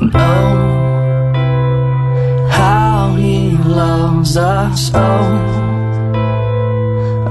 And 0.00 0.10
oh, 0.14 1.28
how 2.50 3.14
he 3.16 3.50
loves 3.58 4.36
us 4.36 4.90
Oh, 4.94 5.00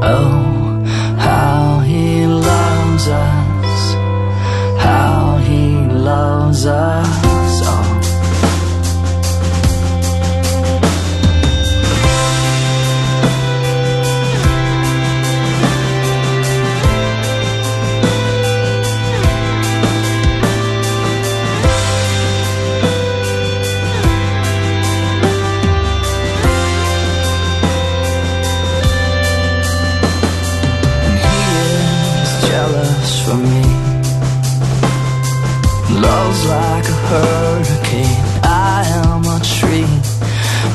oh, 0.03 0.85
how 1.17 1.79
he 1.79 2.25
loves 2.27 3.07
us. 3.07 3.93
How 4.79 5.37
he 5.37 5.75
loves 5.87 6.65
us. 6.65 7.26
jealous 32.45 33.25
for 33.25 33.35
me. 33.35 33.63
Love's 36.01 36.45
like 36.45 36.85
a 36.85 36.97
hurricane. 37.09 38.23
I 38.43 38.83
am 39.03 39.23
a 39.25 39.39
tree 39.55 39.87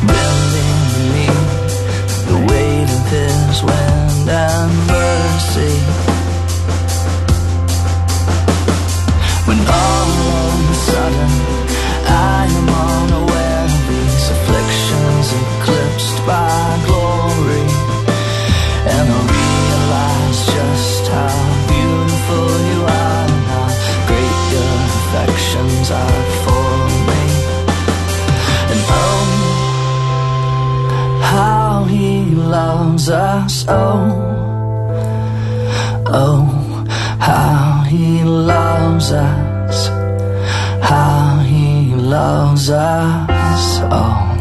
Bending 0.09 0.81
beneath 0.95 2.27
The 2.31 2.39
weight 2.49 2.91
of 2.99 3.05
his 3.17 3.63
wind 3.63 4.29
and 4.29 4.73
mercy. 4.89 5.75
When 9.47 9.59
all 9.59 10.09
of 10.49 10.71
a 10.71 10.75
sudden 10.75 11.52
warns 33.03 33.11
us 33.11 33.65
oh. 33.69 34.29
Oh 36.07 36.85
how 37.19 37.85
he 37.89 38.23
loves 38.25 39.13
us. 39.13 39.89
How 40.83 41.39
he 41.47 41.95
loves 41.95 42.71
us 42.71 43.81
oh. 43.91 44.32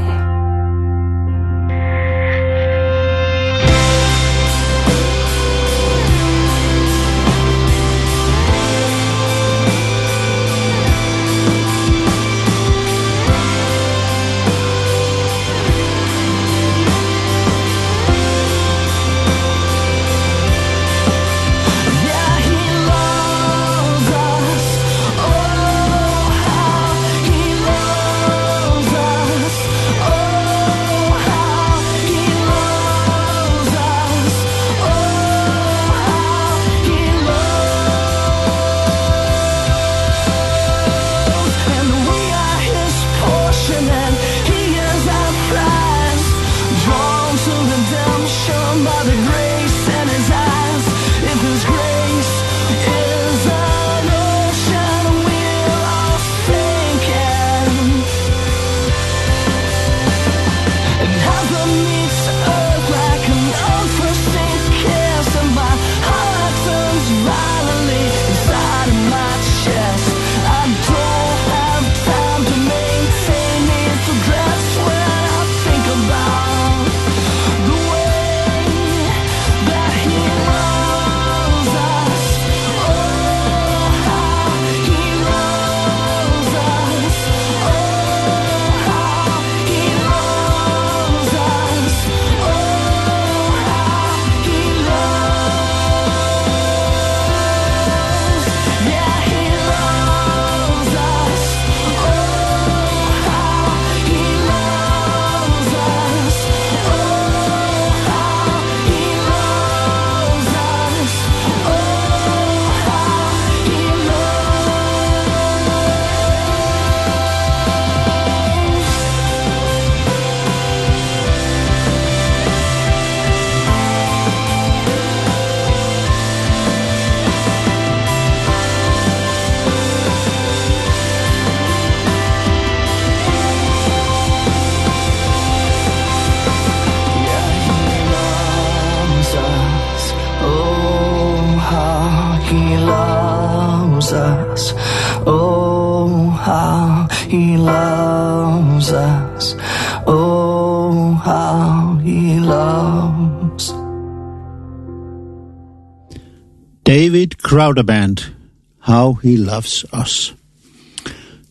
Crowder 157.51 157.83
Band, 157.83 158.31
How 158.79 159.19
He 159.23 159.35
Loves 159.35 159.85
Us. 159.91 160.35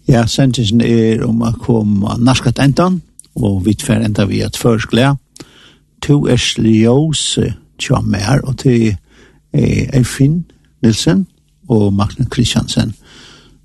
Ja, 0.09 0.23
sentisen 0.27 0.81
er 0.81 1.21
om 1.27 1.43
å 1.45 1.51
komme 1.61 2.15
norskat 2.17 2.57
endan, 2.65 3.03
og 3.37 3.67
vi 3.67 3.75
tver 3.77 4.01
enda 4.07 4.25
vi 4.25 4.39
at 4.41 4.57
førskle. 4.57 5.11
To 6.07 6.17
er 6.25 6.41
sljøse 6.41 7.51
tja 7.77 8.01
mer, 8.01 8.41
og 8.49 8.57
til 8.63 8.95
Eifin 9.53 10.39
Nilsen 10.81 11.27
og 11.69 11.93
Magne 11.93 12.25
Kristiansen. 12.33 12.97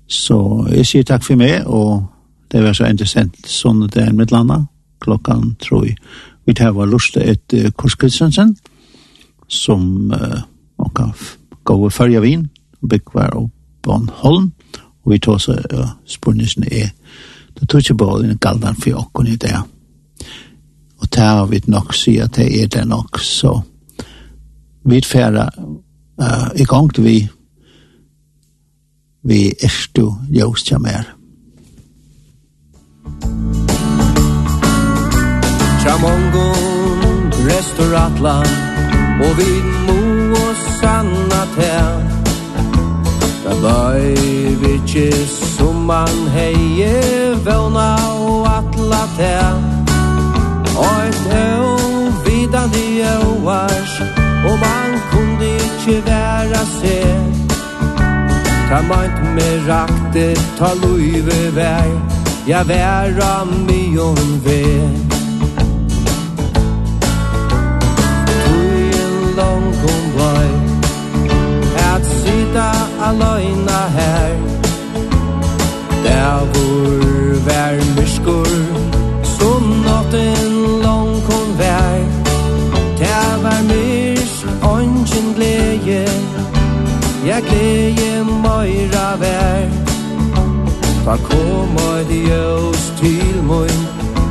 Så 0.04 0.36
jeg 0.74 0.90
sier 0.92 1.08
takk 1.08 1.24
for 1.24 1.40
meg, 1.40 1.64
og 1.64 2.04
det 2.52 2.60
var 2.66 2.76
så 2.76 2.92
interessant 2.92 3.40
sånn 3.48 3.86
det 3.88 4.10
er 4.10 4.12
med 4.12 4.36
landa, 4.36 4.60
klokkan 5.00 5.54
tror 5.64 5.88
jeg. 5.88 5.96
Vi 6.44 6.52
tar 6.52 6.76
var 6.76 6.92
lust 6.92 7.16
et 7.16 7.58
Kors 7.80 7.96
Kristiansen, 7.96 8.58
som 9.48 10.12
uh, 10.12 10.44
man 10.76 10.92
kan 11.00 11.16
gå 11.66 11.90
følge 11.90 12.20
vin 12.20 12.48
och 12.80 12.88
byggvar 12.88 13.34
och 13.34 13.50
Bornholm. 13.82 14.52
Og 15.04 15.12
vi 15.12 15.18
tar 15.18 15.38
så 15.38 15.52
uh, 15.52 15.88
spurnisen 16.04 16.64
er, 16.72 16.88
det 17.60 17.68
tog 17.68 17.78
ikke 17.80 17.94
bare 17.94 18.24
en 18.24 18.38
galdan 18.38 18.76
for 18.76 18.98
åkken 18.98 19.26
i 19.26 19.36
det 19.36 19.54
Og 20.98 21.08
det 21.14 21.22
har 21.22 21.46
vi 21.46 21.60
nok 21.66 21.94
se 21.94 22.18
at 22.22 22.36
det 22.36 22.62
er 22.62 22.66
det 22.66 22.88
nok, 22.88 23.18
så 23.20 23.60
vi 24.84 25.00
færre 25.00 25.48
uh, 26.18 26.50
i 26.56 26.64
gang 26.64 26.94
til 26.94 27.04
vi 27.04 27.28
vi 29.26 29.52
erstu 29.62 30.12
ljóstjamer. 30.30 31.04
Tjamongon, 35.82 37.32
restauratlan, 37.48 38.46
og 39.20 39.32
vi 39.38 39.50
må 39.86 39.95
sanna 40.80 41.42
tær 41.56 41.96
Da 43.44 43.52
bøy 43.62 44.14
vitsi 44.62 45.08
som 45.56 45.76
man 45.90 46.14
heie 46.34 46.94
vøvna 47.46 47.90
og 48.26 48.46
atla 48.58 49.02
tær. 49.18 49.76
Og 50.76 50.96
et 51.08 51.26
øv 51.44 51.66
vidande 52.26 52.84
øvars 53.14 54.02
Og 54.48 54.58
man 54.58 54.90
kunde 55.10 55.46
ich 55.56 55.86
vera 56.06 56.64
se 56.80 57.00
Ta 58.68 58.80
meint 58.82 59.18
me 59.34 59.48
rakte, 59.68 60.34
ta 60.58 60.74
luive 60.82 61.54
vei 61.54 61.90
Ja, 62.46 62.62
vera 62.62 63.44
mion 63.66 64.40
vei 64.44 65.15
aløyna 73.08 73.80
her. 73.96 74.34
Der 76.04 76.12
Davor 76.14 77.34
vær 77.46 77.76
myskur 77.96 78.52
Som 79.36 79.62
natten 79.86 80.82
lang 80.84 81.12
kom 81.28 81.48
vær. 81.58 81.98
Der 82.98 83.42
var 83.42 83.60
mysk 83.70 84.46
Ongen 84.62 85.34
glede 85.36 86.08
Jeg 87.26 87.42
glede 87.48 88.24
møyra 88.24 89.08
vær. 89.22 89.86
Ta 91.06 91.16
kom 91.16 91.76
og 91.76 92.00
ljøs 92.10 92.92
til 92.98 93.42
møyn 93.48 93.82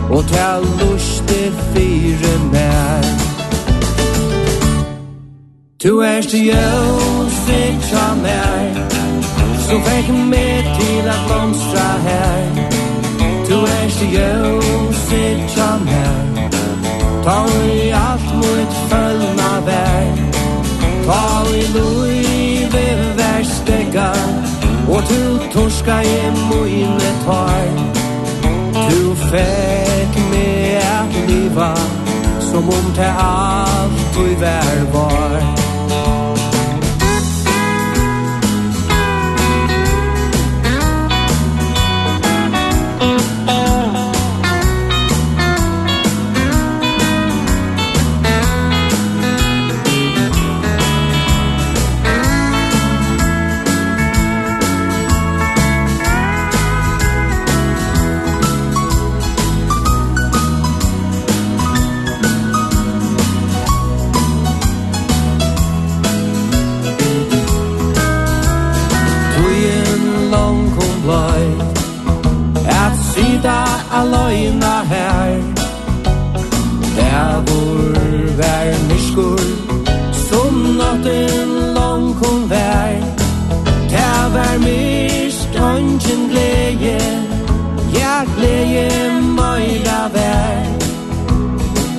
Og 0.10 0.24
ta 0.28 0.60
luste 0.60 1.52
fire 1.74 2.34
mer 2.52 3.04
Du 5.84 6.02
erst 6.02 6.34
jøn 6.34 7.25
sitja 7.46 8.06
mer 8.24 8.74
Som 9.68 9.82
fekk 9.86 10.10
meg 10.30 10.68
til 10.80 11.08
at 11.10 11.22
blomstra 11.28 11.90
her. 12.06 12.44
Du 13.50 13.58
er 13.76 13.84
ikke 13.86 14.28
jo 14.46 14.92
sitja 15.06 15.70
mer 15.86 16.16
Ta 17.26 17.38
i 17.66 17.90
alt 17.90 18.30
mot 18.42 18.74
følna 18.90 19.52
vær. 19.68 20.12
Ta 21.08 21.26
i 21.60 21.64
loiv 21.78 22.76
i 22.82 22.88
verstega 23.20 24.10
Og 24.90 25.02
du 25.10 25.22
torska 25.54 26.00
i 26.02 26.18
mine 26.50 27.12
tar 27.26 27.68
Du 28.90 29.14
fekk 29.30 30.18
meg 30.32 30.82
at 30.86 31.22
liva 31.30 31.74
Som 32.52 32.70
om 32.70 32.92
det 32.98 33.14
alt 33.28 34.02
du 34.16 34.26
vær 34.42 34.84
var. 34.94 35.65
aloina 74.00 74.76
her 74.92 75.42
Dævor 76.98 78.00
vær 78.40 78.72
myskur 78.90 79.46
Som 80.28 80.54
natten 80.80 81.50
lang 81.78 82.08
kom 82.20 82.50
vær 82.50 82.96
Dævor 83.94 84.58
mist 84.66 85.56
Ongen 85.72 86.22
gleie 86.32 87.00
Ja 88.00 88.16
gleie 88.36 88.90
Møyra 89.38 90.02
vær 90.16 90.66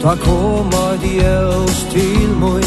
Ta 0.03 0.15
koma 0.25 0.87
djøs 1.03 1.79
til 1.93 2.29
møy 2.41 2.67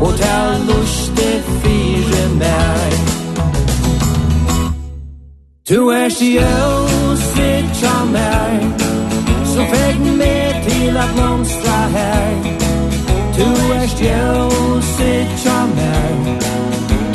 Og 0.00 0.12
ta 0.20 0.38
luste 0.68 1.28
fire 1.60 2.24
mer 2.40 2.92
Du 5.68 5.88
er 5.88 6.08
sjøl 6.08 6.99
hjá 7.80 8.04
mer 8.12 8.60
Som 9.52 9.64
fekk 9.72 10.04
meg 10.20 10.60
til 10.66 10.96
at 10.96 11.10
blomstra 11.16 11.78
her. 11.94 12.34
Tu 13.36 13.48
er 13.76 13.86
stjøset 13.94 15.32
hjá 15.42 15.58
mer 15.74 16.18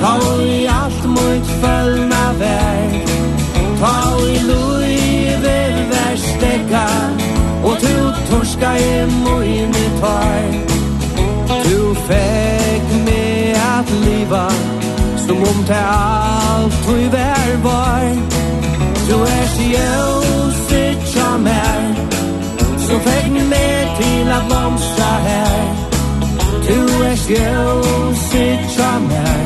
Ta 0.01 0.13
i 0.41 0.65
alt 0.79 1.05
mot 1.15 1.51
følna 1.61 2.23
vær 2.39 2.95
Ta 3.81 3.95
i 4.33 4.39
luive 4.49 5.57
vær 5.91 6.15
stekka 6.27 6.87
Og 7.63 7.77
tu 7.83 7.95
torska 8.29 8.75
i 8.81 9.05
moine 9.21 9.85
tar 10.01 10.49
Tu 11.67 11.79
fekk 12.07 12.97
meg 13.05 13.61
at 13.61 13.95
liva 14.05 14.47
Som 15.27 15.37
om 15.37 15.63
te 15.69 15.81
alt 15.93 16.75
tu 16.85 17.09
vær 17.11 17.55
var. 17.63 18.03
Du 19.07 19.15
er 19.21 19.47
stjøset 19.53 20.14
att 24.37 24.47
blomstra 24.47 25.05
här 25.27 25.63
Du 26.67 27.05
är 27.05 27.15
skjøs 27.15 28.35
i 28.35 28.59
tjammar 28.75 29.45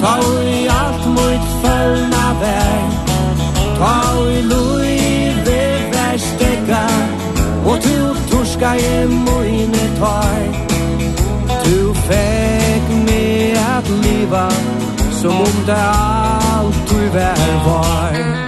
Ta 0.00 0.14
i 0.42 0.68
allt 0.68 1.06
mot 1.06 1.44
fölna 1.62 2.26
värld 2.40 2.92
Ta 3.78 4.30
i 4.30 4.42
loive 4.42 5.90
värstega 5.92 6.88
Och 7.66 7.78
du 7.82 8.14
torska 8.30 8.76
i 8.76 9.06
mojne 9.06 9.88
tar 9.98 10.68
Du 11.64 11.94
fäck 11.94 12.88
mig 13.06 13.56
att 13.56 13.88
liva 13.90 14.50
Som 15.22 15.40
om 15.40 15.66
det 15.66 15.82
allt 15.82 16.88
du 16.88 17.08
vär 17.08 17.64
var. 17.66 18.47